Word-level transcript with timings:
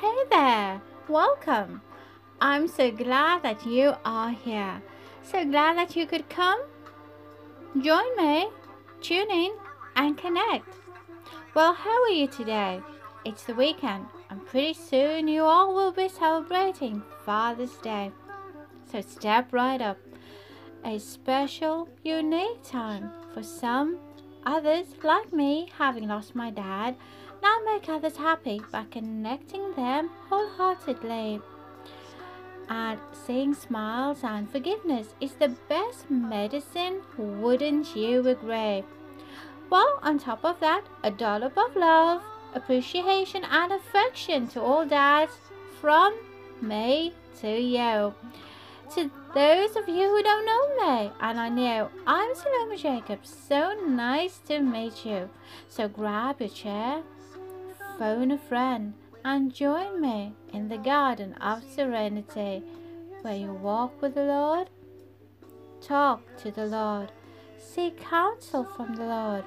Hey 0.00 0.24
there, 0.30 0.80
welcome. 1.10 1.82
I'm 2.40 2.68
so 2.68 2.90
glad 2.90 3.42
that 3.42 3.66
you 3.66 3.92
are 4.02 4.30
here. 4.30 4.80
So 5.22 5.44
glad 5.44 5.76
that 5.76 5.94
you 5.94 6.06
could 6.06 6.26
come. 6.30 6.58
Join 7.78 8.16
me, 8.16 8.48
tune 9.02 9.30
in, 9.30 9.50
and 9.96 10.16
connect. 10.16 10.74
Well, 11.52 11.74
how 11.74 12.04
are 12.04 12.08
you 12.08 12.28
today? 12.28 12.80
It's 13.26 13.42
the 13.44 13.52
weekend, 13.52 14.06
and 14.30 14.46
pretty 14.46 14.72
soon 14.72 15.28
you 15.28 15.42
all 15.42 15.74
will 15.74 15.92
be 15.92 16.08
celebrating 16.08 17.02
Father's 17.26 17.76
Day. 17.82 18.10
So 18.90 19.02
step 19.02 19.52
right 19.52 19.82
up. 19.82 19.98
A 20.82 20.98
special, 20.98 21.90
unique 22.02 22.62
time 22.64 23.10
for 23.34 23.42
some. 23.42 23.98
Others, 24.46 24.86
like 25.02 25.30
me, 25.34 25.68
having 25.76 26.08
lost 26.08 26.34
my 26.34 26.50
dad, 26.50 26.96
now 27.42 27.56
make 27.64 27.88
others 27.88 28.16
happy 28.16 28.60
by 28.70 28.84
connecting 28.90 29.72
them 29.74 30.10
wholeheartedly. 30.28 31.40
And 32.68 33.00
seeing 33.12 33.54
smiles 33.54 34.20
and 34.22 34.48
forgiveness 34.48 35.14
is 35.20 35.32
the 35.32 35.56
best 35.68 36.10
medicine, 36.10 37.00
wouldn't 37.18 37.96
you 37.96 38.26
agree? 38.28 38.84
Well, 39.70 39.98
on 40.02 40.18
top 40.18 40.44
of 40.44 40.60
that, 40.60 40.84
a 41.02 41.10
dollop 41.10 41.56
of 41.56 41.76
love, 41.76 42.22
appreciation, 42.54 43.44
and 43.44 43.72
affection 43.72 44.48
to 44.48 44.60
all 44.60 44.86
dads 44.86 45.32
from 45.80 46.14
me 46.60 47.12
to 47.40 47.60
you. 47.60 48.14
To 48.94 49.10
those 49.34 49.76
of 49.76 49.88
you 49.88 50.08
who 50.08 50.22
don't 50.22 50.44
know 50.44 50.86
me, 50.86 51.12
and 51.20 51.38
I 51.38 51.48
know 51.48 51.90
I'm 52.06 52.34
Salome 52.34 52.76
Jacobs, 52.76 53.32
so 53.48 53.74
nice 53.86 54.38
to 54.48 54.60
meet 54.60 55.06
you. 55.06 55.30
So 55.68 55.86
grab 55.88 56.40
your 56.40 56.48
chair, 56.48 57.02
phone 58.00 58.30
a 58.30 58.38
friend, 58.38 58.94
and 59.26 59.52
join 59.52 60.00
me 60.00 60.32
in 60.54 60.70
the 60.70 60.78
garden 60.78 61.34
of 61.34 61.62
serenity, 61.62 62.62
where 63.20 63.36
you 63.36 63.52
walk 63.52 64.00
with 64.00 64.14
the 64.14 64.24
Lord, 64.24 64.70
talk 65.82 66.22
to 66.38 66.50
the 66.50 66.64
Lord, 66.64 67.12
seek 67.58 68.00
counsel 68.00 68.64
from 68.64 68.94
the 68.94 69.04
Lord, 69.04 69.44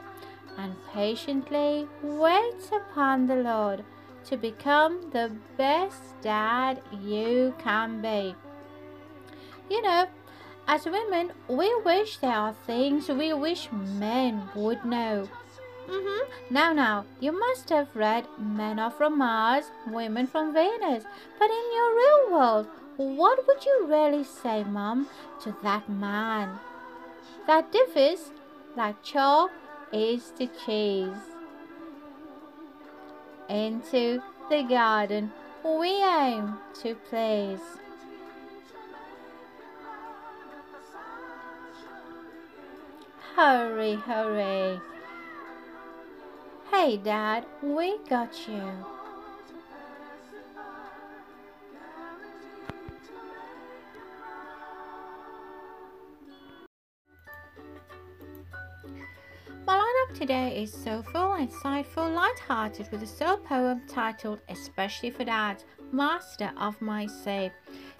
and 0.56 0.76
patiently 0.94 1.88
wait 2.04 2.70
upon 2.72 3.26
the 3.26 3.38
Lord 3.38 3.84
to 4.26 4.38
become 4.38 5.10
the 5.10 5.32
best 5.58 6.22
dad 6.22 6.80
you 7.02 7.56
can 7.58 8.04
be. 8.04 8.36
You 9.68 9.82
know, 9.82 10.06
as 10.68 10.86
women, 10.86 11.32
we 11.48 11.74
wish 11.82 12.18
there 12.18 12.32
are 12.32 12.54
things 12.68 13.10
we 13.10 13.34
wish 13.34 13.68
men 13.72 14.48
would 14.54 14.86
know. 14.86 15.28
Mm-hmm. 15.88 16.54
Now, 16.54 16.74
now, 16.74 17.06
you 17.20 17.38
must 17.38 17.70
have 17.70 17.96
read 17.96 18.28
Men 18.38 18.80
are 18.80 18.92
from 18.92 19.18
Mars, 19.18 19.66
Women 19.88 20.28
from 20.28 20.54
Venus. 20.54 21.04
But 21.40 21.50
in 21.50 21.74
your 21.74 21.96
real 21.96 22.32
world, 22.32 22.68
what 22.98 23.46
would 23.48 23.66
you 23.66 23.86
really 23.88 24.24
say, 24.24 24.64
Mum, 24.64 25.08
to 25.42 25.56
that 25.64 25.90
man? 25.90 26.60
That 27.48 27.72
differs 27.72 28.32
like 28.76 29.04
chalk 29.04 29.52
is 29.92 30.32
to 30.38 30.48
cheese. 30.66 31.24
Into 33.50 34.22
the 34.50 34.64
garden 34.64 35.32
we 35.64 36.04
aim 36.04 36.58
to 36.82 36.96
please. 37.10 37.60
Hurry, 43.36 43.96
hurry. 43.96 44.80
Hey, 46.76 46.98
Dad, 46.98 47.46
we 47.62 48.00
got 48.10 48.48
you. 48.48 48.64
My 59.68 59.78
lineup 59.78 60.18
today 60.18 60.64
is 60.64 60.74
soulful, 60.74 61.38
insightful, 61.38 62.14
light-hearted 62.14 62.92
with 62.92 63.04
a 63.04 63.08
soul 63.08 63.38
poem 63.38 63.84
titled 63.88 64.40
Especially 64.50 65.12
for 65.12 65.26
Dad, 65.26 65.64
Master 65.92 66.52
of 66.58 66.82
My 66.82 67.06
Say. 67.06 67.52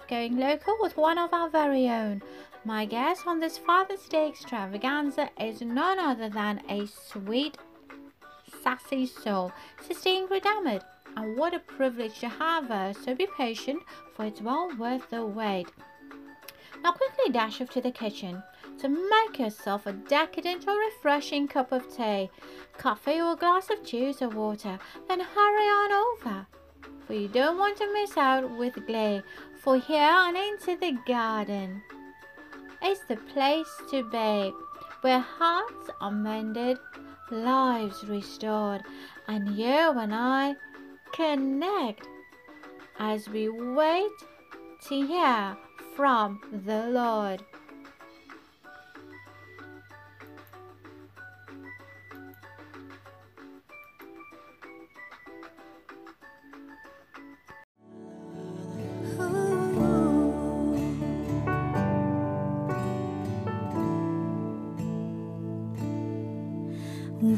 Going 0.08 0.36
local 0.36 0.76
with 0.80 0.96
one 0.96 1.16
of 1.16 1.32
our 1.32 1.48
very 1.48 1.88
own. 1.88 2.22
My 2.64 2.86
guest 2.86 3.24
on 3.24 3.38
this 3.38 3.56
Father's 3.56 4.08
Day 4.08 4.28
extravaganza 4.28 5.30
is 5.40 5.60
none 5.60 6.00
other 6.00 6.28
than 6.28 6.60
a 6.68 6.86
sweet, 6.86 7.56
sassy 8.64 9.06
soul, 9.06 9.52
to 9.78 9.84
Sister 9.84 10.08
Ingrid 10.08 10.46
Ahmed. 10.46 10.82
And 11.16 11.36
what 11.36 11.54
a 11.54 11.60
privilege 11.60 12.18
to 12.20 12.28
have 12.28 12.66
her, 12.68 12.92
so 12.92 13.14
be 13.14 13.28
patient, 13.36 13.82
for 14.14 14.24
it's 14.24 14.40
well 14.40 14.70
worth 14.76 15.08
the 15.10 15.24
wait. 15.24 15.68
Now 16.82 16.92
quickly 16.92 17.32
dash 17.32 17.60
off 17.60 17.70
to 17.70 17.80
the 17.80 17.92
kitchen 17.92 18.42
to 18.80 18.88
make 18.88 19.38
yourself 19.38 19.86
a 19.86 19.92
decadent 19.92 20.66
or 20.66 20.76
refreshing 20.76 21.46
cup 21.46 21.70
of 21.70 21.94
tea, 21.96 22.30
coffee 22.76 23.20
or 23.20 23.34
a 23.34 23.36
glass 23.36 23.70
of 23.70 23.84
juice 23.84 24.20
or 24.20 24.28
water, 24.28 24.78
then 25.08 25.20
hurry 25.20 25.68
on 25.80 25.92
over. 25.92 26.46
For 27.06 27.14
you 27.14 27.28
don't 27.28 27.58
want 27.58 27.76
to 27.78 27.92
miss 27.92 28.16
out 28.16 28.50
with 28.58 28.86
glee, 28.86 29.22
for 29.62 29.78
here 29.78 30.00
and 30.00 30.36
into 30.36 30.76
the 30.76 30.98
garden 31.06 31.82
is 32.84 32.98
the 33.08 33.16
place 33.16 33.72
to 33.90 34.02
be, 34.10 34.52
where 35.02 35.20
hearts 35.20 35.90
are 36.00 36.10
mended, 36.10 36.78
lives 37.30 38.04
restored, 38.04 38.82
and 39.28 39.56
you 39.56 39.66
and 39.66 40.14
I 40.14 40.54
connect 41.12 42.06
as 42.98 43.28
we 43.28 43.48
wait 43.48 44.12
to 44.88 45.06
hear 45.06 45.56
from 45.96 46.40
the 46.64 46.88
Lord. 46.88 47.42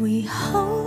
We 0.01 0.23
wholly 0.23 0.86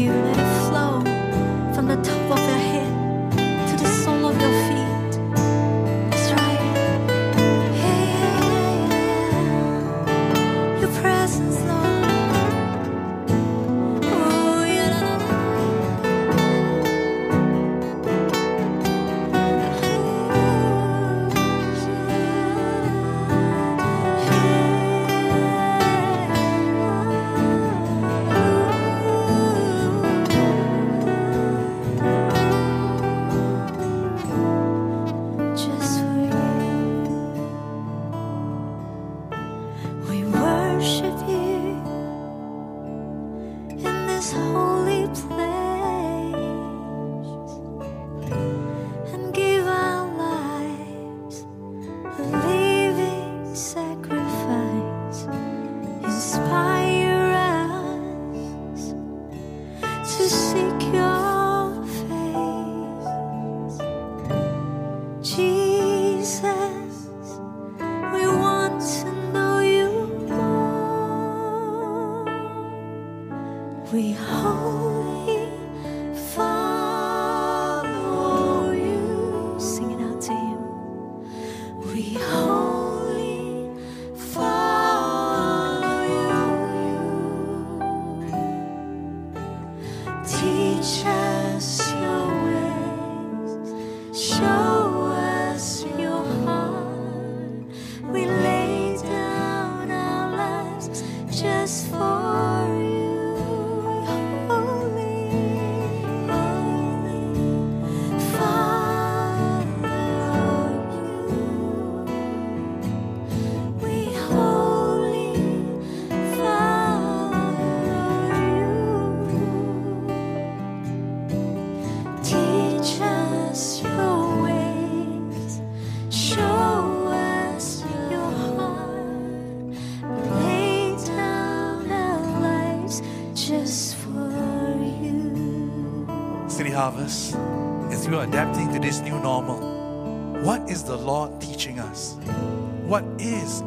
you. 0.00 0.39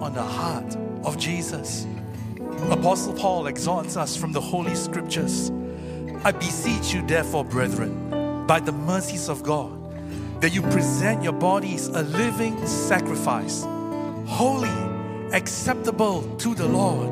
On 0.04 0.14
the 0.14 0.22
heart 0.22 0.76
of 1.04 1.18
Jesus? 1.18 1.88
Apostle 2.70 3.14
Paul 3.14 3.48
exhorts 3.48 3.98
us 3.98 4.16
from 4.16 4.32
the 4.32 4.42
Holy 4.42 4.76
Scriptures 4.76 5.52
I 6.26 6.32
beseech 6.32 6.94
you, 6.94 7.06
therefore, 7.06 7.44
brethren, 7.44 8.46
by 8.48 8.62
the 8.62 8.72
mercies 8.72 9.28
of 9.28 9.44
God, 9.44 9.72
that 10.42 10.54
you 10.54 10.62
present 10.62 11.22
your 11.22 11.34
bodies 11.34 11.88
a 11.88 12.04
living 12.04 12.66
sacrifice, 12.66 13.64
holy, 14.26 14.70
acceptable 15.34 16.24
to 16.38 16.56
the 16.56 16.66
Lord, 16.66 17.10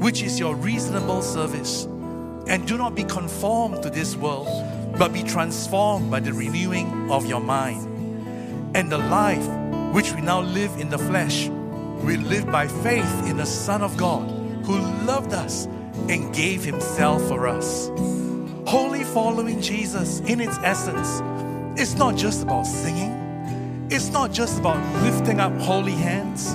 which 0.00 0.22
is 0.22 0.38
your 0.38 0.54
reasonable 0.54 1.20
service. 1.20 1.84
And 2.46 2.66
do 2.66 2.78
not 2.78 2.94
be 2.94 3.04
conformed 3.04 3.82
to 3.82 3.90
this 3.90 4.16
world, 4.16 4.48
but 4.98 5.12
be 5.12 5.22
transformed 5.22 6.10
by 6.10 6.20
the 6.20 6.32
renewing 6.32 7.10
of 7.10 7.26
your 7.26 7.40
mind. 7.40 7.84
And 8.74 8.90
the 8.90 8.98
life 8.98 9.46
which 9.92 10.14
we 10.14 10.22
now 10.22 10.40
live 10.40 10.80
in 10.80 10.88
the 10.88 10.98
flesh, 10.98 11.50
we 12.06 12.16
live 12.16 12.46
by 12.52 12.68
faith 12.68 13.28
in 13.28 13.36
the 13.36 13.44
Son 13.44 13.82
of 13.82 13.96
God, 13.96 14.30
who 14.64 14.78
loved 15.04 15.32
us 15.32 15.66
and 16.08 16.32
gave 16.32 16.64
himself 16.64 17.20
for 17.26 17.48
us. 17.48 17.90
Holy 18.64 19.02
following 19.02 19.60
Jesus, 19.60 20.20
in 20.20 20.40
its 20.40 20.56
essence, 20.58 21.20
it's 21.76 21.96
not 21.96 22.14
just 22.14 22.44
about 22.44 22.64
singing, 22.64 23.88
it's 23.90 24.10
not 24.10 24.30
just 24.30 24.60
about 24.60 24.78
lifting 25.02 25.40
up 25.40 25.52
holy 25.58 25.94
hands. 25.94 26.54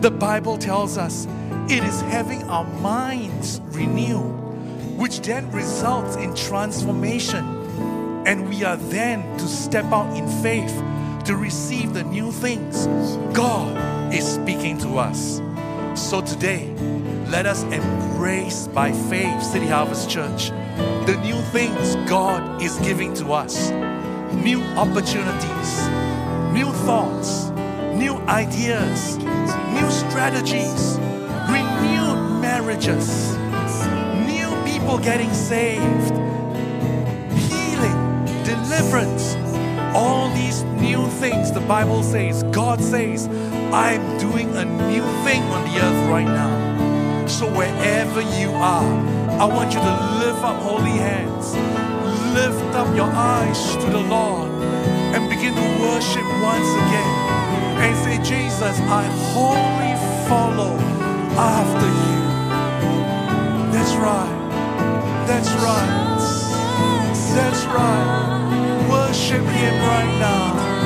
The 0.00 0.10
Bible 0.10 0.56
tells 0.56 0.96
us 0.96 1.26
it 1.68 1.84
is 1.84 2.00
having 2.00 2.42
our 2.44 2.64
minds 2.80 3.60
renewed, 3.64 4.32
which 4.96 5.20
then 5.20 5.52
results 5.52 6.16
in 6.16 6.34
transformation. 6.34 7.44
And 8.26 8.48
we 8.48 8.64
are 8.64 8.78
then 8.78 9.36
to 9.36 9.46
step 9.46 9.84
out 9.92 10.16
in 10.16 10.26
faith 10.42 10.74
to 11.26 11.36
receive 11.36 11.92
the 11.92 12.04
new 12.04 12.32
things 12.32 12.86
God 13.36 13.97
is 14.12 14.26
speaking 14.26 14.78
to 14.78 14.98
us. 14.98 15.40
So 15.94 16.20
today, 16.20 16.72
let 17.28 17.46
us 17.46 17.62
embrace 17.64 18.68
by 18.68 18.92
faith, 18.92 19.42
City 19.42 19.66
Harvest 19.66 20.08
Church, 20.08 20.50
the 21.06 21.18
new 21.22 21.36
things 21.52 21.96
God 22.08 22.62
is 22.62 22.76
giving 22.78 23.12
to 23.14 23.32
us 23.32 23.70
new 24.32 24.62
opportunities, 24.76 25.88
new 26.52 26.72
thoughts, 26.86 27.50
new 27.94 28.14
ideas, 28.28 29.18
new 29.18 29.90
strategies, 29.90 30.98
renewed 31.50 32.40
marriages, 32.40 33.36
new 34.26 34.48
people 34.64 34.98
getting 34.98 35.32
saved, 35.32 36.14
healing, 37.50 38.24
deliverance, 38.44 39.36
all 39.94 40.32
these 40.34 40.62
new 40.80 41.06
things 41.18 41.50
the 41.50 41.60
Bible 41.60 42.02
says, 42.02 42.42
God 42.44 42.80
says, 42.80 43.26
I'm 43.72 44.16
doing 44.18 44.56
a 44.56 44.64
new 44.64 45.04
thing 45.24 45.42
on 45.42 45.62
the 45.68 45.78
earth 45.78 46.08
right 46.08 46.24
now. 46.24 47.26
So 47.28 47.46
wherever 47.52 48.22
you 48.22 48.50
are, 48.52 48.92
I 49.38 49.44
want 49.44 49.74
you 49.74 49.80
to 49.80 49.94
lift 50.18 50.42
up 50.42 50.56
holy 50.62 50.96
hands, 50.96 51.54
lift 52.34 52.74
up 52.74 52.88
your 52.96 53.10
eyes 53.12 53.76
to 53.76 53.90
the 53.90 54.00
Lord, 54.00 54.50
and 55.12 55.28
begin 55.28 55.54
to 55.54 55.82
worship 55.82 56.24
once 56.40 56.70
again. 56.82 57.12
And 57.84 57.96
say, 57.98 58.16
Jesus, 58.24 58.80
I 58.80 59.04
wholly 59.32 59.94
follow 60.28 60.74
after 61.36 61.86
you. 61.86 62.18
That's 63.70 63.94
right. 63.96 64.34
That's 65.28 65.50
right. 65.60 66.08
That's 67.36 67.64
right. 67.66 68.88
Worship 68.90 69.44
Him 69.44 69.74
right 69.82 70.18
now. 70.18 70.77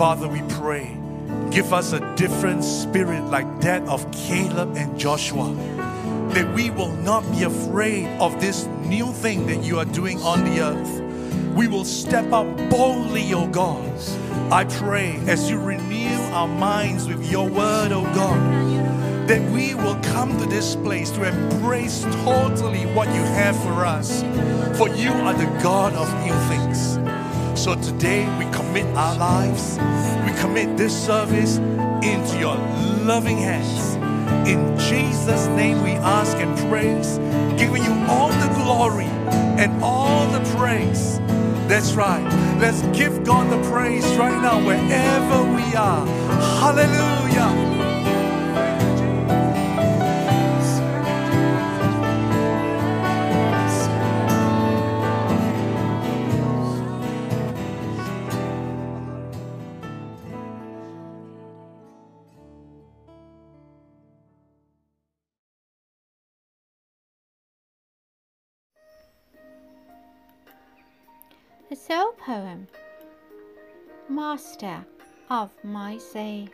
Father, 0.00 0.28
we 0.28 0.40
pray, 0.48 0.96
give 1.50 1.74
us 1.74 1.92
a 1.92 2.00
different 2.16 2.64
spirit 2.64 3.22
like 3.24 3.60
that 3.60 3.86
of 3.86 4.10
Caleb 4.12 4.74
and 4.74 4.98
Joshua. 4.98 5.52
That 6.32 6.54
we 6.54 6.70
will 6.70 6.92
not 6.92 7.20
be 7.30 7.42
afraid 7.42 8.06
of 8.18 8.40
this 8.40 8.64
new 8.86 9.12
thing 9.12 9.46
that 9.48 9.62
you 9.62 9.78
are 9.78 9.84
doing 9.84 10.18
on 10.22 10.42
the 10.46 10.62
earth. 10.62 11.54
We 11.54 11.68
will 11.68 11.84
step 11.84 12.32
up 12.32 12.46
boldly, 12.70 13.34
O 13.34 13.46
God. 13.48 13.92
I 14.50 14.64
pray 14.64 15.20
as 15.26 15.50
you 15.50 15.60
renew 15.60 16.16
our 16.32 16.48
minds 16.48 17.06
with 17.06 17.30
your 17.30 17.46
word, 17.50 17.92
O 17.92 18.04
God, 18.14 19.28
that 19.28 19.42
we 19.52 19.74
will 19.74 19.96
come 19.96 20.38
to 20.38 20.46
this 20.46 20.76
place 20.76 21.10
to 21.10 21.28
embrace 21.28 22.04
totally 22.24 22.86
what 22.94 23.08
you 23.08 23.22
have 23.36 23.54
for 23.64 23.84
us. 23.84 24.22
For 24.78 24.88
you 24.88 25.10
are 25.12 25.34
the 25.34 25.60
God 25.62 25.92
of 25.92 26.08
new 26.24 26.32
things. 26.48 26.89
So 27.60 27.74
today 27.74 28.24
we 28.38 28.50
commit 28.52 28.86
our 28.96 29.14
lives, 29.18 29.76
we 30.24 30.32
commit 30.40 30.78
this 30.78 30.98
service 30.98 31.58
into 32.02 32.38
your 32.38 32.56
loving 33.04 33.36
hands. 33.36 33.96
In 34.48 34.78
Jesus' 34.78 35.46
name 35.48 35.82
we 35.82 35.90
ask 35.90 36.38
and 36.38 36.56
praise, 36.70 37.18
giving 37.60 37.84
you 37.84 37.92
all 38.08 38.30
the 38.30 38.50
glory 38.54 39.10
and 39.60 39.70
all 39.84 40.26
the 40.28 40.40
praise. 40.56 41.18
That's 41.68 41.92
right. 41.92 42.24
Let's 42.58 42.80
give 42.98 43.24
God 43.24 43.52
the 43.52 43.70
praise 43.70 44.06
right 44.16 44.40
now, 44.40 44.64
wherever 44.64 45.44
we 45.54 45.76
are. 45.76 46.06
Hallelujah. 46.62 47.79
Poem 72.26 72.66
Master 74.06 74.84
of 75.30 75.50
My 75.64 75.96
Say. 75.96 76.48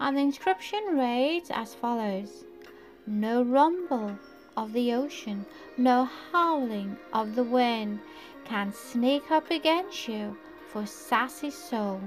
And 0.00 0.16
the 0.16 0.22
inscription 0.22 0.98
reads 0.98 1.52
as 1.52 1.72
follows 1.76 2.44
No 3.06 3.44
rumble 3.44 4.18
of 4.56 4.72
the 4.72 4.92
ocean, 4.92 5.46
no 5.76 6.08
howling 6.32 6.96
of 7.12 7.36
the 7.36 7.44
wind 7.44 8.00
can 8.44 8.72
sneak 8.72 9.30
up 9.30 9.52
against 9.52 10.08
you 10.08 10.36
for 10.66 10.84
sassy 10.84 11.52
soul. 11.52 12.00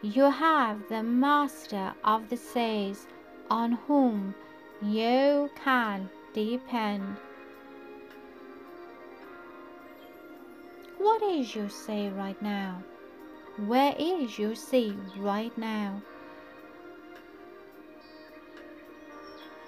You 0.00 0.30
have 0.30 0.88
the 0.88 1.02
master 1.02 1.92
of 2.02 2.30
the 2.30 2.38
seas 2.38 3.06
on 3.50 3.72
whom 3.72 4.34
you 4.82 5.50
can 5.62 6.08
depend. 6.32 7.18
What 11.06 11.22
is 11.22 11.54
your 11.54 11.68
say 11.68 12.08
right 12.08 12.42
now? 12.42 12.82
Where 13.64 13.94
is 13.96 14.40
your 14.40 14.56
sea 14.56 14.92
right 15.16 15.56
now? 15.56 16.02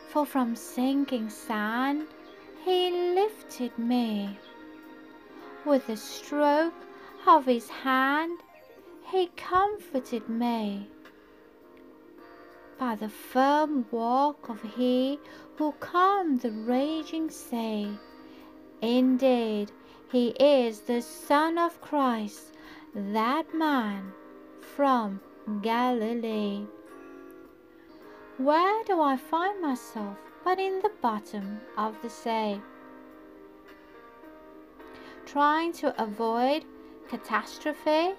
For 0.08 0.26
from 0.26 0.56
sinking 0.56 1.30
sand 1.30 2.08
he 2.64 2.90
lifted 3.14 3.78
me. 3.78 4.36
With 5.64 5.86
the 5.86 5.96
stroke 5.96 6.74
of 7.24 7.46
his 7.46 7.68
hand 7.68 8.40
he 9.12 9.30
comforted 9.36 10.28
me. 10.28 10.90
By 12.80 12.96
the 12.96 13.08
firm 13.08 13.86
walk 13.92 14.48
of 14.48 14.60
he 14.74 15.20
who 15.56 15.70
calmed 15.78 16.40
the 16.40 16.50
raging 16.50 17.30
sea. 17.30 17.96
Indeed, 18.82 19.70
he 20.10 20.28
is 20.40 20.80
the 20.80 21.02
Son 21.02 21.58
of 21.58 21.80
Christ, 21.82 22.54
that 22.94 23.54
man 23.54 24.12
from 24.60 25.20
Galilee. 25.60 26.64
Where 28.38 28.84
do 28.84 29.02
I 29.02 29.16
find 29.16 29.60
myself 29.60 30.16
but 30.44 30.58
in 30.58 30.80
the 30.80 30.92
bottom 31.02 31.60
of 31.76 32.00
the 32.00 32.08
sea? 32.08 32.60
Trying 35.26 35.72
to 35.74 36.02
avoid 36.02 36.64
catastrophe, 37.10 38.14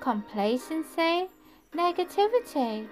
complacency, 0.00 1.28
negativity. 1.74 2.86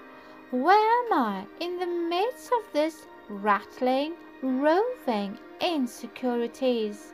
Where 0.51 1.05
am 1.05 1.13
I 1.13 1.47
in 1.61 1.79
the 1.79 1.87
midst 1.87 2.51
of 2.53 2.73
this 2.73 3.07
rattling, 3.29 4.15
roving 4.43 5.39
insecurities? 5.61 7.13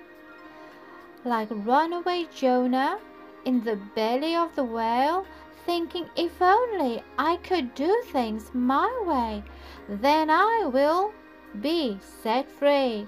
Like 1.29 1.49
runaway 1.51 2.27
Jonah 2.35 2.99
in 3.45 3.63
the 3.63 3.77
belly 3.95 4.35
of 4.35 4.55
the 4.57 4.65
whale, 4.65 5.27
thinking 5.67 6.09
if 6.17 6.41
only 6.41 7.03
I 7.19 7.37
could 7.37 7.75
do 7.75 8.03
things 8.07 8.51
my 8.55 8.91
way, 9.07 9.43
then 9.89 10.31
I 10.31 10.65
will 10.73 11.13
be 11.61 11.99
set 12.23 12.51
free. 12.51 13.07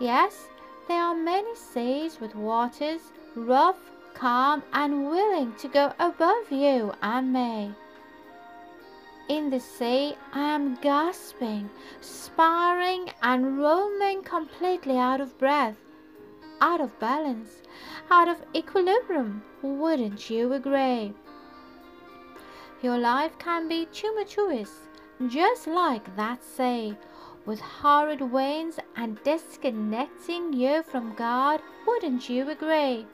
Yes, 0.00 0.48
there 0.88 1.00
are 1.00 1.14
many 1.14 1.54
seas 1.54 2.20
with 2.20 2.34
waters 2.34 3.12
rough, 3.36 3.78
calm, 4.14 4.62
and 4.72 5.08
willing 5.08 5.54
to 5.56 5.68
go 5.68 5.92
above 5.98 6.50
you 6.50 6.92
and 7.02 7.32
me. 7.32 7.72
In 9.28 9.48
the 9.48 9.60
sea, 9.60 10.16
I 10.32 10.54
am 10.54 10.74
gasping, 10.82 11.70
sparring, 12.00 13.10
and 13.22 13.58
roaming 13.58 14.22
completely 14.22 14.98
out 14.98 15.20
of 15.20 15.38
breath 15.38 15.83
out 16.60 16.80
of 16.80 16.98
balance, 16.98 17.62
out 18.10 18.28
of 18.28 18.44
equilibrium. 18.54 19.42
Wouldn't 19.62 20.30
you 20.30 20.52
agree? 20.52 21.14
Your 22.82 22.98
life 22.98 23.38
can 23.38 23.68
be 23.68 23.86
tumultuous, 23.86 24.88
just 25.28 25.66
like 25.66 26.16
that 26.16 26.44
say, 26.44 26.96
with 27.46 27.60
horrid 27.60 28.20
winds 28.20 28.78
and 28.96 29.22
disconnecting 29.22 30.52
you 30.52 30.82
from 30.82 31.14
God. 31.14 31.60
Wouldn't 31.86 32.28
you 32.28 32.50
agree? 32.50 33.06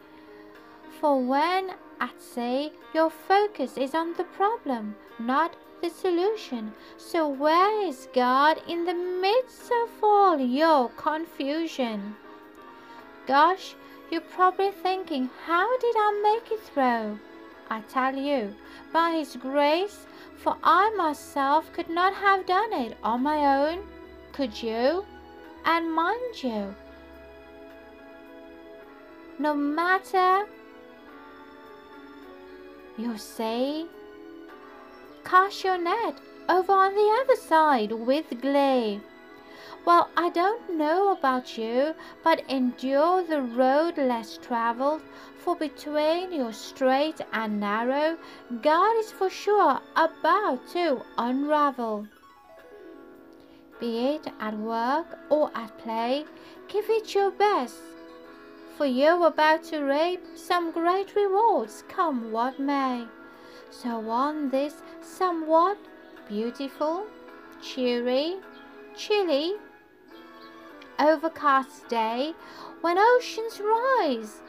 For 1.00 1.20
when 1.20 1.70
at 2.00 2.20
sea, 2.20 2.73
your 2.94 3.11
focus 3.11 3.76
is 3.76 3.94
on 3.94 4.14
the 4.14 4.25
problem, 4.25 4.97
not 5.18 5.54
the 5.82 5.90
solution. 5.90 6.73
So, 6.97 7.28
where 7.28 7.87
is 7.87 8.09
God 8.12 8.61
in 8.66 8.85
the 8.85 8.94
midst 8.94 9.70
of 9.70 9.90
all 10.02 10.38
your 10.38 10.88
confusion? 10.90 12.16
Gosh, 13.30 13.76
you're 14.10 14.22
probably 14.22 14.72
thinking, 14.72 15.30
how 15.46 15.78
did 15.78 15.94
I 15.96 16.20
make 16.20 16.50
it 16.50 16.60
through? 16.64 17.20
I 17.70 17.80
tell 17.82 18.12
you, 18.12 18.56
by 18.92 19.12
His 19.12 19.37
grace, 19.37 20.04
for 20.38 20.56
I 20.64 20.90
myself 20.96 21.72
could 21.72 21.88
not 21.88 22.12
have 22.12 22.44
done 22.44 22.72
it 22.72 22.96
on 23.04 23.22
my 23.22 23.38
own. 23.56 23.87
Could 24.32 24.60
you? 24.60 25.04
And 25.64 25.94
mind 25.94 26.42
you, 26.42 26.75
no 29.38 29.54
matter 29.54 30.49
you 32.99 33.16
say, 33.16 33.87
cast 35.25 35.62
your 35.62 35.78
net 35.78 36.18
over 36.49 36.72
on 36.72 36.96
the 36.96 37.18
other 37.22 37.37
side 37.40 37.92
with 37.92 38.40
glee. 38.42 39.00
Well, 39.87 40.10
I 40.16 40.28
don't 40.28 40.76
know 40.76 41.12
about 41.12 41.56
you, 41.56 41.94
but 42.22 42.49
endure 42.50 43.25
the 43.25 43.40
road 43.42 43.96
less 43.96 44.38
traveled, 44.38 45.00
for 45.38 45.56
between 45.56 46.32
your 46.32 46.52
straight 46.52 47.20
and 47.32 47.58
narrow, 47.60 48.18
God 48.60 48.99
is 48.99 49.10
for 49.10 49.30
sure 49.30 49.80
about 49.96 50.68
to 50.72 51.02
unravel. 51.16 52.06
Be 53.80 54.08
it 54.16 54.26
at 54.38 54.56
work 54.58 55.18
or 55.30 55.50
at 55.54 55.76
play, 55.78 56.26
give 56.68 56.90
it 56.90 57.14
your 57.14 57.30
best, 57.30 57.80
for 58.76 58.84
you're 58.84 59.26
about 59.26 59.64
to 59.64 59.80
reap 59.80 60.20
some 60.37 60.70
great 60.72 61.16
rewards, 61.16 61.84
come 61.88 62.30
what 62.30 62.60
may. 62.60 63.06
So 63.70 64.10
on 64.10 64.50
this 64.50 64.82
somewhat 65.00 65.78
beautiful, 66.28 67.06
cheery, 67.62 68.37
chilly, 68.94 69.54
overcast 71.00 71.88
day 71.88 72.35
when 72.80 72.99
oceans 72.99 73.61
rise. 73.61 74.40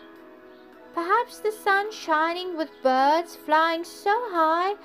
Perhaps 0.94 1.40
the 1.40 1.52
sun 1.52 1.92
shining 1.92 2.58
with 2.58 2.70
birds 2.84 3.36
flying 3.36 3.84
so 3.84 4.12
high, 4.32 4.76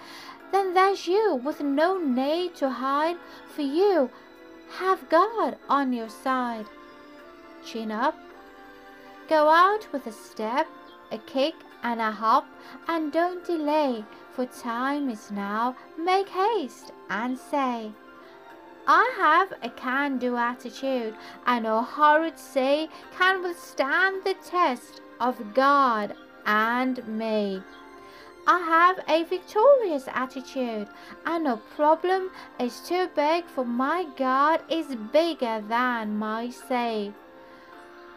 then 0.53 0.75
there's 0.75 1.07
you 1.07 1.35
with 1.45 1.61
no 1.61 1.99
need 1.99 2.55
to 2.57 2.71
hide, 2.71 3.17
for 3.55 3.63
you 3.63 4.11
have 4.79 5.09
God 5.09 5.57
on 5.69 5.93
your 5.93 6.09
side. 6.09 6.67
Chin 7.65 7.91
up, 7.91 8.15
Go 9.29 9.49
out 9.49 9.93
with 9.93 10.07
a 10.07 10.13
step, 10.13 10.69
a 11.11 11.19
kick, 11.19 11.55
and 11.83 12.01
a 12.01 12.13
hop, 12.13 12.47
and 12.87 13.13
don't 13.13 13.45
delay, 13.45 14.05
for 14.33 14.47
time 14.47 15.11
is 15.11 15.33
now. 15.33 15.75
Make 15.99 16.29
haste 16.29 16.93
and 17.11 17.37
say, 17.37 17.91
I 18.89 19.13
have 19.17 19.53
a 19.63 19.69
can 19.71 20.19
do 20.19 20.37
attitude, 20.37 21.15
and 21.45 21.65
no 21.65 21.83
horrid 21.83 22.39
say 22.39 22.89
can 23.19 23.43
withstand 23.43 24.23
the 24.23 24.35
test 24.45 25.01
of 25.19 25.55
God 25.55 26.15
and 26.45 27.07
me. 27.09 27.63
I 28.47 28.61
have 28.61 29.01
a 29.09 29.25
victorious 29.25 30.07
attitude, 30.07 30.87
and 31.25 31.45
no 31.45 31.57
problem 31.75 32.31
is 32.61 32.79
too 32.79 33.09
big, 33.17 33.45
for 33.47 33.65
my 33.65 34.07
God 34.17 34.61
is 34.71 34.95
bigger 35.13 35.65
than 35.69 36.17
my 36.17 36.51
say. 36.51 37.13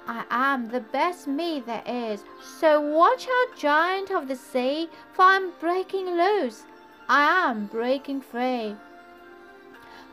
I 0.08 0.26
am 0.30 0.70
the 0.70 0.82
best 0.82 1.28
me 1.28 1.64
there 1.66 1.84
is, 1.88 2.24
so 2.60 2.80
watch 2.80 3.28
out, 3.28 3.58
giant 3.58 4.12
of 4.12 4.28
the 4.28 4.36
sea, 4.36 4.90
for 5.14 5.24
I'm 5.24 5.52
breaking 5.60 6.06
loose, 6.16 6.64
I 7.08 7.50
am 7.50 7.66
breaking 7.66 8.22
free. 8.22 8.76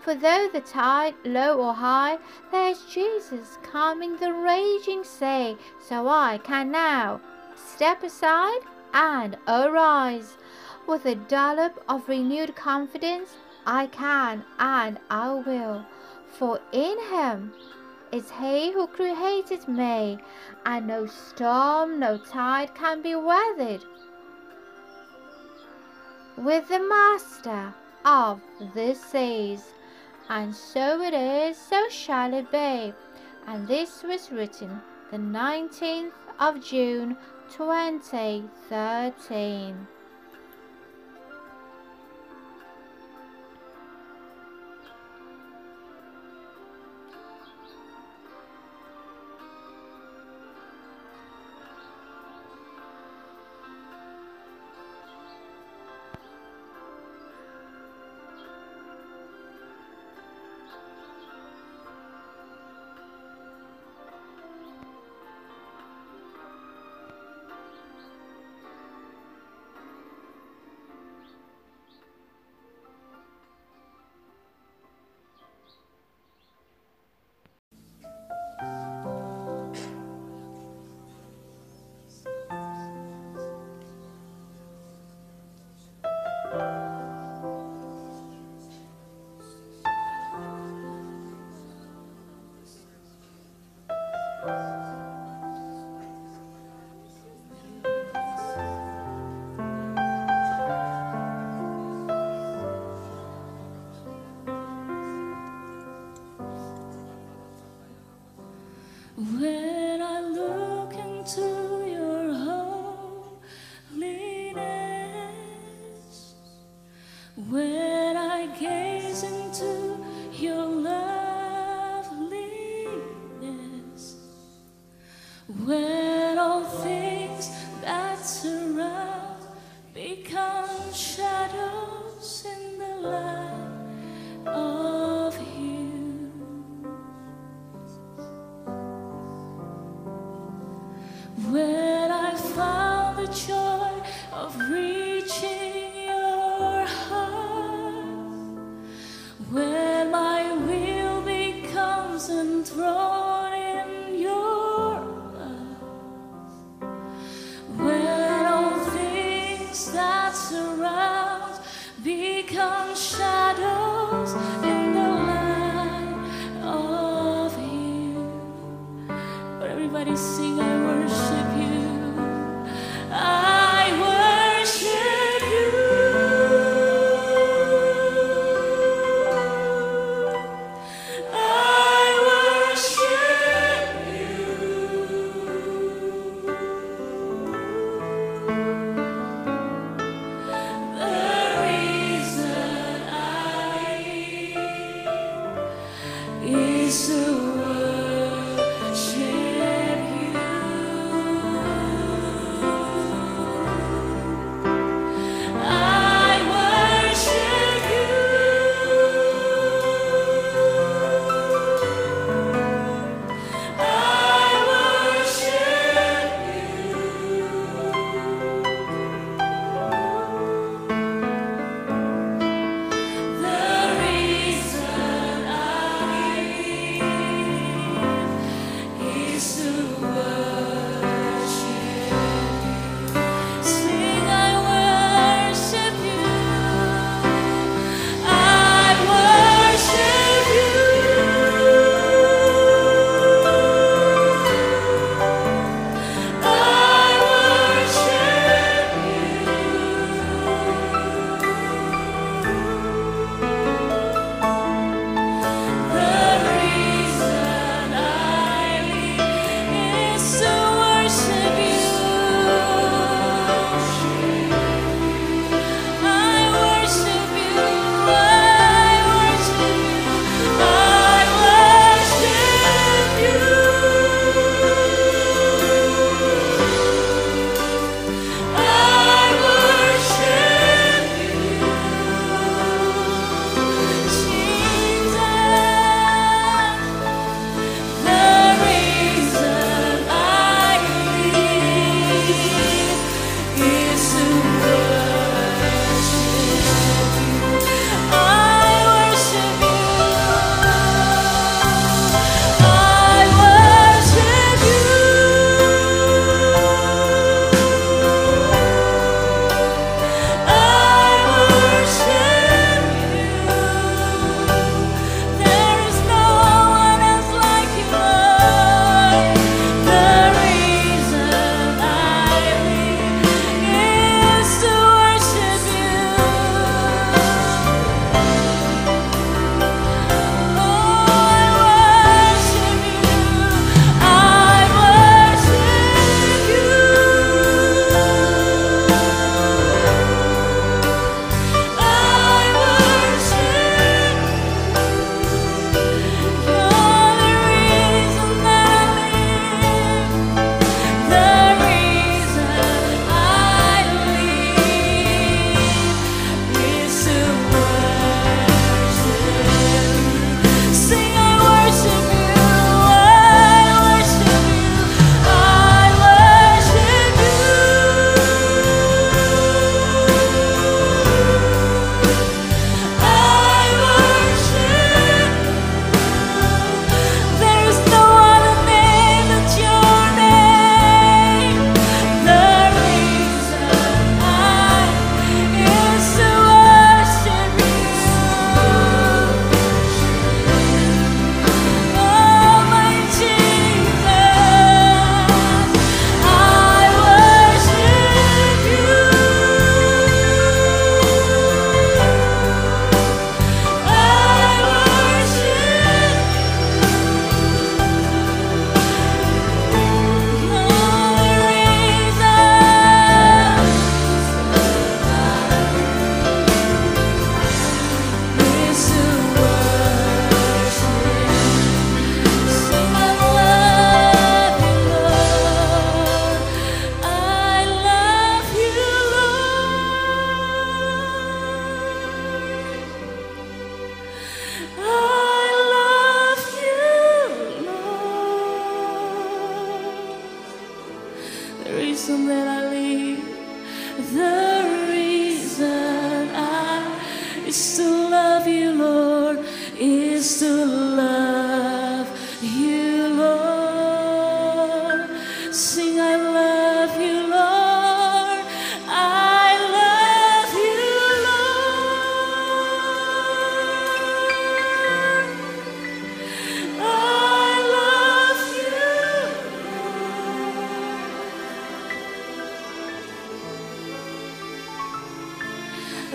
For 0.07 0.15
though 0.15 0.49
the 0.53 0.61
tide 0.61 1.17
low 1.25 1.59
or 1.59 1.75
high, 1.75 2.19
there's 2.53 2.85
Jesus 2.85 3.59
calming 3.65 4.17
the 4.19 4.33
raging 4.33 5.03
sea, 5.03 5.57
so 5.81 6.07
I 6.07 6.39
can 6.39 6.71
now 6.71 7.21
step 7.57 8.05
aside 8.05 8.61
and 8.95 9.37
arise. 9.49 10.37
With 10.87 11.07
a 11.07 11.17
dollop 11.17 11.83
of 11.89 12.09
renewed 12.09 12.55
confidence, 12.55 13.31
I 13.67 13.89
can 13.89 14.45
and 14.61 15.01
I 15.11 15.35
will, 15.35 15.85
for 16.39 16.61
in 16.71 16.97
Him 17.11 17.53
is 18.13 18.31
He 18.31 18.71
who 18.71 18.87
created 18.87 19.67
me, 19.67 20.19
and 20.65 20.87
no 20.87 21.07
storm, 21.07 21.99
no 21.99 22.17
tide 22.17 22.77
can 22.77 23.03
be 23.03 23.17
weathered. 23.17 23.85
With 26.37 26.69
the 26.69 26.79
Master 26.79 27.75
of 28.05 28.41
the 28.73 28.95
seas, 28.95 29.73
and 30.29 30.55
so 30.55 31.01
it 31.03 31.15
is, 31.15 31.57
so 31.57 31.89
shall 31.89 32.35
it 32.35 32.51
be. 32.51 32.93
And 33.47 33.69
this 33.69 34.03
was 34.03 34.33
written 34.33 34.83
the 35.11 35.19
19th 35.19 36.13
of 36.39 36.65
June 36.65 37.17
2013. 37.51 39.87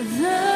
The 0.02 0.51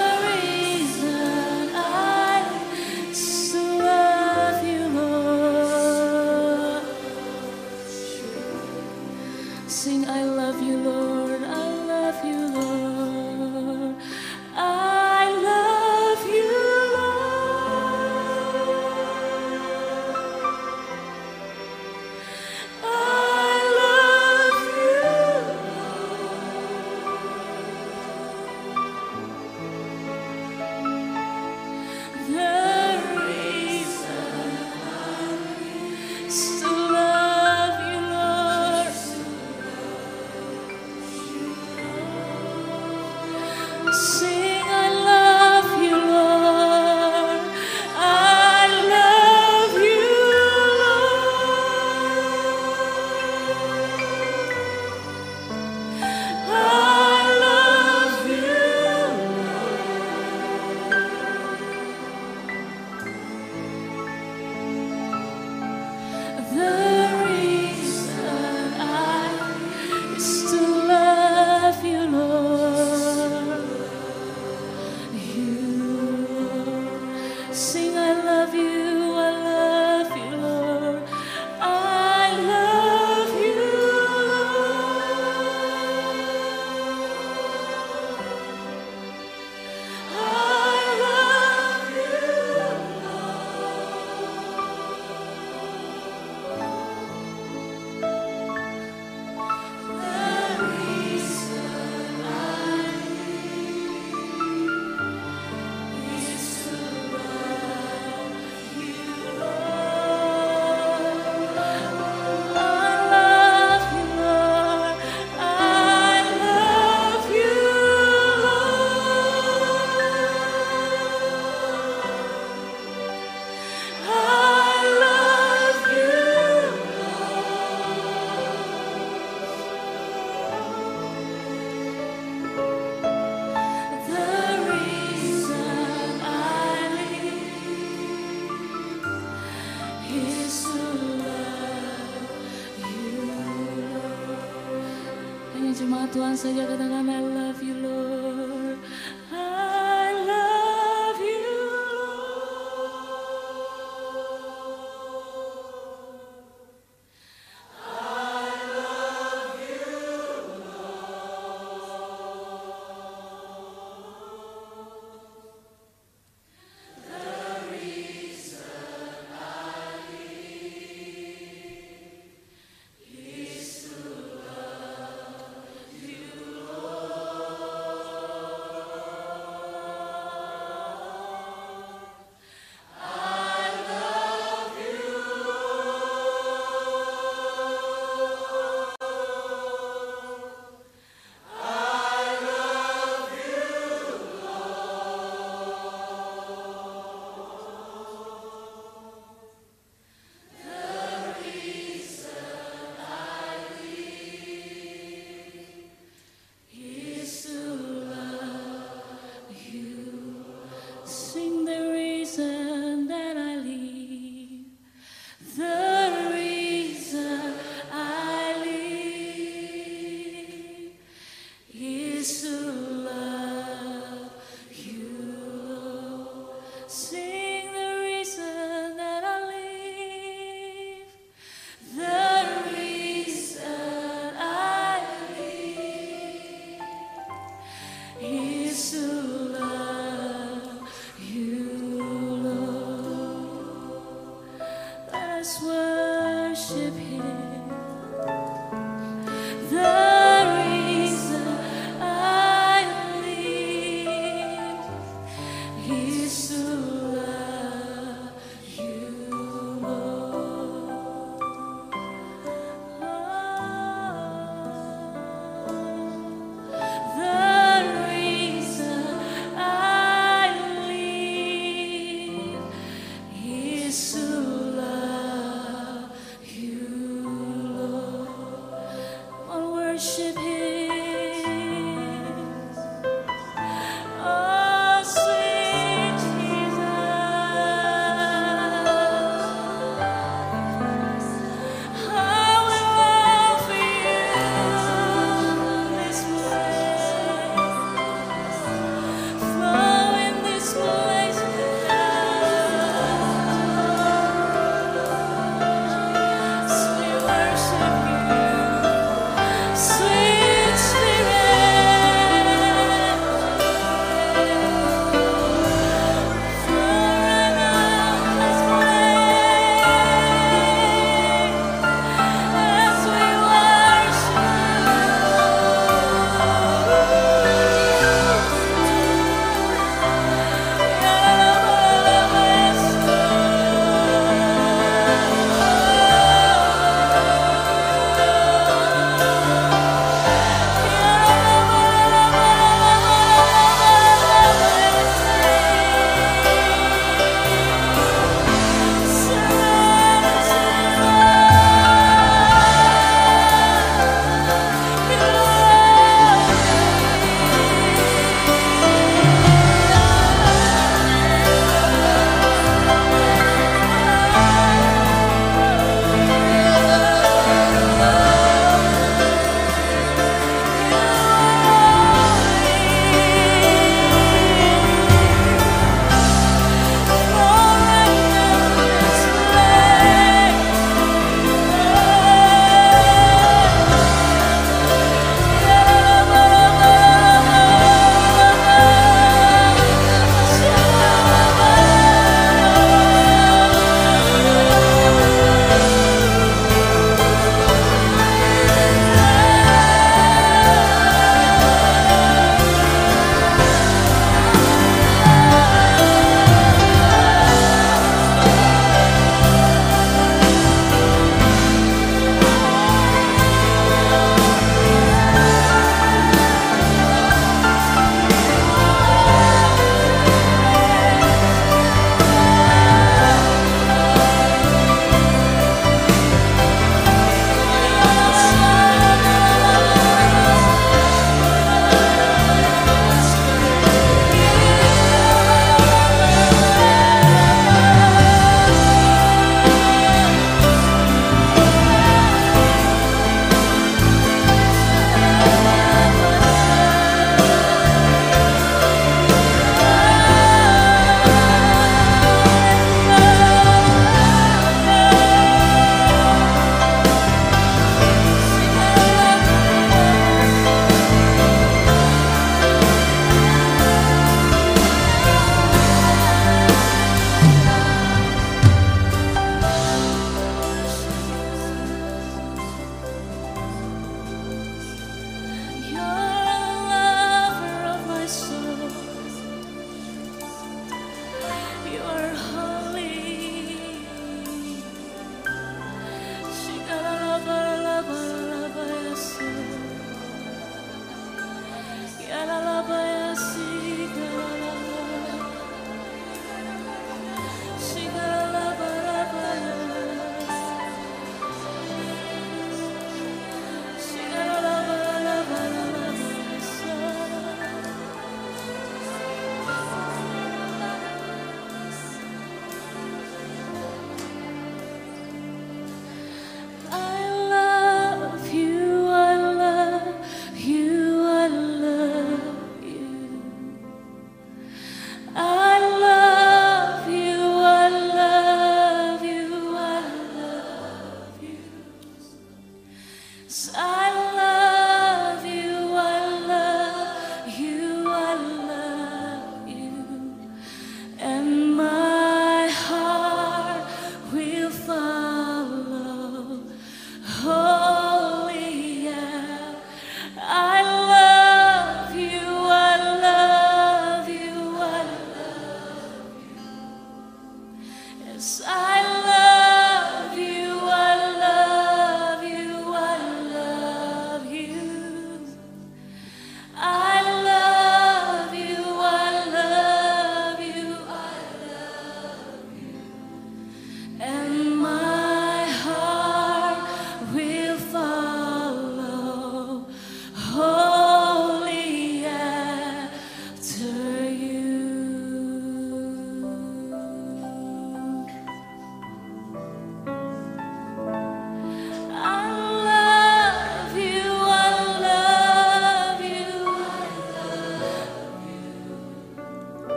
jemaat 146.37 146.69
Tuhan 146.69 146.86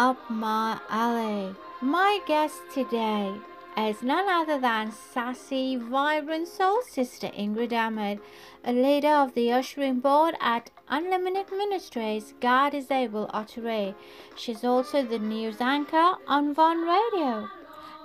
up 0.00 0.30
my 0.30 0.80
alley. 0.88 1.54
My 1.82 2.20
guest 2.26 2.62
today 2.72 3.34
is 3.76 4.02
none 4.02 4.30
other 4.30 4.58
than 4.58 4.92
sassy, 4.92 5.76
vibrant 5.76 6.48
soul 6.48 6.80
sister 6.88 7.26
Ingrid 7.26 7.74
Ahmed, 7.74 8.18
a 8.64 8.72
leader 8.72 9.12
of 9.12 9.34
the 9.34 9.52
ushering 9.52 10.00
board 10.00 10.36
at 10.40 10.70
Unlimited 10.88 11.52
Ministries, 11.52 12.32
God 12.40 12.72
is 12.72 12.90
Able 12.90 13.26
Otteray. 13.26 13.94
She's 14.34 14.64
also 14.64 15.02
the 15.02 15.18
news 15.18 15.60
anchor 15.60 16.14
on 16.26 16.54
Von 16.54 16.78
Radio 16.86 17.50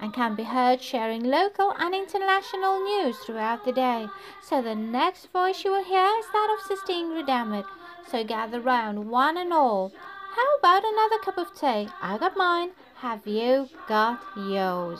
and 0.02 0.14
can 0.14 0.36
be 0.36 0.44
heard 0.44 0.82
sharing 0.82 1.24
local 1.24 1.72
and 1.80 1.96
international 1.96 2.84
news 2.84 3.16
throughout 3.20 3.64
the 3.64 3.72
day. 3.72 4.10
So 4.42 4.62
the 4.62 4.76
next 4.76 5.32
voice 5.32 5.64
you 5.64 5.72
will 5.72 5.86
hear 5.86 6.10
is 6.20 6.26
that 6.34 6.58
of 6.58 6.68
Sister 6.68 6.92
Ingrid 6.92 7.30
Ahmed. 7.30 7.64
So 8.12 8.26
gather 8.26 8.60
round, 8.60 9.10
one 9.10 9.38
and 9.38 9.54
all. 9.54 9.94
How 10.36 10.58
about 10.58 10.84
another 10.84 11.20
cup 11.20 11.38
of 11.38 11.58
tea? 11.58 11.88
I 12.02 12.18
got 12.20 12.36
mine. 12.36 12.72
Have 12.96 13.26
you 13.26 13.70
got 13.88 14.20
yours? 14.36 15.00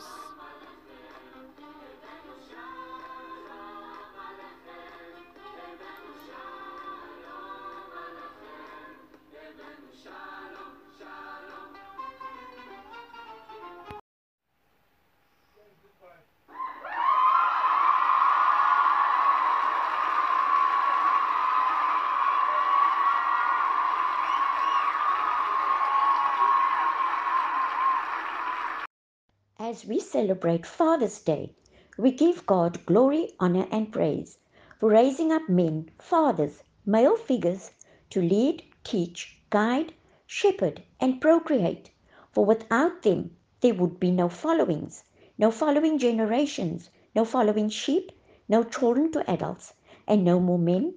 As 29.76 29.86
we 29.86 30.00
celebrate 30.00 30.66
Father's 30.66 31.22
Day, 31.22 31.52
we 31.98 32.12
give 32.12 32.46
God 32.46 32.86
glory, 32.86 33.34
honor, 33.42 33.68
and 33.70 33.92
praise 33.92 34.38
for 34.80 34.90
raising 34.90 35.34
up 35.34 35.50
men, 35.50 35.92
fathers, 36.00 36.64
male 36.86 37.18
figures 37.18 37.72
to 38.12 38.22
lead, 38.22 38.64
teach, 38.86 39.42
guide, 39.50 39.94
shepherd, 40.26 40.82
and 41.02 41.20
procreate. 41.20 41.92
For 42.32 42.46
without 42.46 43.02
them, 43.02 43.36
there 43.60 43.74
would 43.74 44.00
be 44.00 44.12
no 44.12 44.30
followings, 44.30 45.04
no 45.38 45.52
following 45.52 45.98
generations, 45.98 46.90
no 47.14 47.26
following 47.26 47.68
sheep, 47.68 48.14
no 48.48 48.64
children 48.64 49.12
to 49.12 49.30
adults, 49.30 49.74
and 50.08 50.24
no 50.24 50.40
more 50.40 50.58
men, 50.58 50.94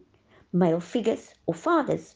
male 0.52 0.78
figures, 0.78 1.34
or 1.46 1.54
fathers. 1.54 2.14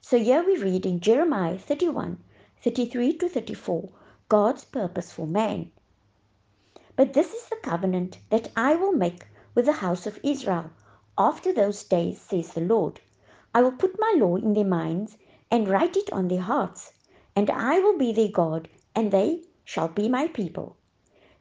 So 0.00 0.18
here 0.18 0.42
we 0.46 0.56
read 0.56 0.86
in 0.86 1.00
Jeremiah 1.00 1.58
31 1.58 2.24
33 2.62 3.18
to 3.18 3.28
34 3.28 3.90
God's 4.34 4.64
purpose 4.64 5.12
for 5.12 5.28
man. 5.28 5.70
But 6.96 7.12
this 7.12 7.32
is 7.32 7.48
the 7.48 7.56
covenant 7.62 8.18
that 8.30 8.50
I 8.56 8.74
will 8.74 8.90
make 8.90 9.28
with 9.54 9.66
the 9.66 9.74
house 9.74 10.08
of 10.08 10.18
Israel 10.24 10.70
after 11.16 11.52
those 11.52 11.84
days, 11.84 12.20
says 12.20 12.52
the 12.52 12.60
Lord. 12.60 13.00
I 13.54 13.62
will 13.62 13.70
put 13.70 14.00
my 14.00 14.12
law 14.16 14.34
in 14.34 14.54
their 14.54 14.64
minds 14.64 15.16
and 15.52 15.68
write 15.68 15.96
it 15.96 16.12
on 16.12 16.26
their 16.26 16.40
hearts, 16.40 16.94
and 17.36 17.48
I 17.48 17.78
will 17.78 17.96
be 17.96 18.12
their 18.12 18.26
God, 18.26 18.68
and 18.92 19.12
they 19.12 19.44
shall 19.64 19.86
be 19.86 20.08
my 20.08 20.26
people. 20.26 20.76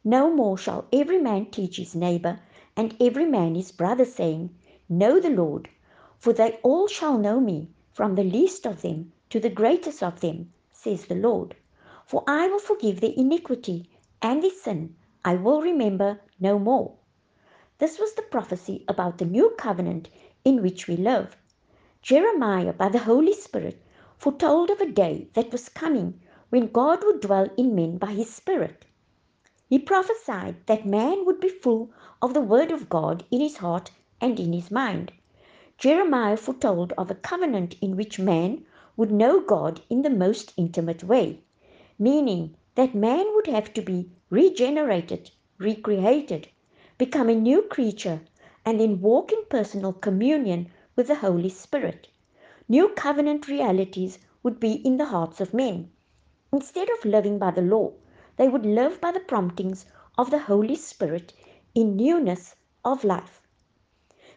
No 0.04 0.32
more 0.32 0.56
shall 0.56 0.86
every 0.94 1.18
man 1.18 1.48
teach 1.48 1.78
his 1.78 1.96
neighbor 1.96 2.42
and 2.78 2.96
every 3.00 3.26
man 3.26 3.56
his 3.56 3.72
brother, 3.72 4.06
saying, 4.06 4.56
Know 4.88 5.20
the 5.20 5.32
Lord, 5.32 5.68
for 6.20 6.32
they 6.32 6.60
all 6.62 6.88
shall 6.88 7.18
know 7.18 7.40
me, 7.40 7.70
from 7.92 8.14
the 8.14 8.24
least 8.24 8.68
of 8.68 8.84
them 8.84 9.14
to 9.32 9.40
the 9.40 9.50
greatest 9.50 10.04
of 10.04 10.20
them, 10.20 10.54
says 10.72 11.08
the 11.08 11.16
Lord. 11.16 11.56
For 12.06 12.22
I 12.28 12.48
will 12.50 12.60
forgive 12.60 13.00
their 13.00 13.14
iniquity 13.16 13.90
and 14.22 14.44
their 14.44 14.52
sin 14.52 14.98
I 15.24 15.36
will 15.36 15.62
remember 15.62 16.20
no 16.38 16.60
more. 16.60 16.96
This 17.78 17.98
was 17.98 18.14
the 18.14 18.24
prophecy 18.24 18.84
about 18.90 19.20
the 19.20 19.26
new 19.26 19.52
covenant 19.58 20.10
in 20.44 20.62
which 20.62 20.86
we 20.86 20.98
live. 20.98 21.38
Jeremiah, 22.02 22.74
by 22.74 22.90
the 22.90 23.00
Holy 23.00 23.32
Spirit, 23.34 23.82
foretold 24.18 24.70
of 24.70 24.82
a 24.82 24.92
day 24.92 25.30
that 25.34 25.54
was 25.54 25.70
coming 25.70 26.20
when 26.50 26.74
God 26.74 27.06
would 27.06 27.22
dwell 27.22 27.48
in 27.56 27.74
men 27.74 27.98
by 28.00 28.12
his 28.12 28.34
Spirit. 28.34 28.84
He 29.70 29.80
prophesied 29.80 30.58
that 30.68 30.86
man 30.86 31.26
would 31.26 31.40
be 31.40 31.48
full 31.48 31.92
of 32.22 32.34
the 32.34 32.42
Word 32.42 32.72
of 32.72 32.90
God 32.90 33.24
in 33.32 33.40
his 33.40 33.58
heart 33.58 33.92
and 34.20 34.38
in 34.42 34.52
his 34.52 34.70
mind. 34.70 35.14
Jeremiah 35.78 36.36
foretold 36.36 36.92
of 36.98 37.10
a 37.10 37.16
covenant 37.16 37.78
in 37.82 37.96
which 37.96 38.20
man 38.20 38.66
would 38.98 39.10
know 39.12 39.40
God 39.40 39.82
in 39.90 40.02
the 40.02 40.10
most 40.10 40.54
intimate 40.58 41.06
way 41.06 41.43
meaning 42.04 42.58
that 42.76 42.94
man 42.94 43.26
would 43.34 43.48
have 43.48 43.74
to 43.74 43.82
be 43.82 44.12
regenerated, 44.30 45.32
recreated, 45.58 46.50
become 46.98 47.30
a 47.30 47.36
new 47.36 47.62
creature, 47.62 48.20
and 48.66 48.80
then 48.80 49.00
walk 49.00 49.32
in 49.32 49.46
personal 49.50 49.94
communion 49.94 50.70
with 50.98 51.08
the 51.08 51.16
Holy 51.16 51.50
Spirit. 51.50 52.10
New 52.68 52.90
covenant 52.90 53.48
realities 53.48 54.20
would 54.44 54.60
be 54.60 54.74
in 54.86 54.98
the 54.98 55.06
hearts 55.06 55.40
of 55.40 55.54
men. 55.54 55.92
Instead 56.52 56.90
of 56.90 57.06
living 57.06 57.40
by 57.40 57.52
the 57.52 57.62
law, 57.62 57.94
they 58.36 58.50
would 58.50 58.66
live 58.66 59.00
by 59.00 59.12
the 59.12 59.20
promptings 59.22 59.86
of 60.18 60.30
the 60.30 60.40
Holy 60.40 60.76
Spirit 60.76 61.34
in 61.74 61.96
newness 61.96 62.56
of 62.84 63.04
life. 63.04 63.42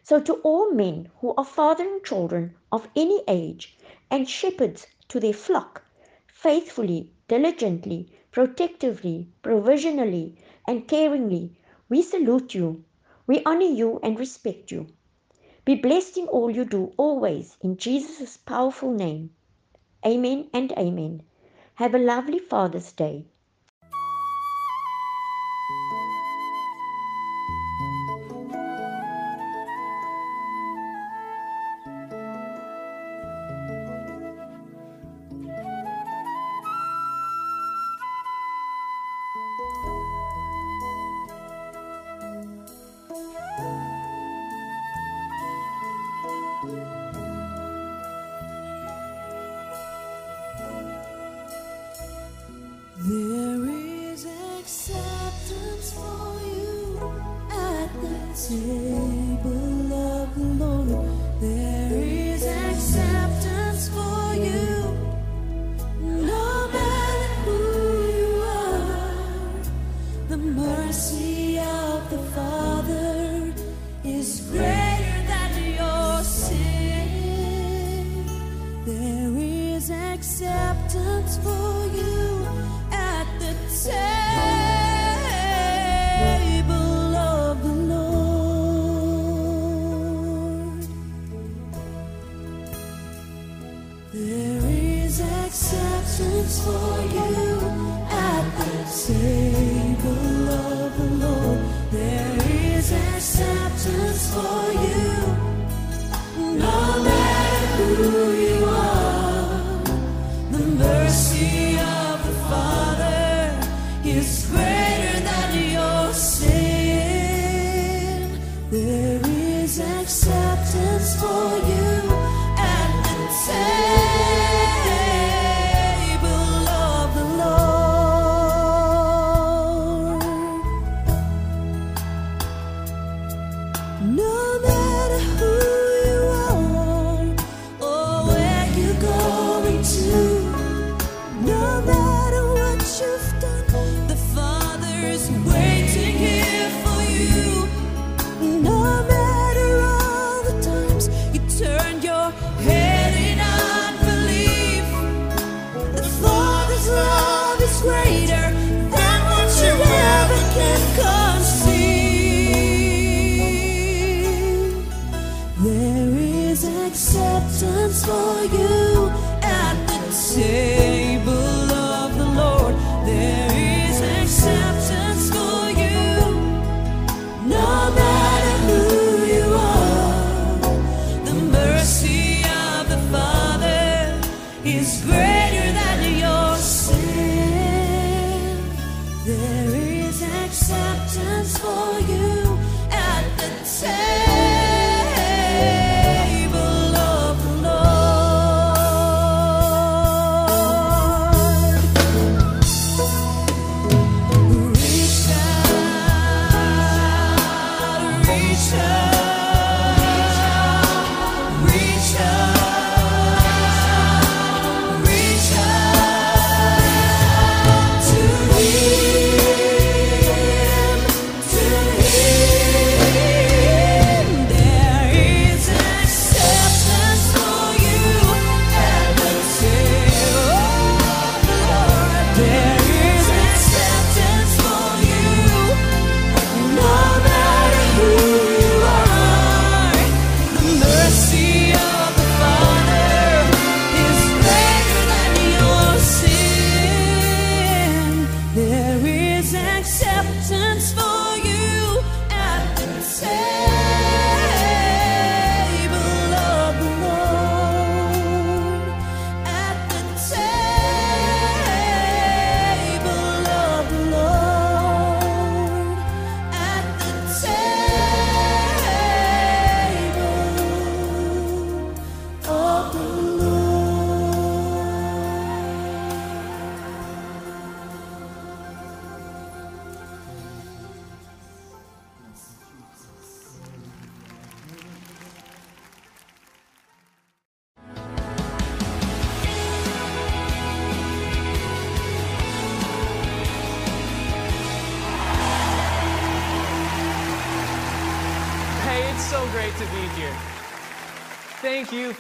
So, 0.03 0.21
to 0.21 0.35
all 0.45 0.71
men 0.71 1.11
who 1.21 1.35
are 1.37 1.45
fathering 1.45 2.01
children 2.05 2.55
of 2.71 2.89
any 2.95 3.25
age 3.27 3.77
and 4.09 4.29
shepherds 4.29 4.87
to 5.09 5.19
their 5.19 5.33
flock, 5.33 5.83
faithfully 6.29 7.13
diligently, 7.29 8.09
protectively, 8.31 9.29
provisionally, 9.43 10.37
and 10.67 10.87
caringly, 10.89 11.51
we 11.89 12.03
salute 12.03 12.55
you. 12.55 12.85
We 13.27 13.43
honor 13.45 13.67
you 13.67 14.01
and 14.03 14.19
respect 14.19 14.71
you. 14.71 14.89
Be 15.65 15.75
blessed 15.75 16.17
in 16.19 16.29
all 16.29 16.51
you 16.51 16.65
do 16.65 16.93
always 16.97 17.57
in 17.61 17.77
Jesus' 17.77 18.37
powerful 18.37 18.93
name. 18.93 19.31
Amen 20.05 20.49
and 20.53 20.73
amen. 20.73 21.23
Have 21.75 21.95
a 21.95 21.99
lovely 21.99 22.39
Father's 22.39 22.93
Day. 22.93 23.27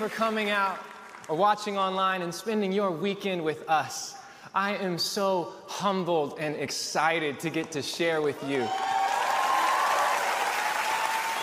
For 0.08 0.14
coming 0.14 0.50
out 0.50 0.78
or 1.28 1.36
watching 1.36 1.76
online 1.76 2.22
and 2.22 2.32
spending 2.32 2.70
your 2.70 2.92
weekend 2.92 3.42
with 3.42 3.68
us. 3.68 4.14
I 4.54 4.76
am 4.76 4.98
so 4.98 5.52
humbled 5.66 6.38
and 6.38 6.54
excited 6.54 7.40
to 7.40 7.50
get 7.50 7.72
to 7.72 7.82
share 7.82 8.22
with 8.22 8.40
you. 8.44 8.68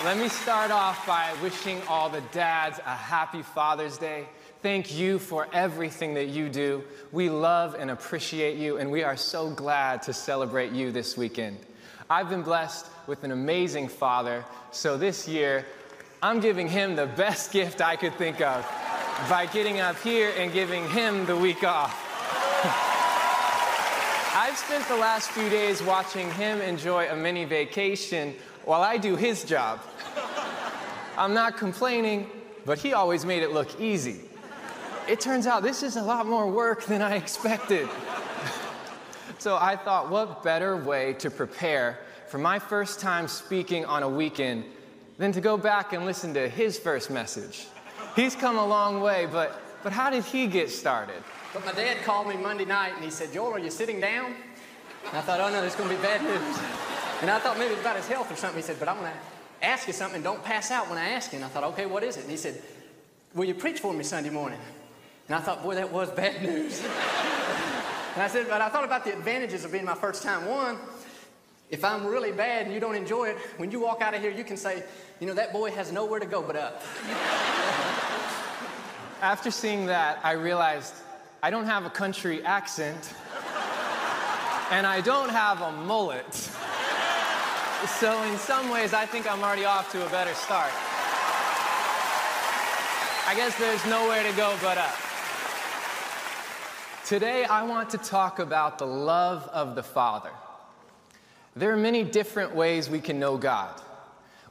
Let 0.05 0.17
me 0.17 0.29
start 0.29 0.71
off 0.71 1.05
by 1.05 1.33
wishing 1.41 1.81
all 1.89 2.09
the 2.09 2.21
dads 2.31 2.79
a 2.79 2.95
happy 2.95 3.41
Father's 3.41 3.97
Day. 3.97 4.27
Thank 4.61 4.97
you 4.97 5.19
for 5.19 5.47
everything 5.51 6.13
that 6.13 6.27
you 6.27 6.47
do. 6.47 6.85
We 7.11 7.29
love 7.29 7.75
and 7.77 7.91
appreciate 7.91 8.57
you, 8.57 8.77
and 8.77 8.89
we 8.89 9.03
are 9.03 9.17
so 9.17 9.49
glad 9.49 10.03
to 10.03 10.13
celebrate 10.13 10.71
you 10.71 10.93
this 10.93 11.17
weekend. 11.17 11.57
I've 12.09 12.29
been 12.29 12.43
blessed 12.43 12.85
with 13.07 13.25
an 13.25 13.31
amazing 13.31 13.89
father, 13.89 14.45
so 14.71 14.97
this 14.97 15.27
year 15.27 15.65
I'm 16.23 16.39
giving 16.39 16.69
him 16.69 16.95
the 16.95 17.05
best 17.05 17.51
gift 17.51 17.81
I 17.81 17.97
could 17.97 18.15
think 18.15 18.39
of 18.39 18.65
by 19.29 19.45
getting 19.45 19.81
up 19.81 19.99
here 19.99 20.31
and 20.37 20.53
giving 20.53 20.89
him 20.91 21.25
the 21.25 21.35
week 21.35 21.65
off. 21.65 21.91
I've 24.33 24.55
spent 24.55 24.87
the 24.87 24.95
last 24.95 25.31
few 25.31 25.49
days 25.49 25.83
watching 25.83 26.31
him 26.31 26.61
enjoy 26.61 27.09
a 27.09 27.15
mini 27.17 27.43
vacation 27.43 28.35
while 28.63 28.81
I 28.81 28.95
do 28.95 29.17
his 29.17 29.43
job. 29.43 29.81
I'm 31.17 31.33
not 31.33 31.57
complaining, 31.57 32.29
but 32.63 32.77
he 32.77 32.93
always 32.93 33.25
made 33.25 33.43
it 33.43 33.51
look 33.51 33.81
easy. 33.81 34.21
It 35.09 35.19
turns 35.19 35.45
out 35.45 35.61
this 35.61 35.83
is 35.83 35.97
a 35.97 36.01
lot 36.01 36.25
more 36.25 36.49
work 36.49 36.85
than 36.85 37.01
I 37.01 37.17
expected. 37.17 37.89
so 39.39 39.57
I 39.57 39.75
thought, 39.75 40.09
what 40.09 40.41
better 40.41 40.77
way 40.77 41.15
to 41.15 41.29
prepare 41.29 41.99
for 42.27 42.37
my 42.37 42.59
first 42.59 43.01
time 43.01 43.27
speaking 43.27 43.83
on 43.83 44.03
a 44.03 44.09
weekend 44.09 44.63
than 45.17 45.31
to 45.31 45.41
go 45.41 45.57
back 45.57 45.93
and 45.93 46.05
listen 46.05 46.33
to 46.33 46.47
his 46.47 46.77
first 46.79 47.09
message? 47.09 47.67
He's 48.15 48.35
come 48.35 48.57
a 48.57 48.65
long 48.65 49.01
way, 49.01 49.27
but, 49.31 49.59
but 49.83 49.93
how 49.93 50.09
did 50.09 50.23
he 50.23 50.47
get 50.47 50.69
started? 50.69 51.23
But 51.53 51.65
my 51.65 51.71
dad 51.71 52.03
called 52.03 52.27
me 52.27 52.35
Monday 52.35 52.65
night 52.65 52.93
and 52.95 53.03
he 53.03 53.11
said, 53.11 53.31
Joel, 53.33 53.53
are 53.53 53.59
you 53.59 53.71
sitting 53.71 53.99
down? 53.99 54.35
And 55.07 55.17
I 55.17 55.21
thought, 55.21 55.39
oh 55.39 55.49
no, 55.49 55.61
there's 55.61 55.75
going 55.75 55.89
to 55.89 55.95
be 55.95 56.01
bad 56.01 56.21
news. 56.23 56.59
And 57.21 57.29
I 57.29 57.39
thought 57.39 57.57
maybe 57.57 57.71
it 57.71 57.77
was 57.77 57.81
about 57.81 57.95
his 57.95 58.07
health 58.07 58.31
or 58.31 58.35
something. 58.35 58.57
He 58.57 58.65
said, 58.65 58.79
but 58.79 58.87
I'm 58.87 58.97
going 58.97 59.11
to 59.11 59.65
ask 59.65 59.87
you 59.87 59.93
something. 59.93 60.21
Don't 60.21 60.43
pass 60.43 60.71
out 60.71 60.89
when 60.89 60.97
I 60.97 61.09
ask 61.09 61.31
you. 61.31 61.37
And 61.37 61.45
I 61.45 61.47
thought, 61.47 61.63
okay, 61.65 61.85
what 61.85 62.03
is 62.03 62.17
it? 62.17 62.21
And 62.21 62.31
he 62.31 62.37
said, 62.37 62.61
will 63.33 63.45
you 63.45 63.53
preach 63.53 63.79
for 63.79 63.93
me 63.93 64.03
Sunday 64.03 64.29
morning? 64.29 64.59
And 65.27 65.35
I 65.35 65.39
thought, 65.39 65.63
boy, 65.63 65.75
that 65.75 65.91
was 65.91 66.09
bad 66.11 66.41
news. 66.41 66.81
and 68.13 68.21
I 68.21 68.27
said, 68.27 68.47
but 68.49 68.61
I 68.61 68.69
thought 68.69 68.83
about 68.83 69.05
the 69.05 69.13
advantages 69.13 69.63
of 69.63 69.71
being 69.71 69.85
my 69.85 69.95
first 69.95 70.23
time. 70.23 70.45
One, 70.47 70.77
if 71.73 71.83
I'm 71.83 72.05
really 72.05 72.31
bad 72.31 72.67
and 72.67 72.73
you 72.73 72.79
don't 72.79 72.93
enjoy 72.93 73.29
it, 73.29 73.37
when 73.57 73.71
you 73.71 73.79
walk 73.79 74.03
out 74.03 74.13
of 74.13 74.21
here, 74.21 74.29
you 74.29 74.43
can 74.43 74.57
say, 74.57 74.83
you 75.19 75.25
know, 75.25 75.33
that 75.33 75.51
boy 75.51 75.71
has 75.71 75.91
nowhere 75.91 76.19
to 76.19 76.25
go 76.27 76.39
but 76.39 76.55
up. 76.55 76.83
After 79.23 79.49
seeing 79.49 79.87
that, 79.87 80.19
I 80.23 80.33
realized 80.33 80.93
I 81.41 81.49
don't 81.49 81.65
have 81.65 81.87
a 81.87 81.89
country 81.89 82.45
accent 82.45 83.15
and 84.69 84.85
I 84.85 85.01
don't 85.01 85.29
have 85.29 85.61
a 85.61 85.71
mullet. 85.71 86.31
So, 87.99 88.21
in 88.21 88.37
some 88.37 88.69
ways, 88.69 88.93
I 88.93 89.07
think 89.07 89.29
I'm 89.29 89.41
already 89.41 89.65
off 89.65 89.91
to 89.93 90.05
a 90.05 90.09
better 90.09 90.33
start. 90.35 90.71
I 93.25 93.33
guess 93.35 93.57
there's 93.57 93.83
nowhere 93.87 94.21
to 94.21 94.37
go 94.37 94.55
but 94.61 94.77
up. 94.77 94.95
Today, 97.03 97.45
I 97.45 97.63
want 97.63 97.89
to 97.89 97.97
talk 97.97 98.37
about 98.37 98.77
the 98.77 98.85
love 98.85 99.49
of 99.51 99.73
the 99.73 99.83
Father. 99.83 100.29
There 101.55 101.71
are 101.71 101.77
many 101.77 102.03
different 102.03 102.55
ways 102.55 102.89
we 102.89 102.99
can 102.99 103.19
know 103.19 103.37
God. 103.37 103.79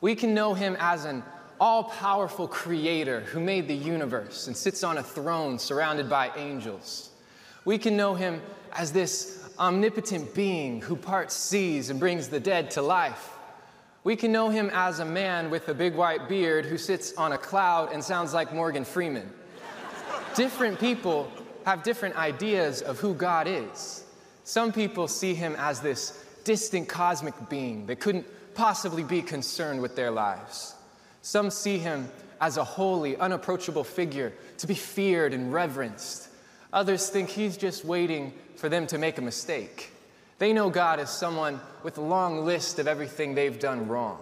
We 0.01 0.15
can 0.15 0.35
know 0.35 0.55
Him 0.55 0.77
as 0.79 1.05
an 1.05 1.25
all 1.61 1.85
powerful 1.85 2.47
creator 2.47 3.21
who 3.21 3.41
made 3.41 3.69
the 3.69 3.75
universe 3.75 4.47
and 4.47 4.57
sits 4.57 4.85
on 4.85 4.99
a 4.99 5.03
throne 5.03 5.59
surrounded 5.59 6.09
by 6.09 6.31
angels. 6.37 7.11
We 7.65 7.79
can 7.79 7.97
know 7.97 8.15
Him 8.15 8.41
as 8.73 8.93
this 8.93 9.49
omnipotent 9.59 10.35
being 10.35 10.81
who 10.81 10.97
parts 10.97 11.35
seas 11.35 11.91
and 11.91 11.99
brings 12.01 12.29
the 12.29 12.41
dead 12.41 12.71
to 12.73 12.83
life. 12.83 13.31
We 14.05 14.17
can 14.17 14.33
know 14.33 14.49
Him 14.49 14.71
as 14.73 14.99
a 15.01 15.05
man 15.05 15.51
with 15.51 15.69
a 15.69 15.75
big 15.75 15.95
white 15.95 16.29
beard 16.29 16.67
who 16.67 16.79
sits 16.79 17.15
on 17.15 17.33
a 17.33 17.39
cloud 17.39 17.93
and 17.93 18.03
sounds 18.03 18.35
like 18.35 18.53
Morgan 18.53 18.85
Freeman. 18.85 19.31
different 20.35 20.81
people 20.81 21.31
have 21.65 21.83
different 21.83 22.17
ideas 22.17 22.83
of 22.83 22.99
who 22.99 23.15
God 23.15 23.47
is. 23.47 24.05
Some 24.45 24.73
people 24.73 25.07
see 25.07 25.35
Him 25.35 25.55
as 25.59 25.81
this 25.81 26.22
distant 26.45 26.89
cosmic 26.89 27.35
being 27.49 27.87
that 27.87 28.01
couldn't 28.01 28.27
possibly 28.55 29.03
be 29.03 29.23
concerned 29.23 29.81
with 29.81 29.97
their 29.97 30.11
lives. 30.11 30.75
Some 31.23 31.51
see 31.51 31.79
him 31.79 32.09
as 32.41 32.57
a 32.57 32.65
holy, 32.65 33.17
unapproachable 33.17 33.85
figure 33.85 34.33
to 34.59 34.67
be 34.67 34.75
feared 34.75 35.33
and 35.33 35.53
reverenced. 35.53 36.29
Others 36.73 37.09
think 37.11 37.29
he's 37.29 37.57
just 37.57 37.85
waiting 37.85 38.33
for 38.57 38.69
them 38.69 38.87
to 38.89 38.99
make 38.99 39.19
a 39.19 39.23
mistake. 39.23 39.93
They 40.39 40.53
know 40.53 40.71
God 40.71 40.99
as 40.99 41.11
someone 41.11 41.61
with 41.85 41.99
a 41.99 42.03
long 42.03 42.45
list 42.45 42.79
of 42.79 42.89
everything 42.89 43.35
they've 43.35 43.59
done 43.59 43.87
wrong. 43.87 44.19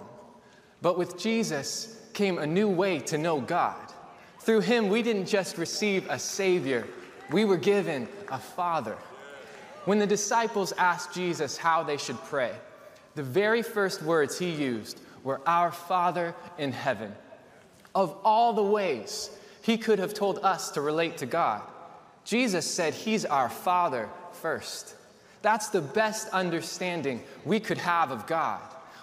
But 0.82 0.98
with 0.98 1.18
Jesus 1.18 1.98
came 2.12 2.38
a 2.38 2.46
new 2.46 2.68
way 2.68 2.98
to 3.00 3.16
know 3.16 3.40
God. 3.40 3.92
Through 4.40 4.60
him, 4.60 4.88
we 4.88 5.02
didn't 5.02 5.26
just 5.26 5.56
receive 5.58 6.06
a 6.10 6.18
Savior, 6.18 6.86
we 7.30 7.44
were 7.44 7.56
given 7.56 8.08
a 8.28 8.38
Father. 8.38 8.96
When 9.84 9.98
the 9.98 10.06
disciples 10.06 10.72
asked 10.72 11.14
Jesus 11.14 11.56
how 11.56 11.82
they 11.82 11.96
should 11.96 12.18
pray, 12.24 12.52
the 13.14 13.22
very 13.22 13.62
first 13.62 14.02
words 14.02 14.38
he 14.38 14.50
used 14.50 15.00
were, 15.24 15.40
Our 15.46 15.72
Father 15.72 16.34
in 16.58 16.72
heaven. 16.72 17.12
Of 17.94 18.16
all 18.24 18.52
the 18.52 18.62
ways 18.62 19.30
he 19.62 19.78
could 19.78 19.98
have 19.98 20.14
told 20.14 20.38
us 20.38 20.70
to 20.72 20.80
relate 20.80 21.16
to 21.18 21.26
God, 21.26 21.62
Jesus 22.24 22.66
said 22.66 22.94
he's 22.94 23.24
our 23.24 23.48
Father 23.48 24.08
first. 24.32 24.94
That's 25.42 25.68
the 25.68 25.80
best 25.80 26.28
understanding 26.28 27.22
we 27.44 27.60
could 27.60 27.78
have 27.78 28.10
of 28.10 28.26
God 28.26 28.60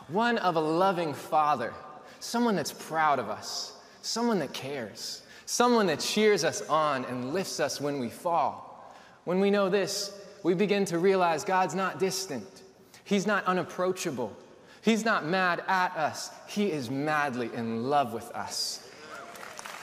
one 0.07 0.37
of 0.37 0.55
a 0.55 0.59
loving 0.59 1.13
Father, 1.13 1.73
someone 2.19 2.55
that's 2.55 2.71
proud 2.71 3.19
of 3.19 3.29
us, 3.29 3.73
someone 4.01 4.39
that 4.39 4.53
cares, 4.53 5.21
someone 5.45 5.87
that 5.87 5.99
cheers 5.99 6.43
us 6.43 6.61
on 6.69 7.05
and 7.05 7.33
lifts 7.33 7.59
us 7.59 7.81
when 7.81 7.99
we 7.99 8.09
fall. 8.09 8.95
When 9.25 9.41
we 9.41 9.51
know 9.51 9.69
this, 9.69 10.17
we 10.43 10.53
begin 10.53 10.85
to 10.85 10.99
realize 10.99 11.43
God's 11.43 11.75
not 11.75 11.99
distant, 11.99 12.63
He's 13.03 13.27
not 13.27 13.45
unapproachable, 13.45 14.35
He's 14.81 15.05
not 15.05 15.25
mad 15.25 15.63
at 15.67 15.95
us, 15.95 16.31
He 16.47 16.71
is 16.71 16.89
madly 16.89 17.49
in 17.53 17.83
love 17.83 18.13
with 18.13 18.29
us. 18.31 18.87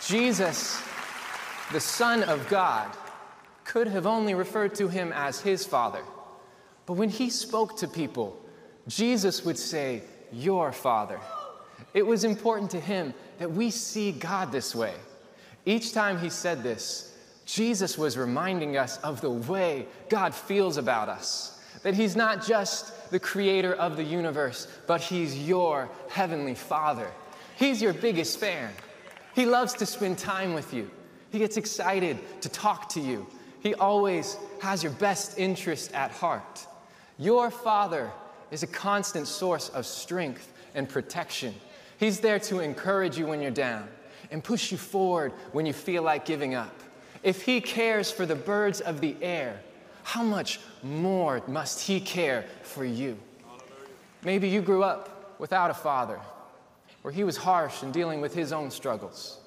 Jesus, 0.06 0.82
the 1.72 1.80
Son 1.80 2.22
of 2.24 2.48
God, 2.48 2.90
could 3.64 3.86
have 3.86 4.06
only 4.06 4.34
referred 4.34 4.74
to 4.76 4.88
Him 4.88 5.12
as 5.14 5.40
His 5.40 5.64
Father. 5.66 6.02
But 6.86 6.94
when 6.94 7.08
He 7.08 7.30
spoke 7.30 7.78
to 7.78 7.88
people, 7.88 8.38
Jesus 8.86 9.44
would 9.44 9.58
say, 9.58 10.02
Your 10.32 10.72
Father. 10.72 11.18
It 11.94 12.06
was 12.06 12.24
important 12.24 12.70
to 12.72 12.80
Him 12.80 13.14
that 13.38 13.50
we 13.50 13.70
see 13.70 14.12
God 14.12 14.52
this 14.52 14.74
way. 14.74 14.94
Each 15.64 15.92
time 15.92 16.18
He 16.18 16.28
said 16.28 16.62
this, 16.62 17.13
Jesus 17.44 17.98
was 17.98 18.16
reminding 18.16 18.76
us 18.76 18.98
of 18.98 19.20
the 19.20 19.30
way 19.30 19.86
God 20.08 20.34
feels 20.34 20.76
about 20.76 21.08
us. 21.08 21.60
That 21.82 21.94
He's 21.94 22.16
not 22.16 22.44
just 22.44 23.10
the 23.10 23.20
creator 23.20 23.74
of 23.74 23.96
the 23.96 24.04
universe, 24.04 24.68
but 24.86 25.00
He's 25.00 25.46
your 25.46 25.88
heavenly 26.08 26.54
Father. 26.54 27.10
He's 27.56 27.82
your 27.82 27.92
biggest 27.92 28.38
fan. 28.38 28.70
He 29.34 29.46
loves 29.46 29.74
to 29.74 29.86
spend 29.86 30.18
time 30.18 30.54
with 30.54 30.72
you. 30.72 30.90
He 31.30 31.38
gets 31.38 31.56
excited 31.56 32.18
to 32.42 32.48
talk 32.48 32.88
to 32.90 33.00
you. 33.00 33.26
He 33.60 33.74
always 33.74 34.36
has 34.60 34.82
your 34.82 34.92
best 34.92 35.38
interest 35.38 35.92
at 35.92 36.10
heart. 36.10 36.66
Your 37.18 37.50
Father 37.50 38.10
is 38.50 38.62
a 38.62 38.66
constant 38.66 39.26
source 39.26 39.68
of 39.70 39.86
strength 39.86 40.52
and 40.74 40.88
protection. 40.88 41.54
He's 41.98 42.20
there 42.20 42.38
to 42.40 42.60
encourage 42.60 43.18
you 43.18 43.26
when 43.26 43.40
you're 43.40 43.50
down 43.50 43.88
and 44.30 44.42
push 44.42 44.72
you 44.72 44.78
forward 44.78 45.32
when 45.52 45.66
you 45.66 45.72
feel 45.72 46.02
like 46.02 46.24
giving 46.24 46.54
up. 46.54 46.80
If 47.24 47.42
He 47.42 47.60
cares 47.60 48.12
for 48.12 48.26
the 48.26 48.36
birds 48.36 48.80
of 48.80 49.00
the 49.00 49.16
air, 49.20 49.60
how 50.04 50.22
much 50.22 50.60
more 50.82 51.42
must 51.48 51.80
He 51.80 51.98
care 51.98 52.44
for 52.62 52.84
you? 52.84 53.18
Maybe 54.22 54.48
you 54.48 54.62
grew 54.62 54.82
up 54.82 55.36
without 55.38 55.70
a 55.70 55.74
father, 55.74 56.18
or 57.02 57.10
he 57.10 57.24
was 57.24 57.36
harsh 57.36 57.82
in 57.82 57.92
dealing 57.92 58.20
with 58.20 58.34
his 58.34 58.52
own 58.52 58.70
struggles. 58.70 59.38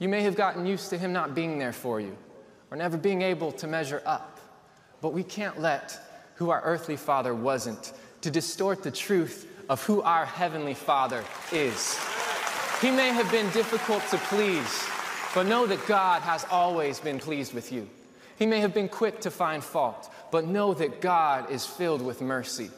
You 0.00 0.08
may 0.08 0.22
have 0.22 0.34
gotten 0.34 0.66
used 0.66 0.90
to 0.90 0.98
him 0.98 1.12
not 1.12 1.34
being 1.34 1.58
there 1.58 1.72
for 1.72 2.00
you, 2.00 2.16
or 2.70 2.76
never 2.76 2.96
being 2.96 3.22
able 3.22 3.52
to 3.52 3.66
measure 3.66 4.02
up. 4.04 4.40
But 5.00 5.12
we 5.12 5.22
can't 5.22 5.60
let 5.60 5.98
who 6.34 6.50
our 6.50 6.60
earthly 6.62 6.96
father 6.96 7.34
wasn't 7.34 7.92
to 8.22 8.30
distort 8.30 8.82
the 8.82 8.90
truth 8.90 9.46
of 9.68 9.82
who 9.84 10.02
our 10.02 10.24
heavenly 10.24 10.74
father 10.74 11.22
is. 11.52 11.96
He 12.80 12.90
may 12.90 13.08
have 13.08 13.30
been 13.30 13.48
difficult 13.50 14.02
to 14.10 14.18
please, 14.18 14.88
but 15.38 15.46
know 15.46 15.68
that 15.68 15.86
God 15.86 16.22
has 16.22 16.44
always 16.50 16.98
been 16.98 17.20
pleased 17.20 17.54
with 17.54 17.70
you. 17.70 17.88
He 18.40 18.44
may 18.44 18.58
have 18.58 18.74
been 18.74 18.88
quick 18.88 19.20
to 19.20 19.30
find 19.30 19.62
fault, 19.62 20.12
but 20.32 20.48
know 20.48 20.74
that 20.74 21.00
God 21.00 21.48
is 21.52 21.64
filled 21.64 22.02
with 22.02 22.20
mercy. 22.20 22.70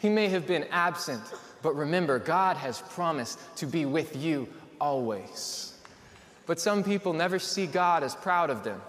He 0.00 0.08
may 0.08 0.26
have 0.26 0.44
been 0.44 0.64
absent, 0.72 1.22
but 1.62 1.76
remember, 1.76 2.18
God 2.18 2.56
has 2.56 2.82
promised 2.90 3.38
to 3.58 3.66
be 3.66 3.84
with 3.84 4.16
you 4.16 4.48
always. 4.80 5.78
But 6.46 6.58
some 6.58 6.82
people 6.82 7.12
never 7.12 7.38
see 7.38 7.68
God 7.68 8.02
as 8.02 8.16
proud 8.16 8.50
of 8.50 8.64
them. 8.64 8.82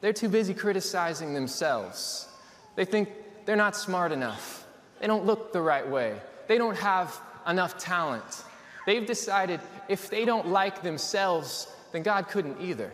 They're 0.00 0.12
too 0.12 0.28
busy 0.28 0.54
criticizing 0.54 1.34
themselves. 1.34 2.28
They 2.76 2.84
think 2.84 3.08
they're 3.44 3.56
not 3.56 3.74
smart 3.74 4.12
enough. 4.12 4.64
They 5.00 5.08
don't 5.08 5.26
look 5.26 5.52
the 5.52 5.60
right 5.60 5.88
way. 5.88 6.14
They 6.46 6.58
don't 6.58 6.76
have 6.76 7.20
enough 7.44 7.76
talent. 7.76 8.44
They've 8.86 9.04
decided 9.04 9.58
if 9.88 10.08
they 10.10 10.24
don't 10.24 10.46
like 10.46 10.82
themselves, 10.82 11.66
then 11.92 12.02
God 12.02 12.28
couldn't 12.28 12.60
either. 12.60 12.92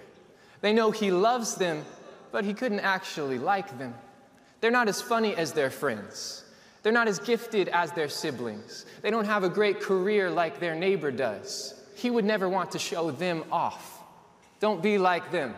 They 0.61 0.73
know 0.73 0.91
He 0.91 1.11
loves 1.11 1.55
them, 1.55 1.85
but 2.33 2.45
He 2.45 2.55
couldn't 2.55 2.81
actually 2.81 3.39
like 3.39 3.79
them. 3.79 3.95
They're 4.61 4.71
not 4.71 4.89
as 4.89 5.01
funny 5.01 5.35
as 5.37 5.53
their 5.53 5.71
friends. 5.71 6.45
They're 6.83 6.93
not 6.93 7.09
as 7.09 7.19
gifted 7.19 7.69
as 7.69 7.93
their 7.93 8.09
siblings. 8.09 8.87
They 9.03 9.11
don't 9.11 9.25
have 9.25 9.45
a 9.45 9.49
great 9.49 9.81
career 9.81 10.31
like 10.31 10.61
their 10.61 10.75
neighbor 10.75 11.11
does. 11.11 11.75
He 11.95 12.11
would 12.11 12.25
never 12.25 12.49
want 12.49 12.73
to 12.73 12.79
show 12.79 13.11
them 13.11 13.45
off. 13.51 14.03
Don't 14.61 14.83
be 14.83 14.99
like 14.99 15.31
them. 15.31 15.55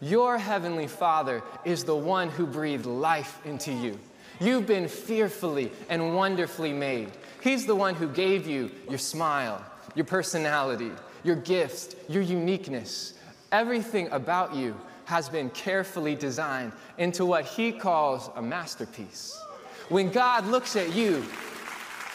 Your 0.00 0.38
heavenly 0.38 0.86
Father 0.86 1.42
is 1.64 1.84
the 1.84 1.96
one 1.96 2.30
who 2.30 2.46
breathed 2.46 2.86
life 2.86 3.44
into 3.44 3.72
you. 3.72 3.98
You've 4.40 4.66
been 4.66 4.88
fearfully 4.88 5.72
and 5.88 6.14
wonderfully 6.14 6.72
made. 6.72 7.10
He's 7.42 7.66
the 7.66 7.74
one 7.74 7.94
who 7.94 8.08
gave 8.08 8.46
you 8.46 8.70
your 8.88 8.98
smile, 8.98 9.64
your 9.94 10.04
personality, 10.04 10.92
your 11.24 11.36
gifts, 11.36 11.94
your 12.08 12.22
uniqueness. 12.22 13.14
Everything 13.52 14.08
about 14.10 14.54
you 14.54 14.76
has 15.04 15.28
been 15.28 15.50
carefully 15.50 16.14
designed 16.14 16.72
into 16.98 17.24
what 17.24 17.44
He 17.44 17.72
calls 17.72 18.30
a 18.36 18.42
masterpiece. 18.42 19.40
When 19.88 20.10
God 20.10 20.46
looks 20.46 20.76
at 20.76 20.94
you, 20.94 21.24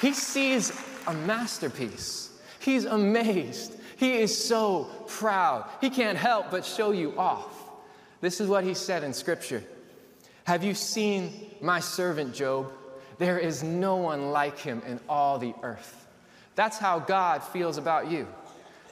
He 0.02 0.14
sees 0.14 0.72
a 1.08 1.14
masterpiece. 1.14 2.30
He's 2.60 2.86
amazed. 2.86 3.74
He 3.98 4.14
is 4.14 4.46
so 4.46 4.90
proud. 5.08 5.70
He 5.82 5.90
can't 5.90 6.18
help 6.18 6.52
but 6.52 6.66
show 6.66 6.92
you 6.92 7.18
off. 7.18 7.52
This 8.22 8.40
is 8.40 8.48
what 8.48 8.64
He 8.64 8.74
said 8.74 9.04
in 9.04 9.14
Scripture 9.14 9.64
Have 10.46 10.64
you 10.64 10.74
seen 10.74 11.52
my 11.62 11.80
servant 11.80 12.34
Job? 12.34 12.72
There 13.18 13.40
is 13.40 13.64
no 13.64 13.96
one 13.96 14.32
like 14.32 14.60
him 14.60 14.82
in 14.88 15.00
all 15.08 15.38
the 15.40 15.54
earth. 15.64 16.08
That's 16.56 16.78
how 16.78 17.00
God 17.00 17.44
feels 17.44 17.78
about 17.78 18.10
you. 18.12 18.28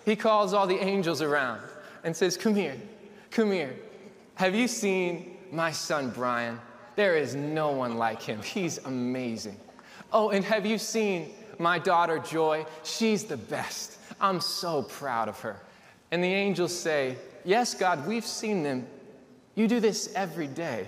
He 0.05 0.15
calls 0.15 0.53
all 0.53 0.67
the 0.67 0.79
angels 0.79 1.21
around 1.21 1.61
and 2.03 2.15
says, 2.15 2.37
Come 2.37 2.55
here, 2.55 2.75
come 3.29 3.51
here. 3.51 3.75
Have 4.35 4.55
you 4.55 4.67
seen 4.67 5.37
my 5.51 5.71
son 5.71 6.09
Brian? 6.09 6.59
There 6.95 7.15
is 7.15 7.35
no 7.35 7.71
one 7.71 7.97
like 7.97 8.21
him. 8.21 8.41
He's 8.41 8.79
amazing. 8.79 9.57
Oh, 10.11 10.29
and 10.29 10.43
have 10.43 10.65
you 10.65 10.77
seen 10.77 11.31
my 11.57 11.79
daughter 11.79 12.19
Joy? 12.19 12.65
She's 12.83 13.23
the 13.23 13.37
best. 13.37 13.97
I'm 14.19 14.41
so 14.41 14.83
proud 14.83 15.29
of 15.29 15.39
her. 15.41 15.61
And 16.11 16.23
the 16.23 16.33
angels 16.33 16.75
say, 16.77 17.15
Yes, 17.45 17.73
God, 17.73 18.05
we've 18.07 18.25
seen 18.25 18.63
them. 18.63 18.87
You 19.55 19.67
do 19.67 19.79
this 19.79 20.11
every 20.15 20.47
day. 20.47 20.85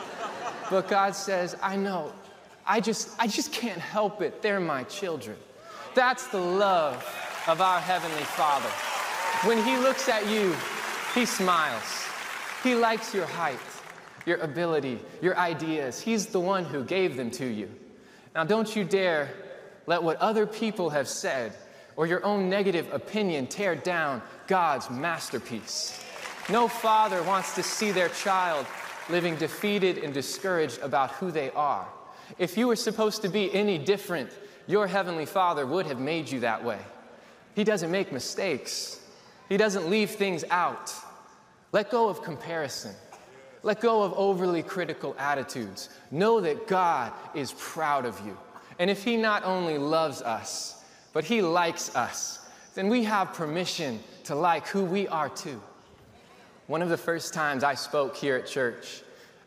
but 0.70 0.88
God 0.88 1.14
says, 1.14 1.56
I 1.62 1.76
know. 1.76 2.12
I 2.66 2.80
just, 2.80 3.10
I 3.18 3.26
just 3.26 3.52
can't 3.52 3.80
help 3.80 4.22
it. 4.22 4.42
They're 4.42 4.60
my 4.60 4.84
children. 4.84 5.36
That's 5.94 6.28
the 6.28 6.40
love 6.40 7.04
of 7.46 7.60
our 7.60 7.80
Heavenly 7.80 8.24
Father. 8.24 8.68
When 9.48 9.62
He 9.64 9.76
looks 9.76 10.08
at 10.08 10.28
you, 10.28 10.54
He 11.14 11.26
smiles. 11.26 12.06
He 12.62 12.74
likes 12.74 13.14
your 13.14 13.26
height, 13.26 13.58
your 14.26 14.38
ability, 14.38 14.98
your 15.22 15.36
ideas. 15.36 16.00
He's 16.00 16.26
the 16.26 16.40
one 16.40 16.64
who 16.64 16.84
gave 16.84 17.16
them 17.16 17.30
to 17.32 17.46
you. 17.46 17.70
Now, 18.34 18.44
don't 18.44 18.74
you 18.76 18.84
dare 18.84 19.30
let 19.86 20.02
what 20.02 20.16
other 20.18 20.46
people 20.46 20.90
have 20.90 21.08
said 21.08 21.52
or 21.96 22.06
your 22.06 22.24
own 22.24 22.48
negative 22.48 22.92
opinion 22.92 23.46
tear 23.46 23.74
down 23.74 24.22
God's 24.46 24.88
masterpiece. 24.90 26.04
No 26.48 26.68
father 26.68 27.22
wants 27.22 27.54
to 27.54 27.62
see 27.62 27.90
their 27.90 28.08
child 28.08 28.66
living 29.08 29.36
defeated 29.36 29.98
and 29.98 30.14
discouraged 30.14 30.80
about 30.80 31.10
who 31.12 31.30
they 31.30 31.50
are. 31.50 31.86
If 32.38 32.56
you 32.56 32.68
were 32.68 32.76
supposed 32.76 33.22
to 33.22 33.28
be 33.28 33.52
any 33.52 33.78
different, 33.78 34.30
your 34.66 34.86
heavenly 34.86 35.26
Father 35.26 35.66
would 35.66 35.86
have 35.86 35.98
made 35.98 36.30
you 36.30 36.40
that 36.40 36.64
way. 36.64 36.78
He 37.54 37.64
doesn't 37.64 37.90
make 37.90 38.12
mistakes, 38.12 39.00
He 39.48 39.56
doesn't 39.56 39.88
leave 39.88 40.10
things 40.10 40.44
out. 40.50 40.92
Let 41.72 41.90
go 41.90 42.08
of 42.08 42.22
comparison. 42.22 42.94
Let 43.62 43.80
go 43.80 44.02
of 44.02 44.12
overly 44.14 44.62
critical 44.62 45.14
attitudes. 45.18 45.90
Know 46.10 46.40
that 46.40 46.66
God 46.66 47.12
is 47.34 47.52
proud 47.58 48.06
of 48.06 48.18
you. 48.26 48.36
And 48.78 48.90
if 48.90 49.04
He 49.04 49.16
not 49.16 49.44
only 49.44 49.78
loves 49.78 50.22
us, 50.22 50.82
but 51.12 51.24
He 51.24 51.42
likes 51.42 51.94
us, 51.94 52.40
then 52.74 52.88
we 52.88 53.04
have 53.04 53.34
permission 53.34 54.00
to 54.24 54.34
like 54.34 54.66
who 54.68 54.84
we 54.84 55.06
are 55.08 55.28
too. 55.28 55.60
One 56.66 56.82
of 56.82 56.88
the 56.88 56.96
first 56.96 57.34
times 57.34 57.64
I 57.64 57.74
spoke 57.74 58.16
here 58.16 58.36
at 58.36 58.46
church, 58.46 59.02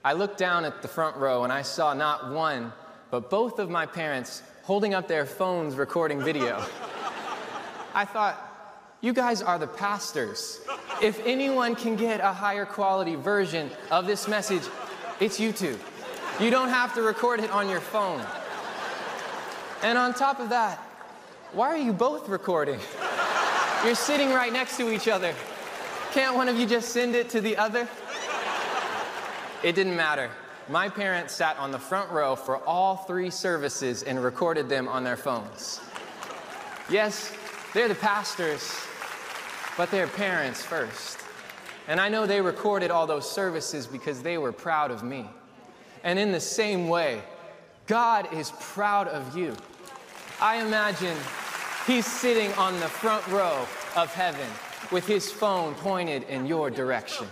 I 0.05 0.13
looked 0.13 0.37
down 0.37 0.65
at 0.65 0.81
the 0.81 0.87
front 0.87 1.15
row 1.15 1.43
and 1.43 1.53
I 1.53 1.61
saw 1.61 1.93
not 1.93 2.31
one, 2.31 2.73
but 3.11 3.29
both 3.29 3.59
of 3.59 3.69
my 3.69 3.85
parents 3.85 4.43
holding 4.63 4.93
up 4.93 5.07
their 5.07 5.25
phones 5.25 5.75
recording 5.75 6.21
video. 6.21 6.63
I 7.93 8.05
thought, 8.05 8.49
you 9.01 9.13
guys 9.13 9.41
are 9.41 9.59
the 9.59 9.67
pastors. 9.67 10.61
If 11.01 11.19
anyone 11.25 11.75
can 11.75 11.95
get 11.95 12.21
a 12.21 12.31
higher 12.31 12.65
quality 12.65 13.15
version 13.15 13.69
of 13.91 14.07
this 14.07 14.27
message, 14.27 14.63
it's 15.19 15.39
you 15.39 15.51
two. 15.51 15.77
You 16.39 16.49
don't 16.49 16.69
have 16.69 16.93
to 16.95 17.01
record 17.01 17.39
it 17.39 17.51
on 17.51 17.69
your 17.69 17.81
phone. 17.81 18.25
And 19.83 19.97
on 19.97 20.13
top 20.13 20.39
of 20.39 20.49
that, 20.49 20.77
why 21.51 21.67
are 21.67 21.77
you 21.77 21.93
both 21.93 22.29
recording? 22.29 22.79
You're 23.83 23.95
sitting 23.95 24.29
right 24.29 24.51
next 24.51 24.77
to 24.77 24.91
each 24.91 25.07
other. 25.07 25.35
Can't 26.11 26.35
one 26.35 26.47
of 26.47 26.57
you 26.57 26.65
just 26.65 26.89
send 26.89 27.15
it 27.15 27.29
to 27.31 27.41
the 27.41 27.57
other? 27.57 27.87
It 29.61 29.75
didn't 29.75 29.95
matter. 29.95 30.29
My 30.69 30.87
parents 30.87 31.33
sat 31.33 31.57
on 31.57 31.71
the 31.71 31.79
front 31.79 32.09
row 32.09 32.35
for 32.35 32.57
all 32.65 32.95
three 32.95 33.29
services 33.29 34.03
and 34.03 34.23
recorded 34.23 34.69
them 34.69 34.87
on 34.87 35.03
their 35.03 35.17
phones. 35.17 35.81
Yes, 36.89 37.33
they're 37.73 37.87
the 37.87 37.95
pastors, 37.95 38.75
but 39.77 39.89
they're 39.91 40.07
parents 40.07 40.63
first. 40.63 41.19
And 41.87 41.99
I 41.99 42.09
know 42.09 42.25
they 42.25 42.41
recorded 42.41 42.91
all 42.91 43.07
those 43.07 43.29
services 43.29 43.87
because 43.87 44.21
they 44.21 44.37
were 44.37 44.51
proud 44.51 44.91
of 44.91 45.03
me. 45.03 45.25
And 46.03 46.17
in 46.17 46.31
the 46.31 46.39
same 46.39 46.87
way, 46.87 47.21
God 47.87 48.33
is 48.33 48.51
proud 48.59 49.07
of 49.07 49.37
you. 49.37 49.55
I 50.39 50.61
imagine 50.61 51.17
He's 51.85 52.05
sitting 52.05 52.53
on 52.53 52.79
the 52.79 52.87
front 52.87 53.27
row 53.27 53.67
of 53.97 54.13
heaven 54.13 54.47
with 54.89 55.05
his 55.05 55.29
phone 55.29 55.75
pointed 55.75 56.23
in 56.23 56.45
your 56.45 56.69
direction. 56.69 57.27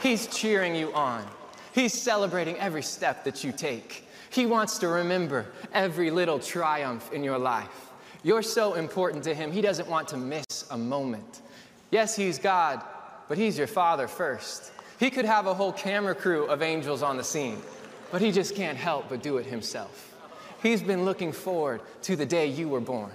He's 0.00 0.28
cheering 0.28 0.76
you 0.76 0.94
on. 0.94 1.26
He's 1.72 1.92
celebrating 1.92 2.56
every 2.58 2.82
step 2.82 3.24
that 3.24 3.42
you 3.42 3.50
take. 3.50 4.06
He 4.30 4.46
wants 4.46 4.78
to 4.78 4.88
remember 4.88 5.46
every 5.72 6.12
little 6.12 6.38
triumph 6.38 7.12
in 7.12 7.24
your 7.24 7.38
life. 7.38 7.81
You're 8.22 8.42
so 8.42 8.74
important 8.74 9.24
to 9.24 9.34
him, 9.34 9.50
he 9.50 9.60
doesn't 9.60 9.88
want 9.88 10.08
to 10.08 10.16
miss 10.16 10.46
a 10.70 10.78
moment. 10.78 11.42
Yes, 11.90 12.14
he's 12.14 12.38
God, 12.38 12.82
but 13.28 13.36
he's 13.36 13.58
your 13.58 13.66
father 13.66 14.06
first. 14.06 14.72
He 15.00 15.10
could 15.10 15.24
have 15.24 15.46
a 15.46 15.54
whole 15.54 15.72
camera 15.72 16.14
crew 16.14 16.46
of 16.46 16.62
angels 16.62 17.02
on 17.02 17.16
the 17.16 17.24
scene, 17.24 17.60
but 18.12 18.22
he 18.22 18.30
just 18.30 18.54
can't 18.54 18.78
help 18.78 19.08
but 19.08 19.22
do 19.22 19.38
it 19.38 19.46
himself. 19.46 20.14
He's 20.62 20.80
been 20.80 21.04
looking 21.04 21.32
forward 21.32 21.80
to 22.02 22.14
the 22.14 22.24
day 22.24 22.46
you 22.46 22.68
were 22.68 22.80
born. 22.80 23.10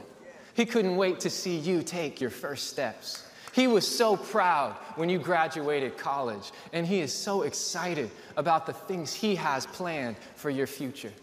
He 0.53 0.65
couldn't 0.65 0.97
wait 0.97 1.21
to 1.21 1.29
see 1.29 1.55
you 1.55 1.83
take 1.83 2.19
your 2.19 2.29
first 2.29 2.67
steps. 2.67 3.23
He 3.53 3.67
was 3.67 3.87
so 3.87 4.17
proud 4.17 4.73
when 4.95 5.07
you 5.07 5.17
graduated 5.17 5.97
college, 5.97 6.51
and 6.73 6.85
he 6.85 6.99
is 6.99 7.13
so 7.13 7.43
excited 7.43 8.11
about 8.35 8.65
the 8.65 8.73
things 8.73 9.13
he 9.13 9.35
has 9.35 9.65
planned 9.67 10.17
for 10.35 10.49
your 10.49 10.67
future. 10.67 11.13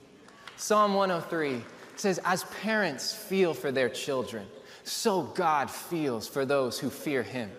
Psalm 0.57 0.95
103 0.95 1.63
says, 2.01 2.21
As 2.25 2.45
parents 2.63 3.15
feel 3.15 3.55
for 3.55 3.73
their 3.73 3.89
children, 3.89 4.47
so 4.85 5.23
God 5.23 5.71
feels 5.71 6.29
for 6.29 6.45
those 6.45 6.79
who 6.79 6.91
fear 6.91 7.23
him. 7.23 7.51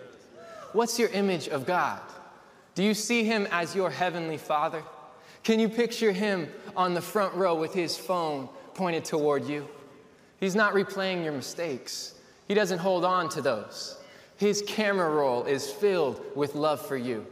What's 0.72 0.98
your 0.98 1.08
image 1.10 1.48
of 1.48 1.66
God? 1.66 2.00
Do 2.74 2.82
you 2.82 2.94
see 2.94 3.24
him 3.24 3.48
as 3.50 3.74
your 3.74 3.90
heavenly 3.90 4.36
father? 4.36 4.82
Can 5.42 5.58
you 5.58 5.68
picture 5.68 6.12
him 6.12 6.48
on 6.76 6.94
the 6.94 7.00
front 7.00 7.34
row 7.34 7.54
with 7.54 7.72
his 7.72 7.96
phone 7.96 8.48
pointed 8.74 9.04
toward 9.04 9.46
you? 9.46 9.66
He's 10.38 10.54
not 10.54 10.74
replaying 10.74 11.24
your 11.24 11.32
mistakes, 11.32 12.14
He 12.46 12.54
doesn't 12.54 12.78
hold 12.78 13.04
on 13.04 13.28
to 13.30 13.40
those. 13.40 13.98
His 14.36 14.62
camera 14.66 15.08
roll 15.08 15.44
is 15.44 15.70
filled 15.70 16.20
with 16.34 16.54
love 16.54 16.84
for 16.84 16.96
you. 16.96 17.26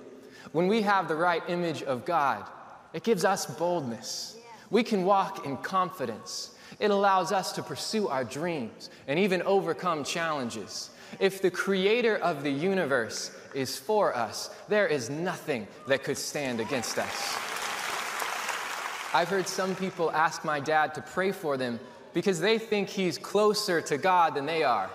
When 0.53 0.69
we 0.69 0.81
have 0.83 1.07
the 1.07 1.17
right 1.17 1.43
image 1.49 1.83
of 1.83 2.07
God, 2.07 2.49
it 2.95 3.03
gives 3.03 3.25
us 3.25 3.45
boldness. 3.45 4.39
We 4.71 4.83
can 4.83 5.05
walk 5.05 5.45
in 5.45 5.59
confidence. 5.59 6.54
It 6.79 6.91
allows 6.91 7.33
us 7.33 7.53
to 7.53 7.63
pursue 7.63 8.09
our 8.09 8.25
dreams 8.25 8.91
and 9.07 9.19
even 9.19 9.43
overcome 9.43 10.05
challenges. 10.05 10.91
If 11.21 11.41
the 11.41 11.51
creator 11.51 12.17
of 12.17 12.43
the 12.43 12.51
universe 12.51 13.31
is 13.55 13.79
for 13.79 14.15
us, 14.17 14.51
there 14.69 14.87
is 14.87 15.11
nothing 15.11 15.67
that 15.87 16.03
could 16.03 16.19
stand 16.19 16.61
against 16.61 16.99
us. 16.99 17.39
I've 19.15 19.29
heard 19.29 19.47
some 19.47 19.77
people 19.77 20.11
ask 20.11 20.45
my 20.45 20.59
dad 20.59 20.95
to 20.95 21.03
pray 21.03 21.31
for 21.31 21.57
them 21.57 21.79
because 22.13 22.41
they 22.41 22.59
think 22.59 22.89
he's 22.89 23.17
closer 23.17 23.81
to 23.83 23.97
God 23.97 24.35
than 24.35 24.47
they 24.47 24.65
are. 24.65 24.91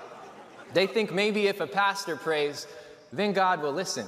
They 0.73 0.87
think 0.87 1.13
maybe 1.13 1.47
if 1.47 1.61
a 1.61 1.67
pastor 1.67 2.17
prays, 2.17 2.67
then 3.13 3.31
God 3.31 3.61
will 3.61 3.71
listen. 3.71 4.05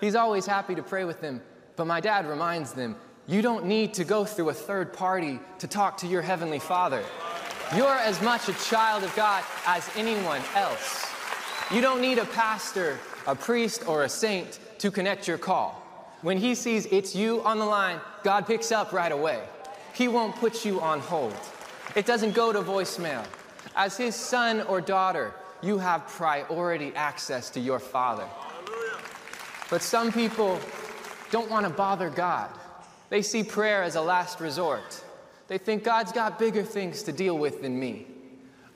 He's 0.00 0.14
always 0.14 0.46
happy 0.46 0.74
to 0.74 0.82
pray 0.82 1.04
with 1.04 1.20
them, 1.20 1.40
but 1.76 1.86
my 1.86 2.00
dad 2.00 2.28
reminds 2.28 2.72
them 2.72 2.96
you 3.26 3.40
don't 3.40 3.64
need 3.64 3.94
to 3.94 4.04
go 4.04 4.24
through 4.24 4.50
a 4.50 4.54
third 4.54 4.92
party 4.92 5.40
to 5.58 5.66
talk 5.66 5.96
to 5.98 6.06
your 6.06 6.22
Heavenly 6.22 6.58
Father. 6.58 7.02
You're 7.74 7.96
as 7.96 8.20
much 8.20 8.48
a 8.48 8.52
child 8.52 9.02
of 9.02 9.14
God 9.16 9.42
as 9.66 9.88
anyone 9.96 10.42
else. 10.54 11.06
You 11.72 11.80
don't 11.80 12.02
need 12.02 12.18
a 12.18 12.26
pastor, 12.26 12.98
a 13.26 13.34
priest, 13.34 13.88
or 13.88 14.04
a 14.04 14.08
saint 14.08 14.58
to 14.78 14.90
connect 14.90 15.26
your 15.26 15.38
call. 15.38 15.80
When 16.20 16.36
he 16.36 16.54
sees 16.54 16.86
it's 16.86 17.14
you 17.14 17.42
on 17.42 17.58
the 17.58 17.64
line, 17.64 18.00
God 18.22 18.46
picks 18.46 18.70
up 18.70 18.92
right 18.92 19.12
away. 19.12 19.42
He 19.94 20.08
won't 20.08 20.36
put 20.36 20.64
you 20.64 20.80
on 20.80 21.00
hold. 21.00 21.36
It 21.96 22.04
doesn't 22.04 22.34
go 22.34 22.52
to 22.52 22.60
voicemail. 22.60 23.24
As 23.74 23.96
his 23.96 24.14
son 24.14 24.62
or 24.62 24.80
daughter, 24.80 25.34
you 25.62 25.78
have 25.78 26.06
priority 26.06 26.92
access 26.94 27.48
to 27.50 27.60
your 27.60 27.78
father. 27.78 28.26
But 29.70 29.80
some 29.80 30.12
people 30.12 30.60
don't 31.30 31.50
want 31.50 31.66
to 31.66 31.70
bother 31.72 32.10
God. 32.10 32.50
They 33.14 33.22
see 33.22 33.44
prayer 33.44 33.84
as 33.84 33.94
a 33.94 34.00
last 34.00 34.40
resort. 34.40 35.00
They 35.46 35.56
think 35.56 35.84
God's 35.84 36.10
got 36.10 36.36
bigger 36.36 36.64
things 36.64 37.04
to 37.04 37.12
deal 37.12 37.38
with 37.38 37.62
than 37.62 37.78
me. 37.78 38.08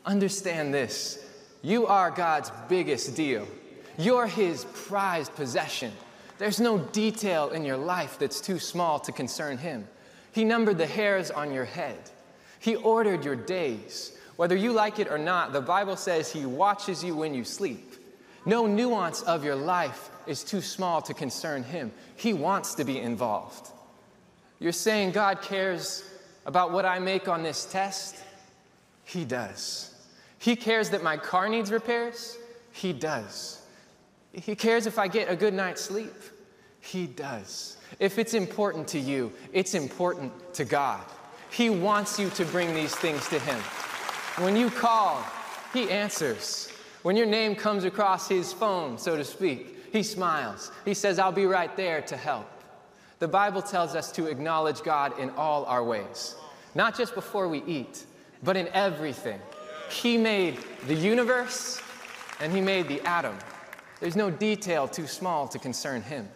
Understand 0.07 0.73
this 0.73 1.19
you 1.61 1.89
are 1.89 2.13
God's 2.13 2.53
biggest 2.69 3.17
deal, 3.17 3.49
you're 3.99 4.29
His 4.29 4.65
prized 4.75 5.35
possession. 5.35 5.91
There's 6.39 6.61
no 6.61 6.79
detail 6.79 7.51
in 7.51 7.65
your 7.65 7.77
life 7.77 8.17
that's 8.21 8.41
too 8.41 8.61
small 8.61 9.01
to 9.01 9.11
concern 9.11 9.59
Him. 9.59 9.89
He 10.31 10.45
numbered 10.45 10.79
the 10.79 10.87
hairs 10.87 11.33
on 11.33 11.53
your 11.53 11.65
head. 11.65 11.99
He 12.61 12.77
ordered 12.77 13.25
your 13.25 13.35
days. 13.35 14.17
Whether 14.37 14.55
you 14.55 14.73
like 14.73 15.01
it 15.01 15.11
or 15.11 15.19
not, 15.19 15.53
the 15.53 15.61
Bible 15.61 15.97
says 15.97 16.31
He 16.31 16.47
watches 16.47 17.03
you 17.03 17.17
when 17.17 17.35
you 17.35 17.43
sleep. 17.43 17.97
No 18.47 18.67
nuance 18.67 19.21
of 19.23 19.45
your 19.45 19.57
life 19.57 20.11
is 20.29 20.45
too 20.45 20.61
small 20.61 21.03
to 21.03 21.13
concern 21.13 21.65
Him. 21.65 21.91
He 22.15 22.35
wants 22.35 22.77
to 22.77 22.85
be 22.85 23.01
involved. 23.01 23.73
You're 24.61 24.73
saying 24.73 25.13
God 25.13 25.41
cares 25.43 26.05
about 26.47 26.73
what 26.73 26.85
I 26.85 26.99
make 26.99 27.29
on 27.29 27.43
this 27.43 27.65
test? 27.65 28.17
He 29.05 29.25
does. 29.25 29.95
He 30.39 30.57
cares 30.57 30.91
that 30.91 31.03
my 31.03 31.17
car 31.17 31.49
needs 31.49 31.71
repairs? 31.71 32.37
He 32.73 32.93
does. 32.93 33.63
He 34.33 34.55
cares 34.55 34.87
if 34.87 34.99
I 34.99 35.09
get 35.09 35.31
a 35.31 35.37
good 35.37 35.55
night's 35.55 35.83
sleep? 35.83 36.13
He 36.81 37.07
does. 37.07 37.77
If 37.99 38.19
it's 38.19 38.35
important 38.35 38.87
to 38.89 38.99
you, 38.99 39.33
it's 39.53 39.75
important 39.75 40.33
to 40.55 40.65
God. 40.65 41.03
He 41.51 41.71
wants 41.71 42.19
you 42.19 42.31
to 42.31 42.45
bring 42.47 42.75
these 42.75 42.95
things 42.95 43.29
to 43.29 43.39
Him. 43.39 43.59
When 44.43 44.57
you 44.57 44.71
call, 44.71 45.25
He 45.73 45.91
answers. 45.91 46.73
When 47.03 47.17
your 47.17 47.27
name 47.27 47.57
comes 47.57 47.85
across 47.85 48.29
His 48.29 48.53
phone, 48.53 48.99
so 48.99 49.17
to 49.17 49.25
speak, 49.25 49.91
He 49.93 50.03
smiles. 50.03 50.71
He 50.85 50.95
says, 50.95 51.19
I'll 51.19 51.33
be 51.33 51.47
right 51.47 51.75
there 51.77 52.03
to 52.03 52.17
help. 52.17 52.49
The 53.19 53.29
Bible 53.29 53.63
tells 53.63 53.95
us 53.95 54.13
to 54.13 54.27
acknowledge 54.27 54.83
God 54.83 55.19
in 55.19 55.31
all 55.31 55.65
our 55.65 55.83
ways, 55.83 56.37
not 56.75 56.97
just 56.97 57.15
before 57.15 57.49
we 57.49 57.63
eat, 57.65 58.05
but 58.43 58.57
in 58.57 58.69
everything. 58.69 59.41
He 59.91 60.17
made 60.17 60.59
the 60.87 60.95
universe 60.95 61.81
and 62.41 62.53
He 62.53 62.61
made 62.61 62.87
the 62.87 63.01
atom. 63.03 63.37
There's 64.01 64.17
no 64.17 64.31
detail 64.31 64.87
too 64.87 65.07
small 65.07 65.49
to 65.49 65.59
concern 65.59 66.03
Him. 66.03 66.29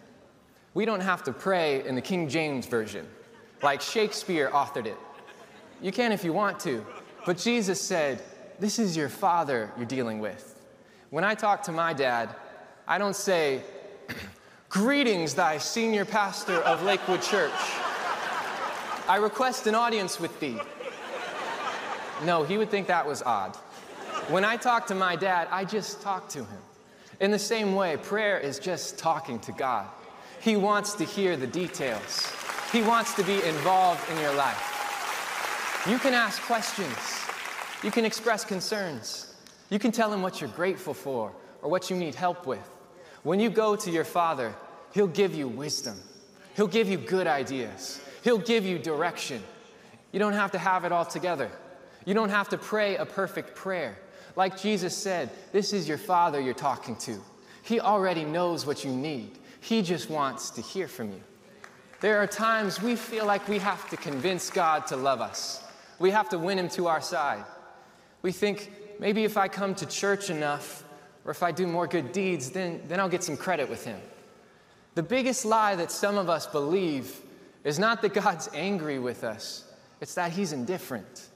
We 0.73 0.85
don't 0.85 0.99
have 0.99 1.23
to 1.23 1.31
pray 1.31 1.85
in 1.87 1.95
the 1.95 2.01
King 2.01 2.27
James 2.27 2.65
Version 2.65 3.07
like 3.61 3.79
Shakespeare 3.79 4.49
authored 4.49 4.85
it. 4.85 4.97
You 5.81 5.91
can 5.91 6.11
if 6.11 6.23
you 6.23 6.33
want 6.33 6.59
to, 6.61 6.85
but 7.25 7.37
Jesus 7.37 7.79
said, 7.79 8.21
This 8.59 8.77
is 8.77 8.97
your 8.97 9.09
father 9.09 9.71
you're 9.77 9.85
dealing 9.85 10.19
with. 10.19 10.61
When 11.09 11.23
I 11.23 11.35
talk 11.35 11.63
to 11.63 11.71
my 11.71 11.93
dad, 11.93 12.35
I 12.87 12.97
don't 12.97 13.15
say, 13.15 13.61
Greetings, 14.73 15.35
thy 15.35 15.59
senior 15.59 16.03
pastor 16.03 16.55
of 16.55 16.81
Lakewood 16.81 17.21
Church. 17.21 17.51
I 19.07 19.17
request 19.21 19.67
an 19.67 19.75
audience 19.75 20.19
with 20.19 20.39
thee. 20.39 20.59
No, 22.25 22.41
he 22.41 22.57
would 22.57 22.71
think 22.71 22.87
that 22.87 23.05
was 23.05 23.21
odd. 23.21 23.55
When 24.29 24.43
I 24.43 24.57
talk 24.57 24.87
to 24.87 24.95
my 24.95 25.15
dad, 25.15 25.47
I 25.51 25.63
just 25.63 26.01
talk 26.01 26.27
to 26.29 26.39
him. 26.39 26.57
In 27.19 27.29
the 27.29 27.37
same 27.37 27.75
way, 27.75 27.97
prayer 27.97 28.39
is 28.39 28.57
just 28.57 28.97
talking 28.97 29.37
to 29.41 29.51
God. 29.51 29.87
He 30.41 30.55
wants 30.55 30.95
to 30.95 31.03
hear 31.03 31.37
the 31.37 31.45
details. 31.45 32.33
He 32.71 32.81
wants 32.81 33.13
to 33.13 33.23
be 33.23 33.43
involved 33.43 34.01
in 34.09 34.19
your 34.21 34.33
life. 34.33 35.85
You 35.87 35.99
can 35.99 36.15
ask 36.15 36.41
questions. 36.41 36.97
You 37.83 37.91
can 37.91 38.05
express 38.05 38.43
concerns. 38.43 39.35
You 39.69 39.77
can 39.77 39.91
tell 39.91 40.11
him 40.11 40.23
what 40.23 40.41
you're 40.41 40.49
grateful 40.49 40.95
for 40.95 41.31
or 41.61 41.69
what 41.69 41.91
you 41.91 41.95
need 41.95 42.15
help 42.15 42.47
with. 42.47 42.72
When 43.23 43.39
you 43.39 43.49
go 43.49 43.75
to 43.75 43.89
your 43.89 44.03
father, 44.03 44.53
he'll 44.93 45.07
give 45.07 45.33
you 45.33 45.47
wisdom. 45.47 45.99
He'll 46.55 46.67
give 46.67 46.87
you 46.87 46.97
good 46.97 47.25
ideas. 47.25 47.99
He'll 48.23 48.37
give 48.37 48.65
you 48.65 48.77
direction. 48.77 49.41
You 50.11 50.19
don't 50.19 50.33
have 50.33 50.51
to 50.51 50.57
have 50.59 50.85
it 50.85 50.91
all 50.91 51.05
together. 51.05 51.49
You 52.05 52.13
don't 52.13 52.29
have 52.29 52.49
to 52.49 52.57
pray 52.57 52.97
a 52.97 53.05
perfect 53.05 53.55
prayer. 53.55 53.97
Like 54.35 54.59
Jesus 54.59 54.95
said, 54.95 55.29
this 55.51 55.73
is 55.73 55.87
your 55.87 55.97
father 55.97 56.39
you're 56.39 56.53
talking 56.53 56.95
to. 56.97 57.19
He 57.63 57.79
already 57.79 58.25
knows 58.25 58.65
what 58.65 58.83
you 58.83 58.91
need. 58.91 59.39
He 59.61 59.81
just 59.81 60.09
wants 60.09 60.49
to 60.51 60.61
hear 60.61 60.87
from 60.87 61.11
you. 61.11 61.21
There 62.01 62.17
are 62.17 62.27
times 62.27 62.81
we 62.81 62.97
feel 62.97 63.25
like 63.25 63.47
we 63.47 63.59
have 63.59 63.89
to 63.89 63.95
convince 63.95 64.49
God 64.49 64.85
to 64.87 64.97
love 64.97 65.21
us. 65.21 65.63
We 65.99 66.11
have 66.11 66.27
to 66.29 66.37
win 66.37 66.59
him 66.59 66.67
to 66.69 66.87
our 66.87 67.01
side. 67.01 67.45
We 68.21 68.33
think 68.33 68.71
maybe 68.99 69.23
if 69.23 69.37
I 69.37 69.47
come 69.47 69.73
to 69.75 69.85
church 69.85 70.29
enough 70.29 70.82
or 71.25 71.31
if 71.31 71.43
I 71.43 71.51
do 71.51 71.67
more 71.67 71.87
good 71.87 72.11
deeds, 72.11 72.51
then, 72.51 72.81
then 72.87 72.99
I'll 72.99 73.09
get 73.09 73.23
some 73.23 73.37
credit 73.37 73.69
with 73.69 73.85
him. 73.85 73.99
The 74.95 75.03
biggest 75.03 75.45
lie 75.45 75.75
that 75.75 75.91
some 75.91 76.17
of 76.17 76.29
us 76.29 76.45
believe 76.45 77.19
is 77.63 77.79
not 77.79 78.01
that 78.01 78.13
God's 78.13 78.49
angry 78.53 78.99
with 78.99 79.23
us, 79.23 79.65
it's 80.01 80.15
that 80.15 80.31
He's 80.31 80.51
indifferent. 80.51 81.27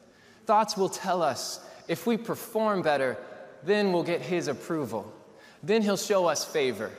Thoughts 0.46 0.78
will 0.78 0.90
tell 0.90 1.22
us 1.22 1.60
if 1.88 2.06
we 2.06 2.18
perform 2.18 2.82
better, 2.82 3.18
then 3.64 3.94
we'll 3.94 4.04
get 4.04 4.22
His 4.22 4.48
approval. 4.48 5.12
Then 5.64 5.82
He'll 5.82 5.98
show 5.98 6.26
us 6.28 6.44
favor. 6.46 6.92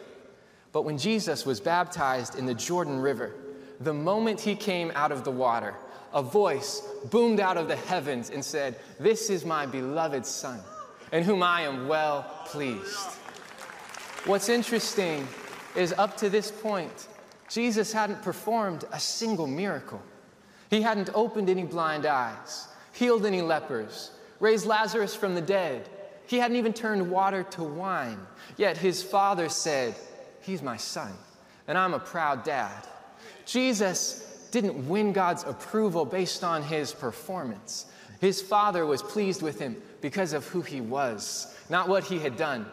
But 0.73 0.83
when 0.83 0.99
Jesus 0.99 1.47
was 1.47 1.61
baptized 1.61 2.39
in 2.39 2.47
the 2.47 2.55
Jordan 2.55 3.01
River, 3.01 3.35
the 3.81 3.95
moment 3.95 4.41
He 4.41 4.57
came 4.57 4.91
out 4.95 5.13
of 5.13 5.25
the 5.25 5.31
water, 5.31 5.75
a 6.13 6.23
voice 6.23 6.83
boomed 7.11 7.39
out 7.39 7.57
of 7.57 7.69
the 7.69 7.77
heavens 7.77 8.31
and 8.31 8.45
said, 8.45 8.77
This 8.99 9.31
is 9.31 9.45
my 9.45 9.67
beloved 9.67 10.25
Son, 10.25 10.59
in 11.13 11.23
whom 11.23 11.43
I 11.43 11.63
am 11.63 11.89
well 11.89 12.43
pleased. 12.47 13.11
What's 14.25 14.49
interesting 14.49 15.27
is 15.77 15.93
up 15.95 16.17
to 16.19 16.29
this 16.29 16.51
point, 16.51 17.09
Jesus 17.49 17.93
hadn't 17.93 18.23
performed 18.23 18.85
a 18.93 19.01
single 19.01 19.47
miracle. 19.47 20.03
He 20.71 20.83
hadn't 20.83 21.11
opened 21.15 21.49
any 21.49 21.65
blind 21.65 22.05
eyes, 22.05 22.69
healed 22.93 23.25
any 23.25 23.41
lepers, 23.41 24.11
raised 24.41 24.67
Lazarus 24.67 25.15
from 25.15 25.35
the 25.35 25.41
dead. 25.41 25.89
He 26.27 26.39
hadn't 26.39 26.59
even 26.59 26.75
turned 26.75 27.11
water 27.11 27.43
to 27.53 27.63
wine. 27.63 28.19
Yet 28.57 28.77
his 28.77 29.03
father 29.03 29.49
said, 29.49 29.95
He's 30.43 30.63
my 30.63 30.77
son, 30.77 31.13
and 31.67 31.79
I'm 31.79 31.95
a 31.95 31.99
proud 31.99 32.45
dad. 32.45 32.87
Jesus 33.47 34.49
didn't 34.51 34.89
win 34.89 35.13
God's 35.13 35.45
approval 35.45 36.05
based 36.05 36.45
on 36.45 36.63
his 36.63 36.93
performance. 36.93 37.87
His 38.21 38.43
father 38.43 38.85
was 38.85 39.03
pleased 39.03 39.43
with 39.43 39.59
him 39.59 39.77
because 40.01 40.33
of 40.33 40.47
who 40.47 40.63
he 40.63 40.81
was, 40.81 41.55
not 41.69 41.89
what 41.89 42.05
he 42.05 42.19
had 42.19 42.37
done. 42.37 42.67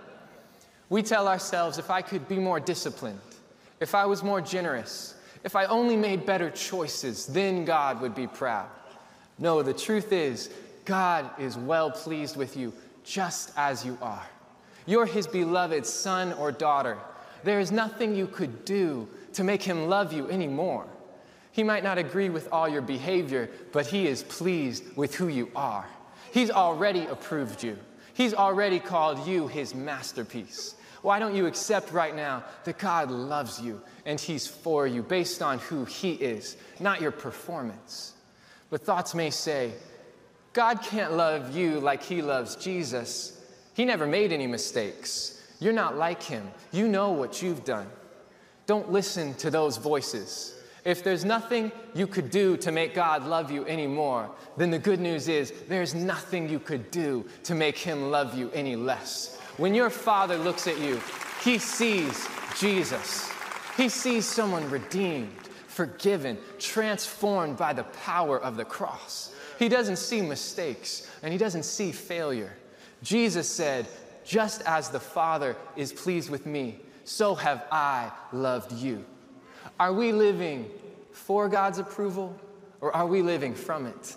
We 0.90 1.02
tell 1.02 1.28
ourselves 1.28 1.78
if 1.78 1.90
I 1.90 2.02
could 2.02 2.28
be 2.28 2.38
more 2.38 2.60
disciplined, 2.60 3.20
if 3.80 3.96
I 3.96 4.06
was 4.06 4.24
more 4.24 4.42
generous, 4.42 5.16
if 5.44 5.56
I 5.56 5.66
only 5.66 5.96
made 5.96 6.26
better 6.26 6.50
choices, 6.50 7.28
then 7.28 7.66
God 7.66 8.02
would 8.02 8.16
be 8.16 8.28
proud. 8.28 8.68
No, 9.38 9.62
the 9.62 9.74
truth 9.74 10.12
is, 10.12 10.50
God 10.86 11.30
is 11.40 11.58
well 11.58 11.92
pleased 11.92 12.36
with 12.36 12.56
you 12.56 12.74
just 13.04 13.52
as 13.58 13.86
you 13.86 13.98
are. 14.02 14.26
You're 14.86 15.06
his 15.06 15.28
beloved 15.28 15.86
son 15.86 16.34
or 16.34 16.52
daughter. 16.52 16.98
There 17.44 17.60
is 17.60 17.72
nothing 17.72 18.16
you 18.16 18.28
could 18.28 18.66
do 18.66 19.08
to 19.34 19.44
make 19.44 19.62
him 19.62 19.88
love 19.88 20.14
you 20.14 20.30
anymore. 20.30 20.88
He 21.52 21.64
might 21.64 21.84
not 21.84 21.98
agree 21.98 22.30
with 22.30 22.48
all 22.52 22.68
your 22.68 22.82
behavior, 22.82 23.50
but 23.72 23.86
he 23.86 24.08
is 24.08 24.24
pleased 24.24 24.84
with 24.96 25.16
who 25.16 25.28
you 25.28 25.52
are. 25.56 25.88
He's 26.36 26.52
already 26.52 27.06
approved 27.06 27.64
you. 27.64 27.78
He's 28.14 28.34
already 28.34 28.78
called 28.78 29.26
you 29.26 29.48
his 29.48 29.74
masterpiece. 29.74 30.76
Why 31.02 31.18
don't 31.18 31.34
you 31.34 31.46
accept 31.46 31.94
right 31.94 32.14
now 32.14 32.44
that 32.66 32.78
God 32.78 33.10
loves 33.10 33.62
you 33.62 33.82
and 34.06 34.20
he's 34.20 34.46
for 34.46 34.86
you 34.86 35.02
based 35.02 35.42
on 35.42 35.60
who 35.60 35.86
he 35.86 36.12
is, 36.12 36.58
not 36.78 37.00
your 37.00 37.12
performance? 37.12 38.16
But 38.70 38.82
thoughts 38.82 39.16
may 39.16 39.30
say, 39.30 39.72
God 40.52 40.82
can't 40.82 41.14
love 41.14 41.56
you 41.56 41.80
like 41.80 42.04
he 42.04 42.22
loves 42.22 42.58
Jesus. 42.58 43.42
He 43.74 43.86
never 43.86 44.06
made 44.06 44.34
any 44.34 44.46
mistakes. 44.46 45.42
You're 45.62 45.72
not 45.72 45.96
like 45.96 46.22
him. 46.22 46.52
You 46.74 46.90
know 46.90 47.12
what 47.12 47.42
you've 47.42 47.64
done. 47.64 47.88
Don't 48.66 48.92
listen 48.92 49.36
to 49.36 49.50
those 49.50 49.78
voices. 49.78 50.54
If 50.86 51.04
there's 51.04 51.26
nothing 51.26 51.72
you 51.96 52.06
could 52.06 52.30
do 52.30 52.58
to 52.58 52.72
make 52.72 52.94
God 52.94 53.26
love 53.26 53.50
you 53.50 53.66
anymore, 53.66 54.30
then 54.56 54.70
the 54.70 54.78
good 54.78 55.00
news 55.00 55.28
is 55.28 55.52
there's 55.68 55.96
nothing 55.96 56.48
you 56.48 56.60
could 56.60 56.92
do 56.92 57.26
to 57.44 57.56
make 57.56 57.76
him 57.76 58.12
love 58.12 58.38
you 58.38 58.52
any 58.52 58.76
less. 58.76 59.40
When 59.58 59.74
your 59.74 59.90
father 59.90 60.38
looks 60.38 60.68
at 60.68 60.80
you, 60.80 61.02
he 61.44 61.58
sees 61.58 62.28
Jesus. 62.60 63.32
He 63.76 63.90
sees 63.90 64.28
someone 64.28 64.70
redeemed, 64.70 65.36
forgiven, 65.68 66.38
transformed 66.60 67.58
by 67.58 67.74
the 67.74 67.84
power 67.84 68.40
of 68.40 68.56
the 68.56 68.66
cross. 68.66 69.34
He 69.58 69.70
doesn't 69.70 69.98
see 69.98 70.22
mistakes 70.22 71.10
and 71.24 71.32
he 71.32 71.40
doesn't 71.40 71.64
see 71.64 71.92
failure. 71.92 72.54
Jesus 73.02 73.50
said, 73.50 73.88
Just 74.24 74.62
as 74.68 74.90
the 74.90 75.00
Father 75.00 75.56
is 75.76 75.92
pleased 75.92 76.30
with 76.30 76.46
me, 76.46 76.80
so 77.06 77.34
have 77.34 77.66
I 77.72 78.12
loved 78.32 78.72
you. 78.72 79.04
Are 79.78 79.92
we 79.92 80.14
living 80.14 80.70
for 81.12 81.50
God's 81.50 81.80
approval 81.80 82.34
or 82.80 82.96
are 82.96 83.06
we 83.06 83.22
living 83.22 83.54
from 83.54 83.86
it? 83.86 84.16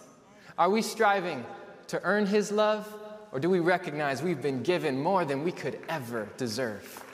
Are 0.57 0.71
we 0.71 0.83
striving 0.83 1.45
to 1.89 2.01
earn 2.05 2.27
His 2.27 2.53
love 2.53 2.87
or 3.33 3.41
do 3.41 3.51
we 3.51 3.59
recognize 3.59 4.23
we've 4.23 4.41
been 4.41 4.63
given 4.63 5.03
more 5.03 5.25
than 5.25 5.43
we 5.43 5.51
could 5.51 5.81
ever 5.89 6.29
deserve? 6.37 7.05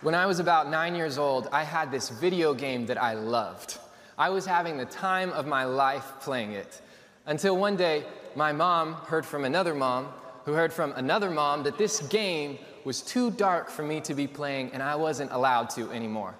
When 0.00 0.14
I 0.14 0.24
was 0.24 0.38
about 0.38 0.70
nine 0.70 0.94
years 0.94 1.18
old, 1.18 1.48
I 1.52 1.64
had 1.64 1.92
this 1.92 2.08
video 2.08 2.54
game 2.54 2.86
that 2.86 3.00
I 3.00 3.12
loved. 3.12 3.78
I 4.16 4.30
was 4.30 4.46
having 4.46 4.78
the 4.78 4.86
time 4.86 5.30
of 5.30 5.46
my 5.46 5.64
life 5.64 6.14
playing 6.20 6.52
it. 6.52 6.80
Until 7.26 7.56
one 7.58 7.76
day, 7.76 8.04
my 8.34 8.52
mom 8.52 8.94
heard 8.94 9.26
from 9.26 9.44
another 9.44 9.74
mom, 9.74 10.08
who 10.44 10.54
heard 10.54 10.72
from 10.72 10.92
another 10.96 11.30
mom 11.30 11.62
that 11.64 11.78
this 11.78 12.00
game 12.08 12.58
was 12.84 13.02
too 13.02 13.30
dark 13.32 13.70
for 13.70 13.82
me 13.82 14.00
to 14.00 14.14
be 14.14 14.26
playing 14.26 14.70
and 14.72 14.82
I 14.82 14.96
wasn't 14.96 15.30
allowed 15.30 15.70
to 15.70 15.90
anymore. 15.92 16.34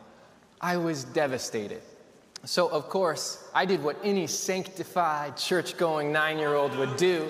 I 0.63 0.77
was 0.77 1.03
devastated. 1.05 1.83
So, 2.45 2.69
of 2.69 2.89
course, 2.89 3.49
I 3.53 3.65
did 3.67 3.83
what 3.83 3.97
any 4.05 4.29
sanctified, 4.29 5.37
church 5.37 5.77
going 5.77 6.13
nine 6.13 6.39
year 6.39 6.55
old 6.55 6.77
would 6.77 6.97
do, 6.97 7.29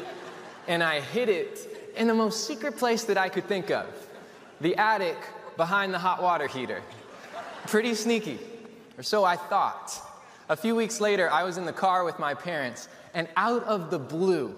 and 0.68 0.83
I 0.83 1.01
hid 1.01 1.28
it 1.30 1.93
in 1.97 2.09
the 2.09 2.14
most 2.14 2.47
secret 2.47 2.76
place 2.76 3.05
that 3.05 3.16
I 3.16 3.28
could 3.28 3.47
think 3.47 3.70
of 3.70 3.87
the 4.61 4.76
attic 4.76 5.16
behind 5.57 5.93
the 5.93 5.99
hot 5.99 6.22
water 6.22 6.47
heater. 6.47 6.83
Pretty 7.66 7.95
sneaky, 7.95 8.39
or 8.97 9.03
so 9.03 9.24
I 9.24 9.37
thought. 9.37 9.99
A 10.49 10.57
few 10.57 10.74
weeks 10.74 11.01
later, 11.01 11.30
I 11.30 11.43
was 11.43 11.57
in 11.57 11.64
the 11.64 11.72
car 11.72 12.05
with 12.05 12.18
my 12.18 12.35
parents, 12.35 12.89
and 13.14 13.28
out 13.37 13.64
of 13.64 13.91
the 13.91 13.99
blue, 13.99 14.55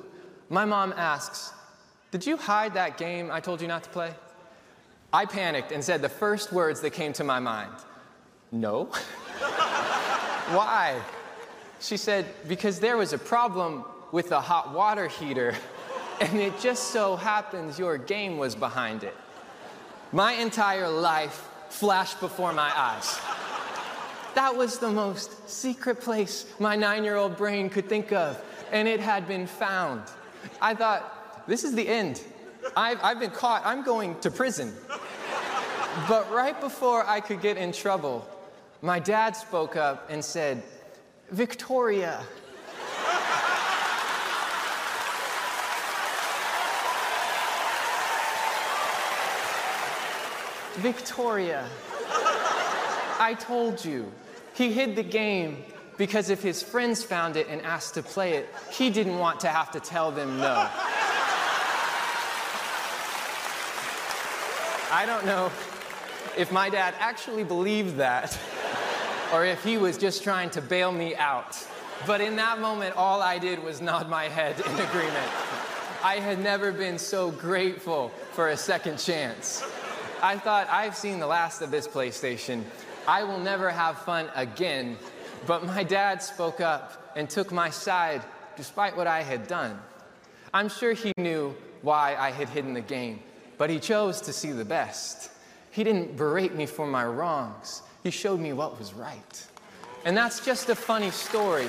my 0.49 0.65
mom 0.65 0.93
asks, 0.97 1.53
Did 2.11 2.27
you 2.27 2.37
hide 2.37 2.75
that 2.75 2.99
game 2.99 3.31
I 3.31 3.41
told 3.41 3.61
you 3.61 3.69
not 3.69 3.85
to 3.85 3.91
play? 3.91 4.13
I 5.13 5.27
panicked 5.27 5.71
and 5.71 5.83
said 5.83 6.03
the 6.03 6.09
first 6.09 6.53
words 6.53 6.81
that 6.81 6.91
came 6.91 7.13
to 7.15 7.25
my 7.25 7.39
mind 7.39 7.73
no. 8.55 8.85
Why? 10.55 11.01
She 11.81 11.97
said, 11.97 12.27
Because 12.47 12.81
there 12.81 12.97
was 12.97 13.13
a 13.13 13.19
problem 13.19 13.85
with 14.13 14.29
the 14.29 14.41
hot 14.41 14.73
water 14.73 15.09
heater, 15.09 15.55
and 16.21 16.39
it 16.39 16.59
just 16.61 16.91
so 16.91 17.17
happens 17.17 17.79
your 17.79 17.99
game 17.99 18.39
was 18.39 18.55
behind 18.55 19.03
it. 19.03 19.17
My 20.13 20.35
entire 20.35 20.89
life 20.89 21.49
flashed 21.69 22.21
before 22.21 22.53
my 22.53 22.73
eyes. 22.77 23.19
That 24.37 24.57
was 24.57 24.79
the 24.79 24.91
most 24.91 25.49
secret 25.49 26.01
place 26.01 26.47
my 26.61 26.77
nine 26.77 27.03
year 27.03 27.17
old 27.17 27.37
brain 27.37 27.69
could 27.69 27.89
think 27.89 28.13
of, 28.13 28.41
and 28.71 28.87
it 28.87 29.01
had 29.01 29.27
been 29.27 29.47
found. 29.47 30.03
I 30.61 30.75
thought, 30.75 31.47
this 31.49 31.65
is 31.65 31.75
the 31.75 31.87
end. 31.87 32.23
I've, 32.77 33.03
I've 33.03 33.21
been 33.21 33.31
caught, 33.31 33.63
I'm 33.65 33.83
going 33.83 34.19
to 34.21 34.31
prison. 34.31 34.73
But 36.09 36.31
right 36.33 36.59
before 36.61 37.07
I 37.07 37.21
could 37.21 37.41
get 37.41 37.57
in 37.57 37.73
trouble, 37.73 38.29
my 38.85 38.99
dad 38.99 39.35
spoke 39.35 39.77
up 39.77 40.11
and 40.11 40.23
said, 40.23 40.63
Victoria. 41.31 42.23
Victoria, 50.75 51.67
I 53.19 53.35
told 53.41 53.83
you, 53.83 54.13
he 54.53 54.71
hid 54.71 54.97
the 54.97 55.03
game 55.03 55.65
because 55.97 56.29
if 56.29 56.43
his 56.43 56.63
friends 56.63 57.03
found 57.03 57.37
it 57.37 57.49
and 57.49 57.63
asked 57.63 57.95
to 57.95 58.03
play 58.03 58.35
it, 58.35 58.51
he 58.71 58.91
didn't 58.91 59.19
want 59.19 59.41
to 59.41 59.49
have 59.49 59.71
to 59.71 59.81
tell 59.81 60.11
them 60.11 60.37
no. 60.37 60.69
I 64.93 65.05
don't 65.07 65.25
know 65.25 65.51
if 66.37 66.53
my 66.53 66.69
dad 66.69 66.93
actually 66.99 67.45
believed 67.45 67.97
that 67.97 68.39
or 69.33 69.45
if 69.45 69.63
he 69.65 69.79
was 69.79 69.97
just 69.97 70.23
trying 70.23 70.51
to 70.51 70.61
bail 70.61 70.93
me 70.93 71.15
out. 71.15 71.57
But 72.07 72.21
in 72.21 72.37
that 72.37 72.61
moment, 72.61 72.97
all 72.97 73.23
I 73.23 73.39
did 73.39 73.63
was 73.63 73.81
nod 73.81 74.09
my 74.09 74.25
head 74.25 74.59
in 74.59 74.81
agreement. 74.81 75.31
I 76.03 76.17
had 76.17 76.39
never 76.39 76.71
been 76.71 76.99
so 76.99 77.31
grateful 77.31 78.11
for 78.33 78.49
a 78.49 78.57
second 78.57 78.99
chance. 78.99 79.65
I 80.23 80.37
thought, 80.37 80.69
I've 80.69 80.97
seen 80.97 81.19
the 81.19 81.27
last 81.27 81.63
of 81.63 81.71
this 81.71 81.89
PlayStation. 81.89 82.63
I 83.07 83.25
will 83.25 83.39
never 83.39 83.71
have 83.71 83.99
fun 83.99 84.29
again. 84.35 84.99
But 85.47 85.65
my 85.65 85.83
dad 85.83 86.23
spoke 86.23 86.61
up 86.61 87.13
and 87.17 87.29
took 87.29 87.53
my 87.53 87.71
side 87.71 88.23
despite 88.57 88.97
what 88.97 89.07
I 89.07 89.23
had 89.23 89.47
done. 89.47 89.79
I'm 90.53 90.69
sure 90.69 90.93
he 90.93 91.13
knew 91.17 91.55
why 91.83 92.17
I 92.17 92.31
had 92.31 92.49
hidden 92.49 92.75
the 92.75 92.81
game, 92.81 93.21
but 93.59 93.71
he 93.71 93.79
chose 93.79 94.21
to 94.23 94.33
see 94.33 94.53
the 94.53 94.65
best. 94.65 95.31
He 95.71 95.85
didn't 95.85 96.17
berate 96.17 96.55
me 96.55 96.67
for 96.67 96.87
my 96.87 97.05
wrongs. 97.05 97.83
He 98.05 98.11
showed 98.11 98.39
me 98.39 98.53
what 98.53 98.79
was 98.79 98.93
right. 98.95 99.47
And 100.05 100.15
that's 100.17 100.45
just 100.45 100.69
a 100.69 100.75
funny 100.75 101.11
story, 101.11 101.67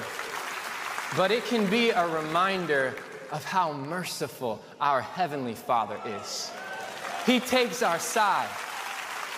but 1.15 1.31
it 1.31 1.45
can 1.45 1.67
be 1.69 1.91
a 1.91 2.05
reminder 2.07 2.93
of 3.31 3.43
how 3.45 3.71
merciful 3.71 4.61
our 4.81 4.99
Heavenly 5.01 5.55
Father 5.55 5.97
is. 6.05 6.51
He 7.25 7.39
takes 7.39 7.81
our 7.81 7.97
side, 7.99 8.49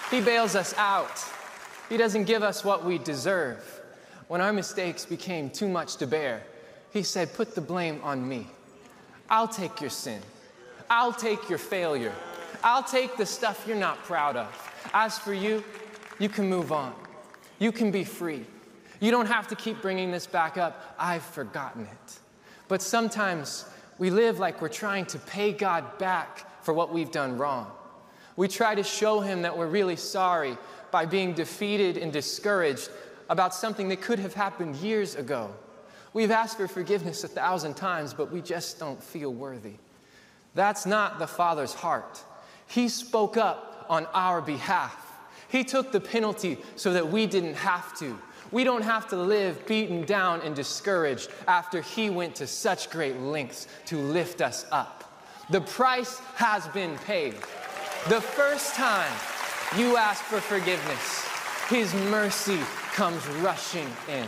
He 0.09 0.19
bails 0.19 0.55
us 0.55 0.73
out, 0.77 1.23
He 1.87 1.97
doesn't 1.97 2.25
give 2.25 2.41
us 2.41 2.65
what 2.65 2.83
we 2.83 2.97
deserve. 2.97 3.63
when 4.27 4.41
our 4.41 4.51
mistakes 4.51 5.05
became 5.05 5.49
too 5.49 5.69
much 5.69 5.97
to 5.97 6.07
bear, 6.07 6.41
He 6.91 7.03
said, 7.03 7.33
Put 7.33 7.53
the 7.53 7.61
blame 7.61 8.01
on 8.03 8.27
me. 8.27 8.47
I'll 9.29 9.47
take 9.47 9.79
your 9.79 9.91
sin. 9.91 10.21
I'll 10.89 11.13
take 11.13 11.47
your 11.47 11.59
failure. 11.59 12.13
I'll 12.63 12.83
take 12.83 13.17
the 13.17 13.25
stuff 13.25 13.65
you're 13.67 13.77
not 13.77 13.97
proud 14.03 14.35
of. 14.35 14.49
As 14.93 15.19
for 15.19 15.33
you, 15.33 15.63
you 16.19 16.29
can 16.29 16.49
move 16.49 16.71
on. 16.71 16.93
You 17.59 17.71
can 17.71 17.91
be 17.91 18.03
free. 18.03 18.45
You 18.99 19.11
don't 19.11 19.27
have 19.27 19.47
to 19.49 19.55
keep 19.55 19.81
bringing 19.81 20.11
this 20.11 20.27
back 20.27 20.57
up. 20.57 20.95
I've 20.97 21.23
forgotten 21.23 21.83
it. 21.83 22.19
But 22.67 22.81
sometimes 22.81 23.65
we 23.97 24.09
live 24.09 24.39
like 24.39 24.61
we're 24.61 24.69
trying 24.69 25.05
to 25.07 25.19
pay 25.19 25.51
God 25.51 25.97
back 25.97 26.63
for 26.63 26.73
what 26.73 26.93
we've 26.93 27.11
done 27.11 27.37
wrong. 27.37 27.71
We 28.35 28.47
try 28.47 28.75
to 28.75 28.83
show 28.83 29.19
Him 29.19 29.41
that 29.43 29.57
we're 29.57 29.67
really 29.67 29.95
sorry 29.95 30.57
by 30.91 31.05
being 31.05 31.33
defeated 31.33 31.97
and 31.97 32.11
discouraged 32.11 32.89
about 33.29 33.53
something 33.53 33.89
that 33.89 34.01
could 34.01 34.19
have 34.19 34.33
happened 34.33 34.75
years 34.77 35.15
ago. 35.15 35.53
We've 36.13 36.31
asked 36.31 36.57
for 36.57 36.67
forgiveness 36.67 37.23
a 37.23 37.27
thousand 37.27 37.75
times, 37.75 38.13
but 38.13 38.31
we 38.31 38.41
just 38.41 38.79
don't 38.79 39.01
feel 39.03 39.33
worthy. 39.33 39.75
That's 40.55 40.85
not 40.85 41.19
the 41.19 41.27
Father's 41.27 41.73
heart. 41.73 42.23
He 42.67 42.89
spoke 42.89 43.37
up 43.37 43.85
on 43.89 44.07
our 44.13 44.41
behalf. 44.41 45.06
He 45.49 45.63
took 45.63 45.91
the 45.91 45.99
penalty 45.99 46.57
so 46.75 46.93
that 46.93 47.07
we 47.07 47.25
didn't 47.25 47.55
have 47.55 47.97
to. 47.99 48.17
We 48.51 48.63
don't 48.63 48.83
have 48.83 49.07
to 49.09 49.17
live 49.17 49.65
beaten 49.65 50.03
down 50.03 50.41
and 50.41 50.55
discouraged 50.55 51.29
after 51.47 51.81
He 51.81 52.09
went 52.09 52.35
to 52.35 52.47
such 52.47 52.89
great 52.89 53.19
lengths 53.19 53.67
to 53.87 53.97
lift 53.97 54.41
us 54.41 54.65
up. 54.71 55.03
The 55.49 55.61
price 55.61 56.19
has 56.35 56.67
been 56.69 56.97
paid. 56.99 57.33
The 58.09 58.21
first 58.21 58.75
time 58.75 59.11
you 59.77 59.97
ask 59.97 60.23
for 60.23 60.39
forgiveness, 60.39 61.27
His 61.69 61.93
mercy 62.09 62.59
comes 62.93 63.25
rushing 63.41 63.87
in. 64.09 64.27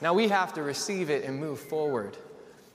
Now 0.00 0.14
we 0.14 0.28
have 0.28 0.52
to 0.54 0.62
receive 0.62 1.10
it 1.10 1.24
and 1.24 1.38
move 1.38 1.60
forward. 1.60 2.16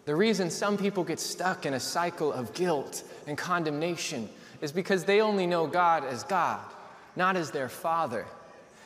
The 0.06 0.16
reason 0.16 0.50
some 0.50 0.78
people 0.78 1.04
get 1.04 1.20
stuck 1.20 1.66
in 1.66 1.74
a 1.74 1.80
cycle 1.80 2.32
of 2.32 2.54
guilt 2.54 3.04
and 3.26 3.38
condemnation 3.38 4.30
is 4.62 4.72
because 4.72 5.04
they 5.04 5.20
only 5.20 5.46
know 5.46 5.68
God 5.68 6.06
as 6.06 6.24
God, 6.24 6.62
not 7.18 7.36
as 7.36 7.52
their 7.52 7.68
Father. 7.68 8.26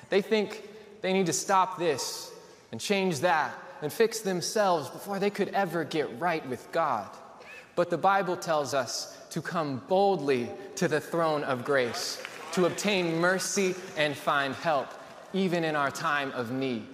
They 0.09 0.21
think 0.21 0.67
they 1.01 1.13
need 1.13 1.27
to 1.27 1.33
stop 1.33 1.77
this 1.77 2.31
and 2.71 2.79
change 2.79 3.19
that 3.19 3.53
and 3.81 3.91
fix 3.91 4.21
themselves 4.21 4.89
before 4.89 5.19
they 5.19 5.29
could 5.29 5.49
ever 5.49 5.83
get 5.83 6.19
right 6.19 6.47
with 6.47 6.71
God. 6.71 7.09
But 7.75 7.89
the 7.89 7.97
Bible 7.97 8.37
tells 8.37 8.73
us 8.73 9.17
to 9.31 9.41
come 9.41 9.81
boldly 9.87 10.49
to 10.75 10.87
the 10.87 10.99
throne 10.99 11.43
of 11.43 11.65
grace, 11.65 12.21
to 12.53 12.65
obtain 12.65 13.17
mercy 13.19 13.75
and 13.97 14.15
find 14.15 14.53
help, 14.55 14.87
even 15.33 15.63
in 15.63 15.75
our 15.75 15.91
time 15.91 16.31
of 16.31 16.51
need. 16.51 16.85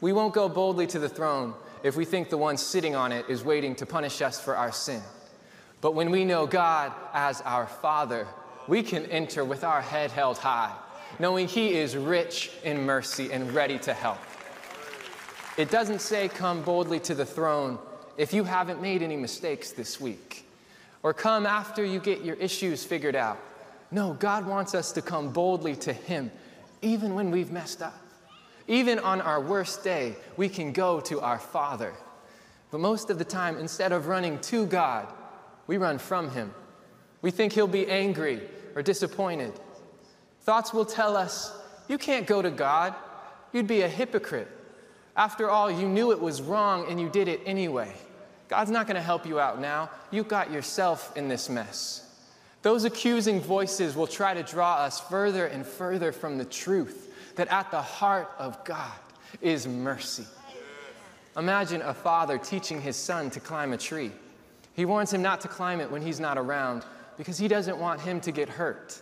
We 0.00 0.12
won't 0.12 0.34
go 0.34 0.48
boldly 0.48 0.86
to 0.88 0.98
the 0.98 1.08
throne 1.08 1.54
if 1.82 1.96
we 1.96 2.04
think 2.04 2.30
the 2.30 2.38
one 2.38 2.56
sitting 2.56 2.94
on 2.94 3.12
it 3.12 3.26
is 3.28 3.44
waiting 3.44 3.74
to 3.76 3.86
punish 3.86 4.22
us 4.22 4.40
for 4.40 4.56
our 4.56 4.72
sin. 4.72 5.02
But 5.80 5.94
when 5.94 6.10
we 6.10 6.24
know 6.24 6.46
God 6.46 6.92
as 7.12 7.40
our 7.42 7.66
Father, 7.66 8.26
we 8.68 8.82
can 8.82 9.06
enter 9.06 9.44
with 9.44 9.64
our 9.64 9.80
head 9.80 10.10
held 10.10 10.38
high, 10.38 10.72
knowing 11.18 11.48
He 11.48 11.74
is 11.74 11.96
rich 11.96 12.50
in 12.64 12.82
mercy 12.82 13.32
and 13.32 13.52
ready 13.52 13.78
to 13.80 13.92
help. 13.92 14.18
It 15.56 15.70
doesn't 15.70 16.00
say 16.00 16.28
come 16.28 16.62
boldly 16.62 17.00
to 17.00 17.14
the 17.14 17.24
throne 17.24 17.78
if 18.16 18.32
you 18.32 18.44
haven't 18.44 18.82
made 18.82 19.02
any 19.02 19.16
mistakes 19.16 19.72
this 19.72 20.00
week, 20.00 20.46
or 21.02 21.14
come 21.14 21.46
after 21.46 21.84
you 21.84 22.00
get 22.00 22.22
your 22.22 22.36
issues 22.36 22.84
figured 22.84 23.16
out. 23.16 23.38
No, 23.90 24.14
God 24.14 24.46
wants 24.46 24.74
us 24.74 24.92
to 24.92 25.02
come 25.02 25.32
boldly 25.32 25.76
to 25.76 25.92
Him, 25.92 26.30
even 26.82 27.14
when 27.14 27.30
we've 27.30 27.52
messed 27.52 27.82
up. 27.82 27.94
Even 28.68 28.98
on 28.98 29.20
our 29.20 29.40
worst 29.40 29.84
day, 29.84 30.16
we 30.36 30.48
can 30.48 30.72
go 30.72 31.00
to 31.00 31.20
our 31.20 31.38
Father. 31.38 31.92
But 32.70 32.80
most 32.80 33.10
of 33.10 33.18
the 33.18 33.24
time, 33.24 33.58
instead 33.58 33.92
of 33.92 34.08
running 34.08 34.40
to 34.40 34.66
God, 34.66 35.06
we 35.68 35.76
run 35.76 35.98
from 35.98 36.30
Him. 36.30 36.52
We 37.22 37.30
think 37.30 37.52
He'll 37.52 37.68
be 37.68 37.86
angry 37.86 38.40
or 38.76 38.82
disappointed. 38.82 39.52
Thoughts 40.42 40.72
will 40.72 40.84
tell 40.84 41.16
us, 41.16 41.52
You 41.88 41.98
can't 41.98 42.26
go 42.26 42.40
to 42.40 42.50
God. 42.50 42.94
You'd 43.52 43.66
be 43.66 43.82
a 43.82 43.88
hypocrite. 43.88 44.48
After 45.16 45.48
all, 45.48 45.70
you 45.70 45.88
knew 45.88 46.12
it 46.12 46.20
was 46.20 46.42
wrong 46.42 46.86
and 46.88 47.00
you 47.00 47.08
did 47.08 47.26
it 47.26 47.40
anyway. 47.46 47.92
God's 48.48 48.70
not 48.70 48.86
going 48.86 48.96
to 48.96 49.02
help 49.02 49.26
you 49.26 49.40
out 49.40 49.60
now. 49.60 49.90
You 50.10 50.22
got 50.22 50.52
yourself 50.52 51.16
in 51.16 51.26
this 51.26 51.48
mess. 51.48 52.02
Those 52.62 52.84
accusing 52.84 53.40
voices 53.40 53.96
will 53.96 54.06
try 54.06 54.34
to 54.34 54.42
draw 54.42 54.76
us 54.76 55.00
further 55.00 55.46
and 55.46 55.64
further 55.64 56.12
from 56.12 56.36
the 56.36 56.44
truth 56.44 57.34
that 57.36 57.48
at 57.48 57.70
the 57.70 57.80
heart 57.80 58.30
of 58.38 58.62
God 58.64 58.92
is 59.40 59.66
mercy. 59.66 60.26
Imagine 61.36 61.82
a 61.82 61.94
father 61.94 62.38
teaching 62.38 62.80
his 62.80 62.96
son 62.96 63.30
to 63.30 63.40
climb 63.40 63.72
a 63.72 63.78
tree. 63.78 64.12
He 64.74 64.84
warns 64.84 65.12
him 65.12 65.22
not 65.22 65.40
to 65.42 65.48
climb 65.48 65.80
it 65.80 65.90
when 65.90 66.02
he's 66.02 66.20
not 66.20 66.38
around 66.38 66.84
because 67.16 67.38
he 67.38 67.48
doesn't 67.48 67.78
want 67.78 68.00
him 68.00 68.20
to 68.22 68.32
get 68.32 68.48
hurt. 68.48 69.00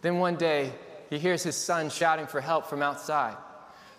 Then 0.00 0.18
one 0.18 0.36
day, 0.36 0.72
he 1.10 1.18
hears 1.18 1.42
his 1.42 1.56
son 1.56 1.90
shouting 1.90 2.26
for 2.26 2.40
help 2.40 2.66
from 2.66 2.82
outside. 2.82 3.36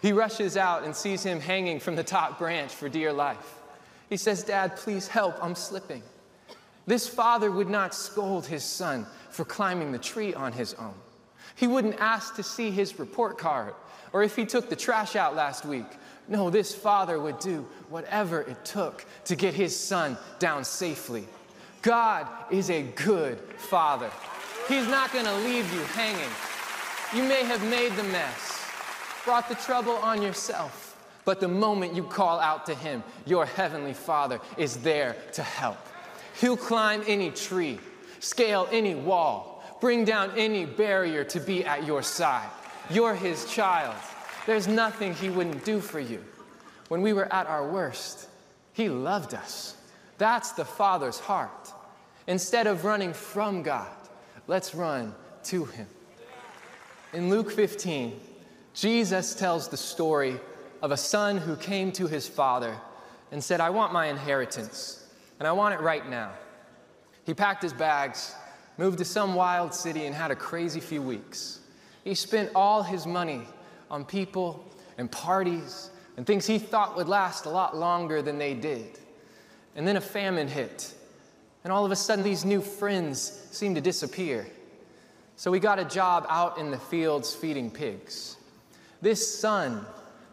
He 0.02 0.12
rushes 0.12 0.58
out 0.58 0.84
and 0.84 0.96
sees 0.96 1.24
him 1.24 1.40
hanging 1.40 1.80
from 1.80 1.96
the 1.96 2.04
top 2.04 2.38
branch 2.38 2.74
for 2.74 2.90
dear 2.90 3.14
life. 3.14 3.62
He 4.10 4.18
says, 4.18 4.44
Dad, 4.44 4.76
please 4.76 5.08
help, 5.08 5.36
I'm 5.42 5.56
slipping. 5.56 6.04
This 6.86 7.08
father 7.08 7.50
would 7.50 7.70
not 7.70 7.96
scold 7.96 8.46
his 8.46 8.64
son 8.64 9.08
for 9.30 9.46
climbing 9.46 9.92
the 9.92 10.00
tree 10.00 10.34
on 10.34 10.52
his 10.52 10.74
own. 10.74 10.96
He 11.56 11.68
wouldn't 11.68 12.00
ask 12.00 12.36
to 12.36 12.44
see 12.44 12.72
his 12.72 13.00
report 13.00 13.38
card 13.38 13.74
or 14.12 14.24
if 14.24 14.36
he 14.36 14.46
took 14.46 14.70
the 14.70 14.76
trash 14.76 15.16
out 15.16 15.36
last 15.36 15.66
week. 15.66 15.88
No, 16.28 16.50
this 16.50 16.74
father 16.74 17.20
would 17.20 17.40
do 17.40 17.68
whatever 17.90 18.42
it 18.42 18.64
took 18.64 19.06
to 19.26 19.36
get 19.36 19.54
his 19.54 19.78
son 19.78 20.18
down 20.40 20.64
safely. 20.64 21.28
God 21.84 22.28
is 22.50 22.70
a 22.70 22.82
good 22.82 23.38
father. 23.58 24.10
He's 24.70 24.88
not 24.88 25.12
going 25.12 25.26
to 25.26 25.36
leave 25.36 25.72
you 25.74 25.82
hanging. 25.82 26.32
You 27.14 27.28
may 27.28 27.44
have 27.44 27.62
made 27.70 27.92
the 27.98 28.04
mess, 28.06 28.66
brought 29.26 29.50
the 29.50 29.56
trouble 29.56 29.92
on 29.98 30.22
yourself, 30.22 30.98
but 31.26 31.42
the 31.42 31.48
moment 31.50 31.94
you 31.94 32.04
call 32.04 32.40
out 32.40 32.66
to 32.68 32.74
him, 32.74 33.04
your 33.26 33.46
heavenly 33.46 33.94
father 33.94 34.40
is 34.58 34.78
there 34.78 35.18
to 35.34 35.44
help. 35.44 35.78
He'll 36.40 36.58
climb 36.58 37.04
any 37.06 37.32
tree, 37.32 37.80
scale 38.20 38.68
any 38.72 38.96
wall, 38.96 39.62
bring 39.82 40.06
down 40.06 40.32
any 40.38 40.66
barrier 40.66 41.26
to 41.26 41.40
be 41.42 41.66
at 41.66 41.86
your 41.86 42.02
side. 42.02 42.50
You're 42.90 43.14
his 43.14 43.46
child. 43.52 43.96
There's 44.46 44.70
nothing 44.70 45.14
he 45.16 45.30
wouldn't 45.30 45.66
do 45.66 45.82
for 45.82 46.00
you. 46.00 46.24
When 46.88 47.02
we 47.02 47.12
were 47.12 47.32
at 47.32 47.48
our 47.48 47.70
worst, 47.70 48.30
he 48.72 48.88
loved 48.88 49.34
us. 49.34 49.76
That's 50.18 50.54
the 50.54 50.66
Father's 50.66 51.20
heart. 51.20 51.63
Instead 52.28 52.68
of 52.68 52.86
running 52.86 53.14
from 53.14 53.64
God, 53.64 53.96
let's 54.48 54.74
run 54.74 55.14
to 55.44 55.66
him. 55.66 55.88
In 57.14 57.30
Luke 57.30 57.52
15, 57.52 58.20
Jesus 58.74 59.36
tells 59.36 59.68
the 59.68 59.78
story 59.78 60.40
of 60.82 60.92
a 60.92 60.98
son 60.98 61.38
who 61.38 61.56
came 61.56 61.92
to 61.94 62.08
his 62.08 62.28
father 62.28 62.76
and 63.32 63.44
said, 63.44 63.62
I 63.62 63.70
want 63.70 63.94
my 63.94 64.08
inheritance, 64.08 65.08
and 65.40 65.48
I 65.48 65.52
want 65.52 65.74
it 65.74 65.82
right 65.82 66.08
now. 66.10 66.32
He 67.26 67.34
packed 67.34 67.62
his 67.62 67.74
bags 67.74 68.36
moved 68.78 68.98
to 68.98 69.06
some 69.06 69.36
wild 69.36 69.74
city 69.74 70.06
and 70.06 70.16
had 70.16 70.32
a 70.32 70.36
crazy 70.36 70.80
few 70.80 71.02
weeks. 71.02 71.60
He 72.04 72.16
spent 72.16 72.52
all 72.56 72.84
his 72.84 73.06
money 73.06 73.44
on 73.90 74.04
people 74.04 74.66
and 74.98 75.12
parties 75.12 75.90
and 76.18 76.26
things 76.26 76.46
he 76.46 76.60
thought 76.60 76.96
would 76.96 77.08
last 77.08 77.46
a 77.46 77.50
lot 77.50 77.76
longer 77.76 78.22
than 78.22 78.38
they 78.38 78.54
did. 78.54 79.00
And 79.76 79.88
then 79.88 79.96
a 79.96 80.02
famine 80.02 80.48
hit, 80.48 80.94
and 81.64 81.72
all 81.72 81.86
of 81.86 81.92
a 81.92 81.96
sudden 81.96 82.24
these 82.24 82.44
new 82.46 82.62
friends 82.62 83.48
seemed 83.52 83.76
to 83.76 83.82
disappear. 83.82 84.48
So 85.36 85.52
he 85.54 85.60
got 85.60 85.80
a 85.80 85.86
job 85.86 86.26
out 86.30 86.58
in 86.58 86.72
the 86.72 86.78
fields 86.78 87.34
feeding 87.34 87.72
pigs. 87.72 88.38
This 89.02 89.40
son 89.40 89.86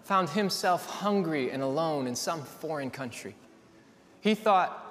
found 0.04 0.28
himself 0.30 0.86
hungry 0.86 1.50
and 1.50 1.62
alone 1.62 2.06
in 2.06 2.14
some 2.14 2.42
foreign 2.42 2.90
country. 2.90 3.34
He 4.20 4.34
thought, 4.34 4.86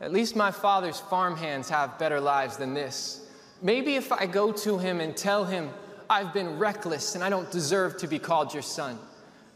at 0.00 0.12
least 0.12 0.36
my 0.36 0.50
father's 0.50 0.98
farmhands 0.98 1.68
have 1.68 1.98
better 1.98 2.20
lives 2.20 2.56
than 2.56 2.74
this. 2.74 3.26
Maybe 3.60 3.94
if 3.96 4.10
I 4.10 4.26
go 4.26 4.52
to 4.52 4.78
him 4.78 5.00
and 5.00 5.16
tell 5.16 5.44
him 5.44 5.70
I've 6.08 6.32
been 6.32 6.58
reckless 6.58 7.14
and 7.14 7.22
I 7.22 7.30
don't 7.30 7.50
deserve 7.50 7.96
to 7.98 8.06
be 8.06 8.18
called 8.18 8.52
your 8.52 8.62
son, 8.62 8.98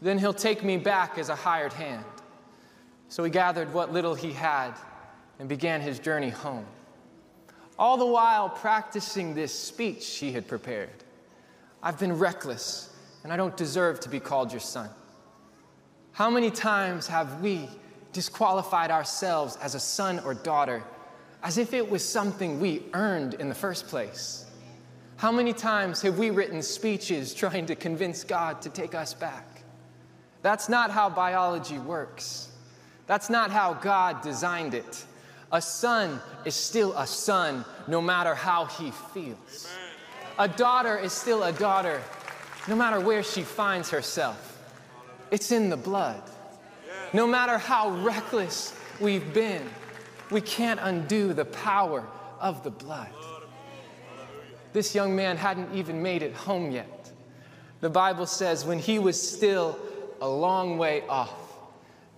then 0.01 0.17
he'll 0.19 0.33
take 0.33 0.63
me 0.63 0.77
back 0.77 1.17
as 1.17 1.29
a 1.29 1.35
hired 1.35 1.73
hand. 1.73 2.05
So 3.09 3.23
he 3.23 3.29
gathered 3.29 3.73
what 3.73 3.91
little 3.91 4.15
he 4.15 4.31
had 4.31 4.73
and 5.39 5.47
began 5.47 5.81
his 5.81 5.99
journey 5.99 6.29
home. 6.29 6.65
All 7.79 7.97
the 7.97 8.05
while 8.05 8.49
practicing 8.49 9.35
this 9.35 9.53
speech 9.53 10.17
he 10.17 10.31
had 10.31 10.47
prepared 10.47 10.89
I've 11.83 11.99
been 11.99 12.17
reckless 12.17 12.89
and 13.23 13.31
I 13.31 13.37
don't 13.37 13.55
deserve 13.55 13.99
to 14.01 14.09
be 14.09 14.19
called 14.19 14.51
your 14.51 14.59
son. 14.59 14.89
How 16.11 16.29
many 16.29 16.49
times 16.49 17.07
have 17.07 17.41
we 17.41 17.69
disqualified 18.13 18.89
ourselves 18.89 19.57
as 19.61 19.75
a 19.75 19.79
son 19.79 20.19
or 20.25 20.33
daughter 20.33 20.83
as 21.43 21.57
if 21.57 21.73
it 21.73 21.87
was 21.87 22.03
something 22.03 22.59
we 22.59 22.83
earned 22.93 23.35
in 23.35 23.49
the 23.49 23.55
first 23.55 23.87
place. 23.87 24.45
How 25.17 25.31
many 25.31 25.53
times 25.53 26.01
have 26.01 26.17
we 26.17 26.29
written 26.29 26.61
speeches 26.61 27.33
trying 27.33 27.65
to 27.67 27.75
convince 27.75 28.23
God 28.23 28.61
to 28.63 28.69
take 28.69 28.95
us 28.95 29.13
back? 29.13 29.61
That's 30.41 30.69
not 30.69 30.91
how 30.91 31.09
biology 31.09 31.79
works. 31.79 32.49
That's 33.07 33.29
not 33.29 33.51
how 33.51 33.73
God 33.75 34.21
designed 34.21 34.73
it. 34.73 35.05
A 35.51 35.61
son 35.61 36.21
is 36.45 36.55
still 36.55 36.93
a 36.97 37.07
son 37.07 37.63
no 37.87 38.01
matter 38.01 38.35
how 38.35 38.65
he 38.65 38.91
feels. 39.13 39.69
A 40.37 40.47
daughter 40.47 40.97
is 40.97 41.13
still 41.13 41.43
a 41.43 41.53
daughter 41.53 42.01
no 42.67 42.75
matter 42.75 42.99
where 42.99 43.23
she 43.23 43.43
finds 43.43 43.89
herself. 43.89 44.61
It's 45.31 45.51
in 45.51 45.69
the 45.69 45.77
blood. 45.77 46.21
No 47.13 47.25
matter 47.25 47.57
how 47.57 47.91
reckless 48.01 48.73
we've 48.99 49.33
been, 49.33 49.63
we 50.31 50.41
can't 50.41 50.79
undo 50.81 51.33
the 51.33 51.45
power 51.45 52.05
of 52.39 52.63
the 52.63 52.69
blood. 52.69 53.09
This 54.73 54.93
young 54.93 55.15
man 55.15 55.37
hadn't 55.37 55.73
even 55.73 56.03
made 56.03 56.21
it 56.21 56.33
home 56.33 56.71
yet. 56.71 57.11
The 57.79 57.89
Bible 57.89 58.25
says 58.25 58.65
when 58.65 58.79
he 58.79 58.99
was 58.99 59.19
still 59.19 59.79
a 60.19 60.27
long 60.27 60.77
way 60.77 61.03
off, 61.07 61.33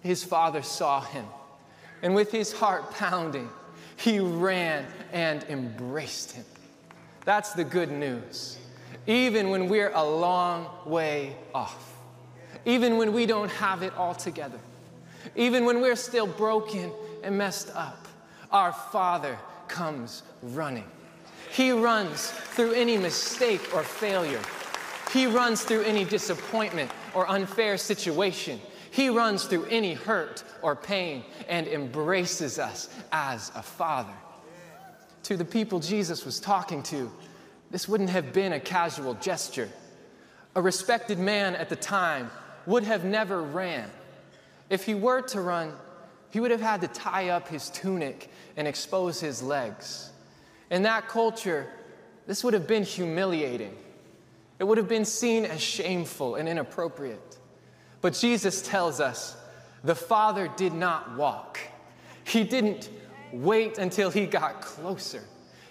his 0.02 0.24
father 0.24 0.64
saw 0.64 1.02
him. 1.02 1.26
And 2.02 2.16
with 2.16 2.32
his 2.32 2.52
heart 2.52 2.92
pounding, 2.92 3.50
he 3.98 4.20
ran 4.20 4.86
and 5.12 5.44
embraced 5.50 6.32
him. 6.32 6.46
That's 7.26 7.54
the 7.54 7.64
good 7.64 7.92
news. 7.92 8.58
Even 9.08 9.50
when 9.50 9.68
we're 9.68 9.92
a 9.94 10.04
long 10.04 10.68
way 10.86 11.36
off, 11.54 11.98
even 12.66 12.98
when 12.98 13.14
we 13.14 13.26
don't 13.26 13.52
have 13.52 13.84
it 13.84 13.94
all 13.96 14.16
together, 14.16 14.60
even 15.36 15.66
when 15.66 15.82
we're 15.82 15.96
still 15.96 16.28
broken 16.28 16.92
and 17.24 17.38
messed 17.38 17.72
up, 17.76 18.08
our 18.52 18.72
Father 18.72 19.38
comes 19.68 20.24
running. 20.42 20.90
He 21.52 21.72
runs 21.72 22.32
through 22.32 22.74
any 22.74 22.98
mistake 22.98 23.62
or 23.74 23.84
failure. 23.84 24.42
He 25.12 25.26
runs 25.26 25.64
through 25.64 25.82
any 25.82 26.06
disappointment 26.06 26.92
or 27.14 27.28
unfair 27.30 27.78
situation. 27.78 28.62
He 28.92 29.10
runs 29.10 29.46
through 29.46 29.66
any 29.66 29.94
hurt 29.94 30.44
or 30.62 30.76
pain 30.76 31.24
and 31.48 31.68
embraces 31.68 32.60
us 32.60 32.90
as 33.12 33.52
a 33.56 33.62
father. 33.62 34.14
To 35.24 35.38
the 35.38 35.46
people 35.46 35.80
Jesus 35.80 36.26
was 36.26 36.40
talking 36.40 36.82
to, 36.84 37.12
this 37.72 37.88
wouldn't 37.88 38.10
have 38.10 38.34
been 38.34 38.54
a 38.54 38.60
casual 38.60 39.14
gesture. 39.16 39.70
A 40.56 40.62
respected 40.62 41.20
man 41.20 41.56
at 41.56 41.70
the 41.70 41.76
time 41.76 42.32
would 42.66 42.84
have 42.84 43.04
never 43.06 43.42
ran. 43.42 43.90
If 44.70 44.86
he 44.86 44.96
were 44.96 45.22
to 45.22 45.42
run, 45.42 45.74
he 46.32 46.40
would 46.40 46.52
have 46.52 46.62
had 46.62 46.82
to 46.82 46.88
tie 46.88 47.30
up 47.30 47.48
his 47.48 47.70
tunic 47.70 48.30
and 48.56 48.68
expose 48.68 49.20
his 49.20 49.42
legs. 49.42 50.12
In 50.70 50.84
that 50.84 51.08
culture, 51.08 51.68
this 52.28 52.44
would 52.44 52.54
have 52.54 52.68
been 52.68 52.84
humiliating. 52.84 53.76
It 54.60 54.64
would 54.64 54.78
have 54.78 54.88
been 54.88 55.06
seen 55.06 55.46
as 55.46 55.62
shameful 55.62 56.36
and 56.36 56.48
inappropriate. 56.48 57.39
But 58.02 58.14
Jesus 58.14 58.62
tells 58.62 59.00
us 59.00 59.36
the 59.84 59.96
Father 59.96 60.50
did 60.56 60.74
not 60.74 61.16
walk, 61.16 61.60
He 62.24 62.44
didn't 62.44 62.90
wait 63.32 63.78
until 63.78 64.10
He 64.10 64.26
got 64.26 64.62
closer. 64.62 65.24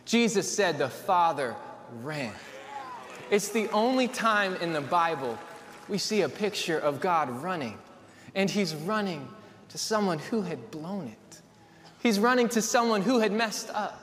Jesus 0.05 0.51
said 0.51 0.79
the 0.79 0.89
Father 0.89 1.55
ran. 2.03 2.33
It's 3.31 3.49
the 3.49 3.69
only 3.71 4.09
time 4.09 4.57
in 4.57 4.73
the 4.73 4.81
Bible 4.81 5.39
we 5.89 5.99
see 5.99 6.23
a 6.23 6.29
picture 6.29 6.79
of 6.79 7.01
God 7.01 7.31
running, 7.43 7.79
and 8.35 8.49
He's 8.49 8.75
running 8.75 9.29
to 9.69 9.79
someone 9.79 10.19
who 10.19 10.43
had 10.43 10.71
blown 10.71 11.09
it. 11.09 11.41
He's 12.03 12.19
running 12.19 12.49
to 12.51 12.63
someone 12.63 13.03
who 13.03 13.19
had 13.19 13.33
messed 13.33 13.71
up. 13.71 14.01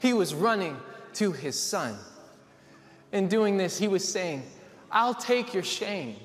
He 0.00 0.12
was 0.12 0.34
running 0.34 0.76
to 1.14 1.32
His 1.32 1.58
Son. 1.60 1.96
In 3.12 3.28
doing 3.28 3.56
this, 3.56 3.78
He 3.78 3.88
was 3.88 4.06
saying, 4.06 4.42
I'll 4.90 5.14
take 5.14 5.54
your 5.54 5.62
shame. 5.62 6.16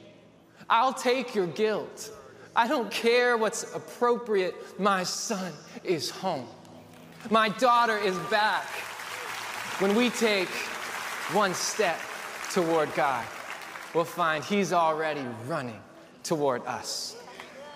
I'll 0.71 0.93
take 0.93 1.35
your 1.35 1.47
guilt. 1.47 2.11
I 2.55 2.67
don't 2.67 2.89
care 2.89 3.37
what's 3.37 3.75
appropriate. 3.75 4.55
My 4.79 5.03
son 5.03 5.51
is 5.83 6.09
home. 6.09 6.47
My 7.29 7.49
daughter 7.49 7.97
is 7.97 8.17
back. 8.29 8.65
When 9.79 9.95
we 9.95 10.09
take 10.09 10.49
one 11.33 11.53
step 11.53 11.99
toward 12.51 12.93
God, 12.95 13.25
we'll 13.93 14.05
find 14.05 14.43
He's 14.43 14.73
already 14.73 15.25
running 15.47 15.79
toward 16.23 16.65
us. 16.65 17.17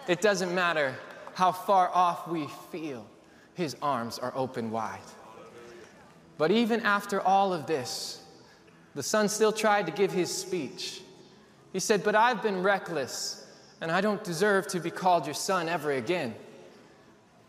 It 0.08 0.22
doesn't 0.22 0.56
matter 0.56 0.96
how 1.34 1.52
far 1.52 1.90
off 1.94 2.28
we 2.28 2.48
feel, 2.72 3.06
His 3.54 3.76
arms 3.82 4.20
are 4.20 4.32
open 4.36 4.72
wide. 4.72 5.00
But 6.38 6.52
even 6.52 6.82
after 6.82 7.22
all 7.22 7.54
of 7.54 7.66
this, 7.68 8.22
the 8.94 9.04
son 9.04 9.30
still 9.30 9.52
tried 9.52 9.86
to 9.86 9.92
give 9.92 10.12
his 10.12 10.34
speech. 10.34 11.02
He 11.76 11.82
said, 11.82 12.06
But 12.06 12.16
I've 12.16 12.42
been 12.42 12.64
reckless, 12.64 13.46
and 13.82 13.92
I 13.92 14.00
don't 14.00 14.24
deserve 14.24 14.66
to 14.68 14.80
be 14.80 14.90
called 14.90 15.26
your 15.26 15.34
son 15.34 15.68
ever 15.68 15.92
again. 15.92 16.34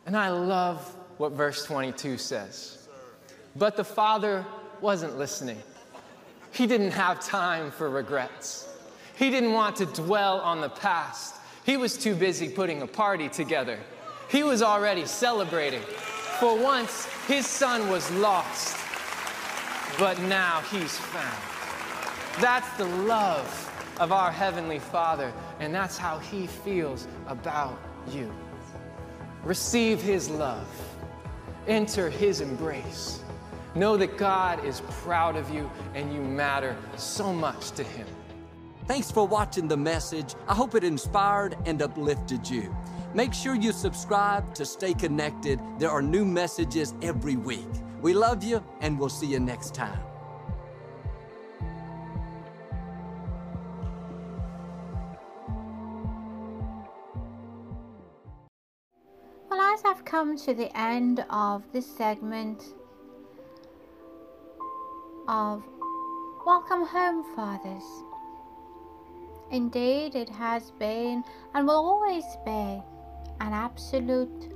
And 0.05 0.16
I 0.16 0.31
love 0.31 0.81
what 1.16 1.31
verse 1.31 1.65
22 1.65 2.19
says. 2.19 2.89
But 3.55 3.77
the 3.77 3.85
father 3.85 4.44
wasn't 4.81 5.16
listening. 5.16 5.62
He 6.51 6.66
didn't 6.66 6.90
have 6.90 7.20
time 7.20 7.70
for 7.70 7.89
regrets. 7.89 8.69
He 9.16 9.31
didn't 9.31 9.53
want 9.53 9.77
to 9.77 9.86
dwell 9.86 10.40
on 10.40 10.61
the 10.61 10.70
past. 10.70 11.36
He 11.65 11.77
was 11.77 11.97
too 11.97 12.16
busy 12.16 12.48
putting 12.48 12.82
a 12.82 12.86
party 12.89 13.28
together. 13.28 13.78
He 14.28 14.43
was 14.43 14.61
already 14.61 15.07
celebrating. 15.07 15.82
For 16.40 16.61
once, 16.61 17.07
his 17.28 17.47
son 17.47 17.89
was 17.90 18.11
lost, 18.11 18.77
but 20.01 20.19
now 20.23 20.62
he's 20.62 20.98
found. 20.98 22.43
That's 22.43 22.69
the 22.77 22.86
love 22.86 23.65
of 23.98 24.12
our 24.12 24.31
Heavenly 24.31 24.78
Father, 24.78 25.32
and 25.60 25.74
that's 25.74 25.97
how 25.97 26.18
He 26.18 26.47
feels 26.47 27.06
about 27.27 27.78
you. 28.10 28.32
Receive 29.44 30.01
His 30.01 30.28
love, 30.28 30.66
enter 31.66 32.10
His 32.10 32.40
embrace. 32.40 33.23
Know 33.74 33.97
that 33.98 34.16
God 34.16 34.64
is 34.64 34.81
proud 35.02 35.36
of 35.36 35.51
you 35.51 35.70
and 35.94 36.12
you 36.12 36.20
matter 36.20 36.77
so 36.97 37.32
much 37.32 37.73
to 37.73 37.85
Him. 37.85 38.06
Thanks 38.86 39.10
for 39.10 39.27
watching 39.27 39.68
the 39.68 39.77
message. 39.77 40.35
I 40.48 40.55
hope 40.55 40.74
it 40.74 40.85
inspired 40.85 41.56
and 41.66 41.82
uplifted 41.82 42.48
you. 42.48 42.74
Make 43.14 43.35
sure 43.35 43.55
you 43.55 43.73
subscribe 43.73 44.55
to 44.55 44.64
stay 44.64 44.94
connected. 44.94 45.60
There 45.78 45.90
are 45.90 46.02
new 46.02 46.24
messages 46.24 46.94
every 47.02 47.36
week. 47.36 47.66
We 48.01 48.14
love 48.14 48.44
you, 48.44 48.62
and 48.81 48.98
we'll 48.98 49.09
see 49.09 49.27
you 49.27 49.40
next 49.40 49.74
time. 49.74 49.98
Well, 59.57 59.73
as 59.73 59.81
I've 59.87 60.05
come 60.05 60.37
to 60.41 60.53
the 60.53 60.70
end 60.78 61.24
of 61.31 61.62
this 61.73 61.87
segment 61.87 62.62
of 65.27 65.62
Welcome 66.45 66.85
Home, 66.85 67.24
Fathers. 67.35 67.83
Indeed, 69.51 70.15
it 70.15 70.28
has 70.28 70.73
been 70.73 71.24
and 71.55 71.66
will 71.66 71.87
always 71.87 72.27
be 72.45 72.83
an 73.41 73.55
absolute 73.55 74.53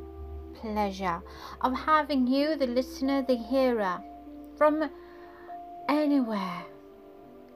pleasure 0.61 1.23
of 1.63 1.73
having 1.73 2.27
you, 2.27 2.57
the 2.57 2.67
listener, 2.67 3.23
the 3.23 3.37
hearer, 3.39 4.03
from 4.59 4.91
anywhere, 5.89 6.67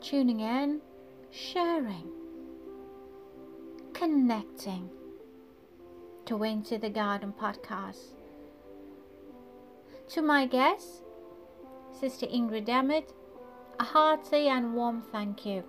tuning 0.01 0.41
in, 0.41 0.81
sharing, 1.31 2.11
connecting 3.93 4.89
to 6.27 6.43
Into 6.43 6.79
the 6.79 6.89
Garden 6.89 7.35
podcast. 7.39 8.15
To 10.09 10.23
my 10.23 10.47
guest, 10.47 11.03
Sister 11.99 12.27
Ingrid 12.27 12.69
Emmett, 12.69 13.13
a 13.79 13.85
hearty 13.85 14.49
and 14.49 14.75
warm 14.75 15.03
thank 15.13 15.45
you. 15.45 15.65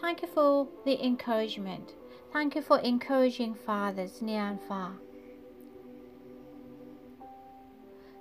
Thank 0.00 0.22
you 0.22 0.28
for 0.28 0.68
the 0.84 1.04
encouragement. 1.04 1.94
Thank 2.32 2.54
you 2.54 2.62
for 2.62 2.78
encouraging 2.80 3.54
fathers 3.54 4.22
near 4.22 4.42
and 4.42 4.60
far. 4.60 4.92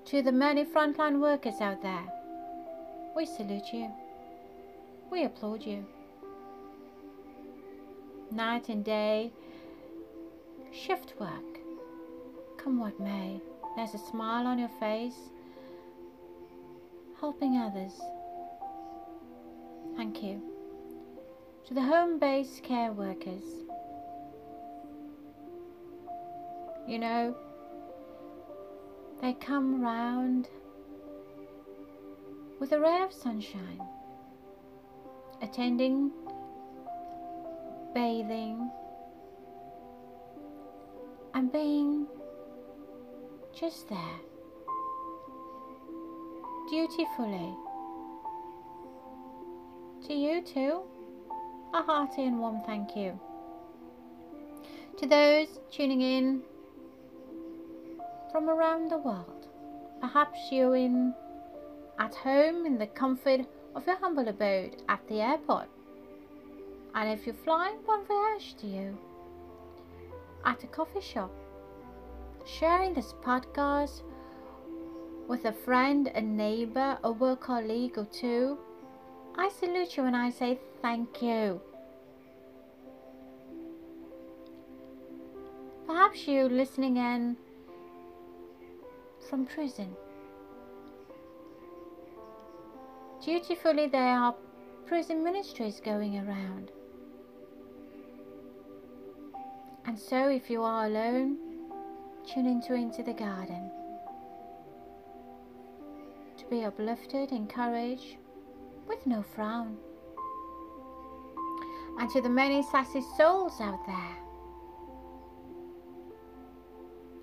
To 0.06 0.22
the 0.22 0.32
many 0.32 0.66
frontline 0.66 1.20
workers 1.20 1.62
out 1.62 1.82
there, 1.82 2.06
we 3.16 3.26
salute 3.26 3.72
you. 3.72 3.92
We 5.12 5.26
applaud 5.26 5.64
you. 5.64 5.86
Night 8.32 8.70
and 8.70 8.86
day, 8.86 9.34
shift 10.72 11.14
work. 11.20 11.60
Come 12.58 12.80
what 12.80 12.98
may, 12.98 13.42
there's 13.76 13.94
a 13.94 13.98
smile 13.98 14.48
on 14.48 14.58
your 14.58 14.70
face, 14.80 15.18
helping 17.20 17.58
others. 17.58 17.92
Thank 19.98 20.24
you. 20.24 20.42
To 21.68 21.74
the 21.74 21.82
home 21.82 22.20
based 22.20 22.64
care 22.64 22.94
workers, 22.94 23.44
you 26.88 27.00
know, 27.00 27.36
they 29.22 29.34
come 29.34 29.82
round 29.82 30.48
with 32.62 32.72
a 32.72 32.80
ray 32.80 33.02
of 33.02 33.12
sunshine, 33.12 33.82
attending 35.42 36.12
bathing, 37.94 38.70
and 41.34 41.52
being 41.52 42.08
just 43.58 43.90
there, 43.90 44.20
dutifully. 46.70 47.56
To 50.08 50.14
you 50.14 50.42
too, 50.42 50.82
a 51.74 51.82
hearty 51.84 52.24
and 52.26 52.40
warm 52.40 52.62
thank 52.66 52.96
you. 52.96 53.20
To 54.98 55.08
those 55.08 55.60
tuning 55.72 56.02
in 56.02 56.42
from 58.32 58.50
around 58.50 58.90
the 58.90 58.98
world, 58.98 59.48
perhaps 60.00 60.40
you 60.52 60.74
in 60.74 61.14
at 62.00 62.16
home 62.16 62.66
in 62.66 62.78
the 62.78 62.88
comfort 62.88 63.42
of 63.76 63.86
your 63.86 63.98
humble 63.98 64.28
abode 64.28 64.82
at 64.90 65.08
the 65.08 65.22
airport. 65.22 65.70
And 66.94 67.10
if 67.10 67.26
you're 67.26 67.36
flying, 67.36 67.78
bon 67.86 68.06
voyage 68.06 68.56
to 68.56 68.68
you. 68.68 68.98
At 70.46 70.64
a 70.64 70.68
coffee 70.68 71.02
shop, 71.02 71.32
sharing 72.46 72.94
this 72.94 73.14
podcast 73.24 74.02
with 75.28 75.46
a 75.46 75.54
friend, 75.54 76.12
a 76.16 76.22
neighbor, 76.22 76.98
a 77.04 77.12
work 77.12 77.42
colleague 77.42 77.98
or 77.98 78.06
two, 78.06 78.58
I 79.36 79.50
salute 79.50 79.96
you 79.96 80.06
and 80.06 80.16
I 80.16 80.30
say 80.30 80.60
thank 80.82 81.22
you. 81.22 81.62
Perhaps 85.88 86.28
you 86.28 86.50
listening 86.50 86.98
in 86.98 87.38
from 89.30 89.46
prison. 89.46 89.96
Dutifully, 93.24 93.88
there 93.88 94.18
are 94.18 94.36
prison 94.88 95.24
ministries 95.24 95.80
going 95.80 96.18
around. 96.18 96.72
And 99.86 99.98
so, 99.98 100.30
if 100.30 100.50
you 100.50 100.62
are 100.64 100.86
alone, 100.86 101.38
tune 102.26 102.46
into 102.46 102.74
Into 102.74 103.04
the 103.04 103.14
Garden 103.14 103.72
to 106.38 106.46
be 106.50 106.64
uplifted, 106.64 107.32
encouraged, 107.32 108.18
with 108.88 109.06
no 109.06 109.22
frown. 109.22 109.78
And 112.00 112.10
to 112.12 112.22
the 112.22 112.30
many 112.30 112.64
sassy 112.64 113.02
souls 113.18 113.60
out 113.60 113.86
there, 113.86 114.18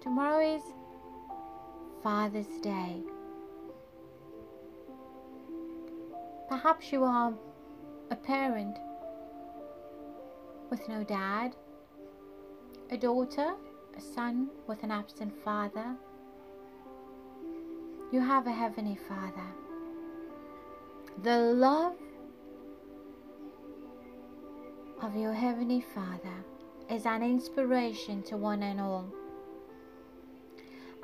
tomorrow 0.01 0.56
is 0.56 0.62
Father's 2.02 2.60
Day. 2.62 3.02
Perhaps 6.48 6.93
you 6.93 7.05
are 7.05 7.35
a 8.10 8.16
parent 8.16 8.76
with 10.70 10.89
no 10.89 11.05
dad, 11.05 11.55
a 12.90 12.97
daughter, 12.97 13.55
a 13.97 14.01
son 14.01 14.48
with 14.66 14.82
an 14.82 14.90
absent 14.90 15.35
father. 15.44 15.94
You 18.10 18.20
have 18.20 18.47
a 18.47 18.52
Heavenly 18.52 18.98
Father. 19.09 19.47
The 21.23 21.39
love 21.39 21.97
of 25.02 25.15
your 25.16 25.32
Heavenly 25.32 25.85
Father 25.94 26.44
is 26.90 27.05
an 27.05 27.23
inspiration 27.23 28.23
to 28.24 28.36
one 28.36 28.62
and 28.62 28.81
all. 28.81 29.06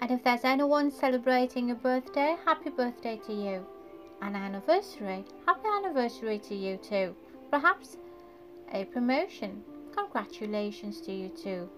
And 0.01 0.11
if 0.11 0.25
there's 0.25 0.45
anyone 0.45 0.91
celebrating 0.91 1.71
a 1.71 1.75
birthday, 1.75 2.37
happy 2.45 2.71
birthday 2.71 3.21
to 3.27 3.33
you 3.33 3.67
an 4.23 4.35
anniversary. 4.35 5.25
Happy 5.45 5.69
anniversary 5.69 6.39
to 6.39 6.55
you 6.55 6.79
too. 6.79 7.15
Perhaps 7.51 7.99
a 8.73 8.85
promotion. 8.87 9.63
Congratulations 9.95 11.01
to 11.03 11.13
you 11.13 11.29
too. 11.29 11.69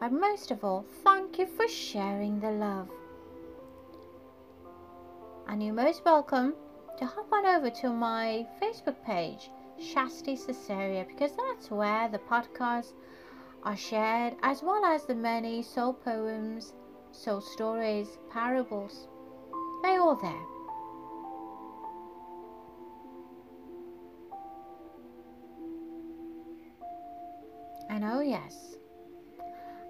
But 0.00 0.12
most 0.12 0.50
of 0.50 0.62
all, 0.62 0.84
thank 1.02 1.38
you 1.38 1.46
for 1.46 1.66
sharing 1.66 2.40
the 2.40 2.50
love. 2.50 2.88
And 5.48 5.62
you're 5.62 5.74
most 5.74 6.04
welcome 6.04 6.54
to 6.98 7.06
hop 7.06 7.32
on 7.32 7.46
over 7.46 7.70
to 7.70 7.90
my 7.90 8.46
Facebook 8.60 9.02
page, 9.04 9.50
Shasti 9.80 10.36
Caesarea, 10.46 11.06
because 11.08 11.32
that's 11.36 11.70
where 11.70 12.08
the 12.08 12.18
podcasts 12.18 12.92
are 13.62 13.76
shared, 13.76 14.34
as 14.42 14.62
well 14.62 14.84
as 14.84 15.04
the 15.04 15.14
many 15.14 15.62
soul 15.62 15.94
poems, 15.94 16.74
soul 17.12 17.40
stories, 17.40 18.18
parables, 18.30 19.08
They're 19.82 20.00
all 20.00 20.16
there. 20.16 20.57
And 27.88 28.04
oh, 28.04 28.20
yes, 28.20 28.76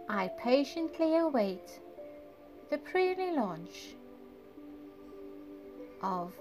I 0.08 0.28
patiently 0.38 1.16
await 1.16 1.80
the 2.70 2.78
pre 2.78 3.14
launch 3.32 3.96
of 6.02 6.32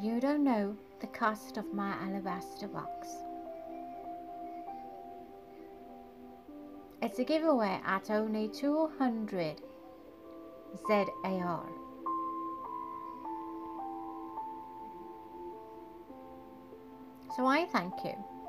You 0.00 0.20
Don't 0.20 0.44
Know 0.44 0.76
the 1.00 1.06
Cost 1.06 1.56
of 1.56 1.72
My 1.72 1.94
Alabaster 2.02 2.68
Box. 2.68 3.08
It's 7.02 7.18
a 7.18 7.24
giveaway 7.24 7.80
at 7.86 8.10
only 8.10 8.48
200 8.48 9.62
ZAR. 10.86 11.66
So 17.34 17.46
I 17.46 17.64
thank 17.72 17.94
you 18.04 18.39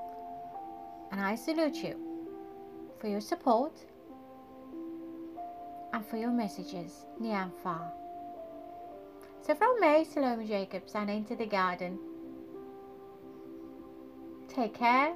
and 1.11 1.19
I 1.19 1.35
salute 1.35 1.77
you 1.77 1.95
for 2.99 3.07
your 3.07 3.21
support 3.21 3.73
and 5.93 6.05
for 6.05 6.17
your 6.17 6.31
messages 6.31 7.05
near 7.19 7.35
and 7.37 7.53
far. 7.63 7.91
So 9.41 9.55
from 9.55 9.79
me, 9.81 10.05
Salome 10.05 10.47
Jacobs, 10.47 10.93
and 10.95 11.09
into 11.09 11.35
the 11.35 11.45
garden. 11.45 11.99
Take 14.47 14.73
care. 14.73 15.15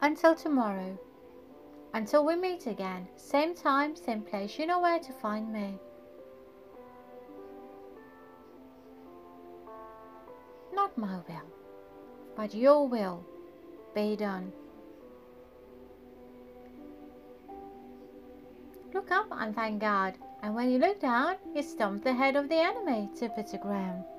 Until 0.00 0.34
tomorrow. 0.34 0.98
Until 1.94 2.24
we 2.24 2.36
meet 2.36 2.66
again. 2.66 3.08
Same 3.16 3.54
time, 3.54 3.96
same 3.96 4.22
place. 4.22 4.58
You 4.58 4.66
know 4.66 4.80
where 4.80 4.98
to 4.98 5.12
find 5.12 5.52
me. 5.52 5.78
Not 10.74 10.96
my 10.96 11.16
will 11.28 11.52
but 12.36 12.54
your 12.54 12.88
will 12.88 13.24
be 13.94 14.16
done. 14.16 14.52
Look 18.94 19.10
up 19.10 19.26
and 19.30 19.54
thank 19.54 19.80
God, 19.80 20.14
and 20.42 20.54
when 20.54 20.70
you 20.70 20.78
look 20.78 21.00
down, 21.00 21.36
you 21.54 21.62
stomp 21.62 22.04
the 22.04 22.12
head 22.12 22.36
of 22.36 22.48
the 22.48 22.60
enemy 22.60 23.08
to 23.18 23.28
the 23.28 24.11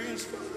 Who 0.00 0.49